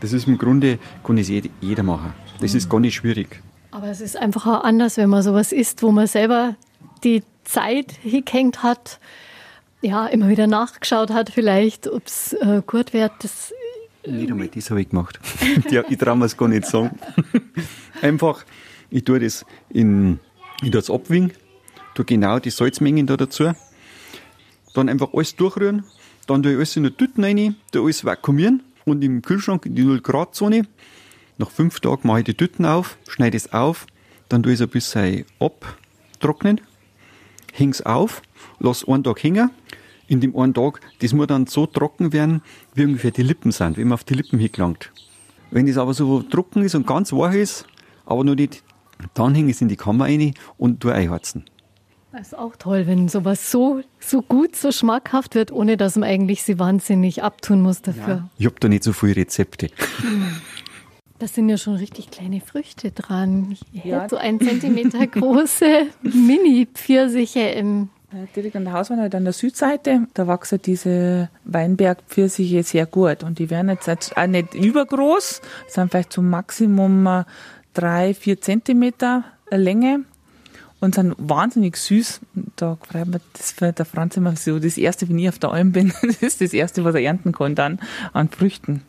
Das 0.00 0.12
ist 0.12 0.26
im 0.26 0.38
Grunde, 0.38 0.78
kann 1.04 1.18
es 1.18 1.28
jeder 1.28 1.82
machen. 1.82 2.12
Das 2.40 2.52
mhm. 2.52 2.58
ist 2.58 2.70
gar 2.70 2.80
nicht 2.80 2.94
schwierig. 2.94 3.42
Aber 3.70 3.88
es 3.88 4.00
ist 4.00 4.16
einfach 4.16 4.46
auch 4.46 4.64
anders, 4.64 4.96
wenn 4.96 5.10
man 5.10 5.22
sowas 5.22 5.52
isst, 5.52 5.82
wo 5.82 5.92
man 5.92 6.06
selber 6.06 6.56
die 7.04 7.22
Zeit 7.44 7.92
hingehängt 8.02 8.62
hat, 8.62 8.98
ja, 9.82 10.06
immer 10.06 10.28
wieder 10.28 10.46
nachgeschaut 10.46 11.10
hat, 11.10 11.30
vielleicht, 11.30 11.88
ob 11.88 12.06
es 12.06 12.32
äh, 12.34 12.62
gut 12.66 12.92
wird. 12.92 13.12
Das 13.20 13.52
nicht 14.06 14.30
einmal 14.30 14.48
das 14.48 14.70
habe 14.70 14.80
ich 14.80 14.88
gemacht. 14.88 15.20
ich 15.88 15.98
traue 15.98 16.16
mir 16.16 16.24
es 16.24 16.36
gar 16.36 16.48
nicht 16.48 16.64
sagen. 16.66 16.98
Einfach, 18.02 18.44
ich 18.88 19.04
tue 19.04 19.20
das 19.20 19.44
in, 19.68 20.18
ich 20.62 20.70
tue 20.70 20.80
es 20.80 20.90
abwiegen, 20.90 21.32
tue 21.94 22.04
genau 22.04 22.38
die 22.38 22.50
Salzmengen 22.50 23.06
da 23.06 23.16
dazu, 23.16 23.52
dann 24.74 24.88
einfach 24.88 25.12
alles 25.12 25.36
durchrühren, 25.36 25.84
dann 26.26 26.42
tue 26.42 26.52
ich 26.52 26.58
alles 26.58 26.76
in 26.76 26.84
die 26.84 26.90
Tüten 26.90 27.24
rein, 27.24 27.56
tue 27.72 27.82
alles 27.82 28.04
vakuumieren 28.04 28.62
und 28.84 29.02
im 29.02 29.22
Kühlschrank 29.22 29.66
in 29.66 29.74
die 29.74 29.84
0 29.84 30.00
Grad 30.00 30.34
Zone. 30.34 30.66
Nach 31.38 31.50
fünf 31.50 31.80
Tagen 31.80 32.06
mache 32.06 32.20
ich 32.20 32.24
die 32.24 32.34
Tüten 32.34 32.66
auf, 32.66 32.98
schneide 33.08 33.36
es 33.36 33.52
auf, 33.52 33.86
dann 34.28 34.42
tue 34.42 34.52
ich 34.52 34.60
es 34.60 34.62
ein 34.62 34.70
bisschen 34.70 35.24
ab, 35.38 35.76
austrocknen, 36.20 36.60
häng's 37.52 37.80
auf, 37.80 38.22
lass 38.58 38.86
einen 38.86 39.04
Tag 39.04 39.22
hängen. 39.22 39.50
In 40.06 40.20
dem 40.20 40.36
einen 40.36 40.54
Tag, 40.54 40.80
das 41.00 41.12
muss 41.12 41.28
dann 41.28 41.46
so 41.46 41.66
trocken 41.66 42.12
werden, 42.12 42.42
wie 42.74 42.84
ungefähr 42.84 43.10
die 43.10 43.22
Lippen 43.22 43.52
sind, 43.52 43.78
wie 43.78 43.84
man 43.84 43.94
auf 43.94 44.04
die 44.04 44.14
Lippen 44.14 44.38
hingelangt. 44.38 44.90
Wenn 45.50 45.66
es 45.68 45.78
aber 45.78 45.94
so 45.94 46.22
trocken 46.22 46.62
ist 46.62 46.74
und 46.74 46.86
ganz 46.86 47.12
weich 47.12 47.36
ist, 47.36 47.66
aber 48.06 48.24
noch 48.24 48.34
nicht, 48.34 48.62
dann 49.14 49.34
hänge 49.34 49.50
ich 49.50 49.56
es 49.56 49.62
in 49.62 49.68
die 49.68 49.76
Kammer 49.76 50.06
rein 50.06 50.34
und 50.58 50.80
tue 50.80 50.92
einheizen. 50.92 51.44
Das 52.12 52.28
ist 52.28 52.34
auch 52.38 52.56
toll, 52.56 52.86
wenn 52.86 53.08
sowas 53.08 53.52
so, 53.52 53.82
so 54.00 54.20
gut, 54.22 54.56
so 54.56 54.72
schmackhaft 54.72 55.36
wird, 55.36 55.52
ohne 55.52 55.76
dass 55.76 55.96
man 55.96 56.08
eigentlich 56.08 56.42
sie 56.42 56.58
wahnsinnig 56.58 57.22
abtun 57.22 57.62
muss 57.62 57.82
dafür. 57.82 58.14
Ja, 58.14 58.30
ich 58.38 58.46
habe 58.46 58.56
da 58.58 58.68
nicht 58.68 58.82
so 58.82 58.92
viele 58.92 59.16
Rezepte. 59.16 59.68
Das 61.20 61.34
sind 61.34 61.50
ja 61.50 61.58
schon 61.58 61.74
richtig 61.74 62.10
kleine 62.10 62.40
Früchte 62.40 62.92
dran. 62.92 63.54
Ja. 63.74 64.08
so 64.08 64.16
ein 64.16 64.40
Zentimeter 64.40 65.06
große 65.06 65.88
Mini-Pfirsiche 66.02 67.40
im 67.40 67.90
Direkt 68.34 68.56
an 68.56 68.64
der 68.64 68.72
Hauswand, 68.72 69.00
halt 69.00 69.14
an 69.14 69.24
der 69.24 69.32
Südseite, 69.32 70.08
da 70.14 70.26
wachsen 70.26 70.60
diese 70.62 71.28
Weinbergpfirsiche 71.44 72.64
sehr 72.64 72.86
gut. 72.86 73.22
Und 73.22 73.38
die 73.38 73.50
werden 73.50 73.68
jetzt 73.68 73.88
auch 74.16 74.26
nicht 74.26 74.54
übergroß, 74.54 75.42
sind 75.68 75.90
vielleicht 75.90 76.12
zum 76.14 76.28
Maximum 76.28 77.06
äh, 77.06 77.24
drei, 77.72 78.14
vier 78.14 78.40
Zentimeter 78.40 79.24
Länge 79.50 80.04
und 80.80 80.94
sind 80.94 81.14
wahnsinnig 81.18 81.76
süß. 81.76 82.20
Da 82.56 82.76
freut 82.80 83.06
mich 83.06 83.22
das 83.34 83.52
für 83.52 83.72
der 83.72 83.84
Franz 83.84 84.16
immer 84.16 84.36
so. 84.36 84.58
Das 84.58 84.78
erste, 84.78 85.08
wenn 85.08 85.18
ich 85.18 85.28
auf 85.28 85.38
der 85.38 85.50
Alm 85.50 85.72
bin, 85.72 85.92
das 86.02 86.22
ist 86.22 86.40
das 86.40 86.52
erste, 86.52 86.84
was 86.84 86.94
er 86.94 87.02
ernten 87.02 87.32
kann 87.32 87.54
dann 87.54 87.80
an 88.12 88.28
Früchten. 88.28 88.82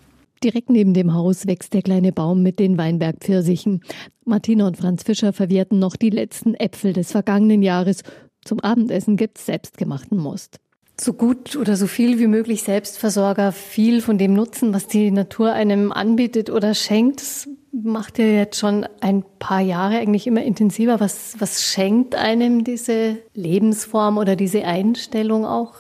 Direkt 0.43 0.71
neben 0.71 0.95
dem 0.95 1.13
Haus 1.13 1.45
wächst 1.45 1.73
der 1.73 1.83
kleine 1.83 2.11
Baum 2.11 2.41
mit 2.41 2.57
den 2.57 2.77
Weinbergpfirsichen. 2.77 3.83
Martina 4.25 4.65
und 4.65 4.77
Franz 4.77 5.03
Fischer 5.03 5.33
verwerten 5.33 5.77
noch 5.77 5.95
die 5.95 6.09
letzten 6.09 6.55
Äpfel 6.55 6.93
des 6.93 7.11
vergangenen 7.11 7.61
Jahres. 7.61 8.01
Zum 8.43 8.59
Abendessen 8.59 9.17
gibt's 9.17 9.45
selbstgemachten 9.45 10.17
Most. 10.17 10.59
So 10.99 11.13
gut 11.13 11.55
oder 11.55 11.75
so 11.75 11.85
viel 11.85 12.19
wie 12.19 12.27
möglich 12.27 12.63
Selbstversorger 12.63 13.51
viel 13.51 14.01
von 14.01 14.17
dem 14.17 14.33
nutzen, 14.33 14.73
was 14.73 14.87
die 14.87 15.11
Natur 15.11 15.53
einem 15.53 15.91
anbietet 15.91 16.49
oder 16.49 16.73
schenkt. 16.73 17.21
Das 17.21 17.47
macht 17.71 18.19
ihr 18.19 18.35
jetzt 18.35 18.59
schon 18.59 18.85
ein 18.99 19.23
paar 19.39 19.61
Jahre 19.61 19.97
eigentlich 19.97 20.27
immer 20.27 20.43
intensiver. 20.43 20.99
Was, 20.99 21.35
was 21.39 21.63
schenkt 21.63 22.15
einem 22.15 22.63
diese 22.63 23.17
Lebensform 23.33 24.17
oder 24.17 24.35
diese 24.35 24.65
Einstellung 24.65 25.45
auch? 25.45 25.73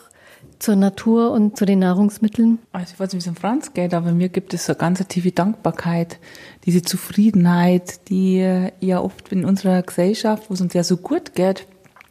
zur 0.61 0.75
Natur 0.75 1.31
und 1.31 1.57
zu 1.57 1.65
den 1.65 1.79
Nahrungsmitteln? 1.79 2.59
Also 2.71 2.93
ich 2.93 2.99
weiß 2.99 3.13
nicht, 3.13 3.25
wie 3.25 3.29
es 3.29 3.35
um 3.35 3.35
Franz 3.35 3.73
geht, 3.73 3.93
aber 3.93 4.11
mir 4.11 4.29
gibt 4.29 4.53
es 4.53 4.67
so 4.67 4.75
ganz 4.75 5.05
tiefe 5.07 5.31
Dankbarkeit, 5.31 6.19
diese 6.65 6.83
Zufriedenheit, 6.83 8.09
die 8.09 8.69
ja 8.79 9.01
oft 9.01 9.31
in 9.31 9.43
unserer 9.43 9.81
Gesellschaft, 9.81 10.49
wo 10.49 10.53
es 10.53 10.61
uns 10.61 10.73
ja 10.73 10.83
so 10.83 10.97
gut 10.97 11.33
geht, 11.33 11.65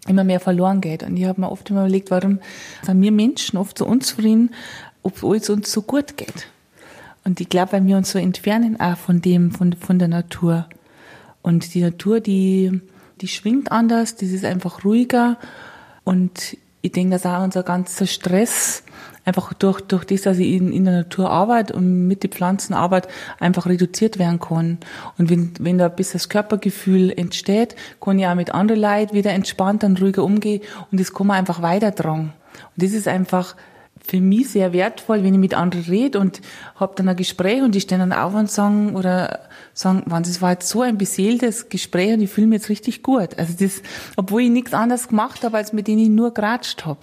immer 0.08 0.24
mehr 0.24 0.40
verloren 0.40 0.80
geht. 0.80 1.02
Und 1.04 1.16
ich 1.16 1.26
habe 1.26 1.40
mir 1.40 1.50
oft 1.50 1.70
immer 1.70 1.82
überlegt, 1.82 2.10
warum 2.10 2.40
sind 2.82 3.00
wir 3.00 3.12
Menschen 3.12 3.56
oft 3.56 3.78
so 3.78 3.86
unzufrieden, 3.86 4.50
obwohl 5.02 5.36
es 5.36 5.48
uns 5.48 5.70
so 5.70 5.82
gut 5.82 6.16
geht. 6.16 6.48
Und 7.24 7.40
ich 7.40 7.48
glaube, 7.48 7.72
weil 7.72 7.86
wir 7.86 7.96
uns 7.96 8.10
so 8.10 8.18
entfernen 8.18 8.80
auch 8.80 8.96
von 8.96 9.20
dem, 9.20 9.52
von, 9.52 9.74
von 9.74 9.98
der 9.98 10.08
Natur. 10.08 10.66
Und 11.42 11.74
die 11.74 11.82
Natur, 11.82 12.20
die, 12.20 12.80
die 13.20 13.28
schwingt 13.28 13.72
anders, 13.72 14.16
das 14.16 14.30
ist 14.30 14.44
einfach 14.44 14.84
ruhiger. 14.84 15.38
Und 16.04 16.56
ich 16.82 16.92
denke, 16.92 17.12
dass 17.12 17.26
auch 17.26 17.42
unser 17.42 17.62
ganzer 17.62 18.06
Stress 18.06 18.82
einfach 19.24 19.52
durch, 19.52 19.80
durch 19.82 20.04
das, 20.04 20.22
dass 20.22 20.38
ich 20.38 20.54
in, 20.54 20.72
in 20.72 20.84
der 20.84 20.94
Natur 20.94 21.30
arbeite 21.30 21.74
und 21.74 22.08
mit 22.08 22.22
den 22.22 22.30
Pflanzen 22.30 22.74
arbeite, 22.74 23.08
einfach 23.38 23.66
reduziert 23.66 24.18
werden 24.18 24.40
kann. 24.40 24.78
Und 25.18 25.30
wenn, 25.30 25.52
wenn 25.60 25.78
da 25.78 25.86
ein 25.86 25.96
bisschen 25.96 26.18
das 26.18 26.28
Körpergefühl 26.28 27.12
entsteht, 27.16 27.76
kann 28.00 28.18
ich 28.18 28.26
auch 28.26 28.34
mit 28.34 28.54
anderen 28.54 28.80
Leuten 28.80 29.14
wieder 29.14 29.32
entspannter 29.32 29.86
und 29.86 30.00
ruhiger 30.00 30.24
umgehen 30.24 30.62
und 30.90 30.98
das 30.98 31.12
kann 31.12 31.26
man 31.26 31.36
einfach 31.36 31.62
weitertragen. 31.62 32.32
Und 32.54 32.82
das 32.82 32.92
ist 32.92 33.08
einfach 33.08 33.56
für 34.10 34.20
mich 34.20 34.50
sehr 34.50 34.72
wertvoll, 34.72 35.22
wenn 35.22 35.34
ich 35.34 35.40
mit 35.40 35.54
anderen 35.54 35.84
rede 35.84 36.18
und 36.18 36.40
habe 36.74 36.94
dann 36.96 37.08
ein 37.08 37.14
Gespräch 37.14 37.62
und 37.62 37.76
die 37.76 37.80
stehen 37.80 38.00
dann 38.00 38.12
auf 38.12 38.34
und 38.34 38.50
sagen 38.50 38.96
oder 38.96 39.38
sagen, 39.72 40.02
wann 40.06 40.24
das 40.24 40.42
war 40.42 40.50
jetzt 40.50 40.68
so 40.68 40.82
ein 40.82 40.98
beseeltes 40.98 41.68
Gespräch 41.68 42.14
und 42.14 42.20
ich 42.20 42.30
fühle 42.30 42.48
mich 42.48 42.58
jetzt 42.58 42.70
richtig 42.70 43.04
gut. 43.04 43.38
Also 43.38 43.54
das, 43.60 43.82
obwohl 44.16 44.42
ich 44.42 44.50
nichts 44.50 44.74
anderes 44.74 45.06
gemacht 45.06 45.44
habe, 45.44 45.56
als 45.56 45.72
mit 45.72 45.86
denen 45.86 46.00
ich 46.00 46.08
nur 46.08 46.34
geratscht 46.34 46.84
habe. 46.86 46.98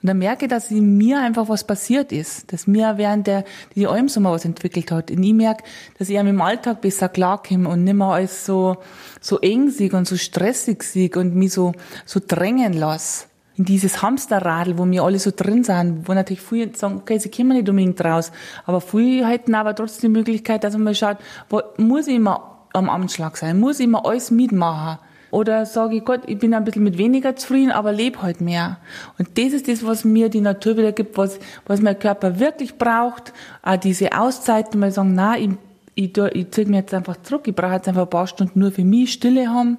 Und 0.00 0.06
dann 0.06 0.18
merke 0.18 0.44
ich, 0.44 0.48
dass 0.48 0.70
in 0.70 0.96
mir 0.96 1.20
einfach 1.20 1.48
was 1.48 1.64
passiert 1.64 2.12
ist, 2.12 2.52
dass 2.52 2.68
mir 2.68 2.98
während 2.98 3.26
der 3.26 3.44
die 3.74 3.88
Almsommer 3.88 4.30
was 4.30 4.44
entwickelt 4.44 4.92
hat. 4.92 5.10
Und 5.10 5.20
ich 5.20 5.34
merke, 5.34 5.64
dass 5.98 6.08
ich 6.08 6.16
dem 6.16 6.40
Alltag 6.40 6.80
besser 6.80 7.08
klarkomme 7.08 7.68
und 7.68 7.82
nicht 7.82 7.94
mehr 7.94 8.06
alles 8.06 8.46
so 8.46 8.76
so 9.20 9.40
eng 9.40 9.70
sieg 9.70 9.92
und 9.92 10.06
so 10.06 10.16
stressig 10.16 10.84
sieg 10.84 11.16
und 11.16 11.34
mich 11.34 11.52
so 11.52 11.72
so 12.06 12.20
drängen 12.24 12.74
lasse 12.74 13.26
in 13.58 13.64
dieses 13.64 14.02
Hamsterradl, 14.02 14.78
wo 14.78 14.88
wir 14.88 15.02
alle 15.02 15.18
so 15.18 15.32
drin 15.34 15.64
sind, 15.64 16.08
wo 16.08 16.14
natürlich 16.14 16.40
viele 16.40 16.74
sagen, 16.76 16.96
okay, 16.96 17.18
sie 17.18 17.30
kommen 17.30 17.56
nicht 17.56 17.68
unbedingt 17.68 18.02
raus, 18.02 18.30
aber 18.64 18.80
viele 18.80 19.26
hätten 19.26 19.54
aber 19.54 19.74
trotzdem 19.74 20.12
die 20.12 20.18
Möglichkeit, 20.18 20.64
dass 20.64 20.74
man 20.74 20.84
mal 20.84 20.94
schaut, 20.94 21.18
wo, 21.50 21.60
muss 21.76 22.06
ich 22.06 22.16
immer 22.16 22.58
am 22.72 22.88
Amtsschlag 22.88 23.36
sein, 23.36 23.58
muss 23.58 23.80
ich 23.80 23.86
immer 23.86 24.06
alles 24.06 24.30
mitmachen. 24.30 24.98
Oder 25.30 25.66
sage 25.66 25.96
ich, 25.96 26.04
Gott, 26.04 26.22
ich 26.26 26.38
bin 26.38 26.54
ein 26.54 26.64
bisschen 26.64 26.84
mit 26.84 26.96
weniger 26.96 27.36
zufrieden, 27.36 27.70
aber 27.70 27.92
lebe 27.92 28.22
halt 28.22 28.40
mehr. 28.40 28.78
Und 29.18 29.36
das 29.36 29.52
ist 29.52 29.68
das, 29.68 29.84
was 29.84 30.04
mir 30.04 30.30
die 30.30 30.40
Natur 30.40 30.78
wieder 30.78 30.92
gibt, 30.92 31.18
was, 31.18 31.38
was 31.66 31.82
mein 31.82 31.98
Körper 31.98 32.40
wirklich 32.40 32.78
braucht. 32.78 33.34
Auch 33.62 33.76
diese 33.76 34.18
Auszeiten, 34.18 34.80
mal 34.80 34.90
sagen, 34.90 35.14
na, 35.14 35.36
ich, 35.36 35.50
ich, 35.94 36.16
ich 36.16 36.50
ziehe 36.50 36.66
mich 36.66 36.76
jetzt 36.76 36.94
einfach 36.94 37.20
zurück, 37.22 37.42
ich 37.46 37.54
brauche 37.54 37.74
jetzt 37.74 37.88
einfach 37.88 38.04
ein 38.04 38.10
paar 38.10 38.26
Stunden 38.26 38.58
nur 38.58 38.72
für 38.72 38.84
mich 38.84 39.12
Stille 39.12 39.50
haben. 39.50 39.76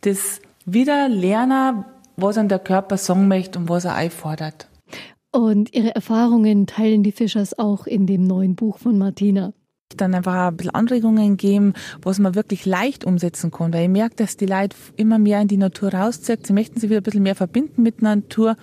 Das 0.00 0.40
wieder 0.66 1.08
lernen, 1.08 1.84
was 2.16 2.38
an 2.38 2.48
der 2.48 2.58
Körper 2.58 2.96
sagen 2.96 3.28
möchte 3.28 3.58
und 3.58 3.68
was 3.68 3.84
er 3.84 3.94
einfordert. 3.94 4.68
Und 5.32 5.74
Ihre 5.74 5.94
Erfahrungen 5.94 6.66
teilen 6.66 7.02
die 7.02 7.12
Fischers 7.12 7.58
auch 7.58 7.86
in 7.86 8.06
dem 8.06 8.24
neuen 8.24 8.54
Buch 8.54 8.78
von 8.78 8.96
Martina 8.98 9.52
dann 9.96 10.14
einfach 10.14 10.48
ein 10.48 10.56
bisschen 10.56 10.74
Anregungen 10.74 11.36
geben, 11.36 11.74
was 12.02 12.18
man 12.18 12.34
wirklich 12.34 12.66
leicht 12.66 13.04
umsetzen 13.04 13.50
kann. 13.50 13.72
Weil 13.72 13.84
ich 13.84 13.88
merke, 13.88 14.16
dass 14.16 14.36
die 14.36 14.46
Leute 14.46 14.76
immer 14.96 15.18
mehr 15.18 15.40
in 15.40 15.48
die 15.48 15.56
Natur 15.56 15.94
rauszieht. 15.94 16.46
Sie 16.46 16.52
möchten 16.52 16.80
sich 16.80 16.90
wieder 16.90 17.00
ein 17.00 17.04
bisschen 17.04 17.22
mehr 17.22 17.34
verbinden 17.34 17.82
mit 17.82 18.00
der 18.00 18.16
Natur. 18.16 18.56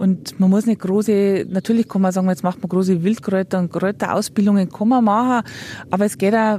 Und 0.00 0.40
man 0.40 0.48
muss 0.48 0.64
nicht 0.64 0.80
große, 0.80 1.44
natürlich 1.50 1.86
kann 1.86 2.00
man 2.00 2.10
sagen, 2.10 2.26
jetzt 2.30 2.42
macht 2.42 2.62
man 2.62 2.70
große 2.70 3.02
Wildkräuter 3.02 3.58
und 3.58 3.70
Kräuterausbildungen, 3.70 4.70
kann 4.70 4.88
man 4.88 5.04
machen, 5.04 5.46
aber 5.90 6.06
es 6.06 6.16
geht 6.16 6.34
auch 6.34 6.58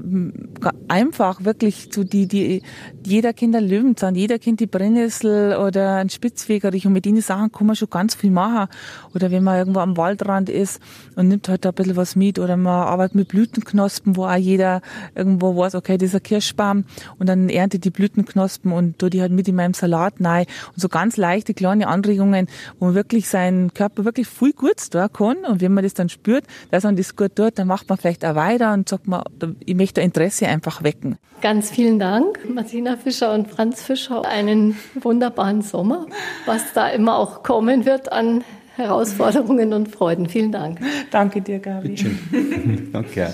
einfach 0.88 1.44
wirklich 1.44 1.92
zu 1.92 2.04
die, 2.04 2.28
die, 2.28 2.62
jeder 3.04 3.34
kennt 3.34 3.56
einen 3.56 3.68
Löwenzahn, 3.68 4.14
jeder 4.14 4.38
kennt 4.38 4.60
die 4.60 4.68
Brennnessel 4.68 5.56
oder 5.56 5.96
einen 5.96 6.12
Spitzwegerich 6.12 6.86
und 6.86 6.94
mit 6.94 7.06
denen 7.06 7.22
Sachen 7.22 7.52
kann 7.52 7.66
man 7.66 7.76
schon 7.76 7.90
ganz 7.90 8.14
viel 8.14 8.30
machen. 8.30 8.68
Oder 9.16 9.32
wenn 9.32 9.44
man 9.44 9.58
irgendwo 9.58 9.80
am 9.80 9.98
Waldrand 9.98 10.48
ist 10.48 10.80
und 11.16 11.28
nimmt 11.28 11.50
halt 11.50 11.66
ein 11.66 11.74
bisschen 11.74 11.96
was 11.96 12.16
mit 12.16 12.38
oder 12.38 12.58
man 12.58 12.84
arbeitet 12.84 13.16
mit 13.16 13.30
Blütenknospen, 13.30 14.18
wo 14.18 14.26
auch 14.26 14.36
jeder 14.36 14.82
irgendwo 15.16 15.58
weiß, 15.58 15.74
okay, 15.74 15.98
das 15.98 16.10
ist 16.10 16.16
ein 16.16 16.24
Kirschbaum 16.24 16.86
und 17.18 17.28
dann 17.28 17.50
erntet 17.50 17.86
die 17.86 17.90
Blütenknospen 17.90 18.72
und 18.72 19.00
tue 19.00 19.10
die 19.10 19.22
halt 19.22 19.32
mit 19.32 19.48
in 19.48 19.56
meinem 19.56 19.74
Salat 19.74 20.14
rein. 20.20 20.46
Und 20.74 20.80
so 20.80 20.90
ganz 20.90 21.18
leichte, 21.18 21.56
kleine 21.56 21.88
Anregungen, 21.88 22.46
wo 22.78 22.86
man 22.86 22.94
wirklich 22.94 23.31
seinen 23.32 23.74
Körper 23.74 24.06
wirklich 24.06 24.28
viel 24.28 24.54
Gutes 24.54 24.90
tun 24.90 25.08
kann. 25.12 25.38
Und 25.46 25.62
wenn 25.62 25.74
man 25.74 25.84
das 25.84 25.94
dann 25.94 26.10
spürt, 26.10 26.46
dass 26.70 26.84
man 26.84 26.96
das 26.96 27.16
gut 27.16 27.36
tut, 27.36 27.58
dann 27.58 27.68
macht 27.68 27.90
man 27.90 27.98
vielleicht 27.98 28.24
auch 28.26 28.36
weiter 28.36 28.74
und 28.74 28.88
sagt 28.88 29.08
man, 29.08 29.24
ich 29.66 29.76
möchte 29.76 30.02
Interesse 30.02 30.48
einfach 30.48 30.84
wecken. 30.84 31.18
Ganz 31.42 31.72
vielen 31.72 31.98
Dank, 31.98 32.48
Martina 32.48 32.98
Fischer 32.98 33.34
und 33.34 33.50
Franz 33.50 33.82
Fischer. 33.82 34.24
Einen 34.26 34.78
wunderbaren 34.96 35.62
Sommer, 35.62 36.06
was 36.46 36.74
da 36.74 36.90
immer 36.90 37.18
auch 37.18 37.42
kommen 37.42 37.86
wird 37.86 38.12
an 38.12 38.44
Herausforderungen 38.76 39.74
und 39.74 39.88
Freuden. 39.90 40.30
Vielen 40.30 40.52
Dank. 40.52 40.80
Danke 41.10 41.42
dir, 41.42 41.60
Gabi. 41.60 41.90
Bitte 41.90 42.12
Danke. 42.94 43.34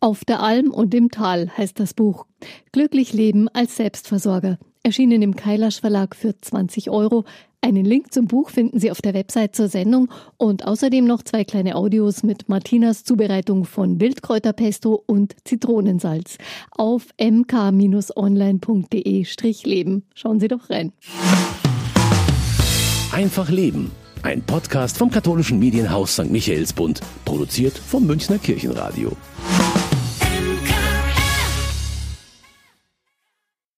Auf 0.00 0.24
der 0.24 0.40
Alm 0.40 0.70
und 0.70 0.94
im 0.94 1.10
Tal 1.10 1.50
heißt 1.56 1.78
das 1.78 1.94
Buch. 1.94 2.26
Glücklich 2.72 3.12
leben 3.12 3.48
als 3.48 3.76
Selbstversorger. 3.76 4.58
Erschienen 4.82 5.20
im 5.20 5.36
Kailasch 5.36 5.80
Verlag 5.80 6.16
für 6.16 6.40
20 6.40 6.88
Euro. 6.90 7.26
Einen 7.60 7.84
Link 7.84 8.14
zum 8.14 8.26
Buch 8.26 8.48
finden 8.48 8.80
Sie 8.80 8.90
auf 8.90 9.02
der 9.02 9.12
Website 9.12 9.54
zur 9.54 9.68
Sendung 9.68 10.10
und 10.38 10.66
außerdem 10.66 11.04
noch 11.04 11.22
zwei 11.22 11.44
kleine 11.44 11.76
Audios 11.76 12.22
mit 12.22 12.48
Martinas 12.48 13.04
Zubereitung 13.04 13.66
von 13.66 14.00
Wildkräuterpesto 14.00 15.04
und 15.06 15.36
Zitronensalz 15.44 16.38
auf 16.70 17.08
mk-online.de-leben. 17.18 20.04
Schauen 20.14 20.40
Sie 20.40 20.48
doch 20.48 20.70
rein. 20.70 20.94
Einfach 23.12 23.50
Leben. 23.50 23.90
Ein 24.22 24.40
Podcast 24.42 24.96
vom 24.96 25.10
katholischen 25.10 25.58
Medienhaus 25.58 26.14
St. 26.14 26.30
Michaelsbund, 26.30 27.02
produziert 27.26 27.76
vom 27.76 28.06
Münchner 28.06 28.38
Kirchenradio. 28.38 29.12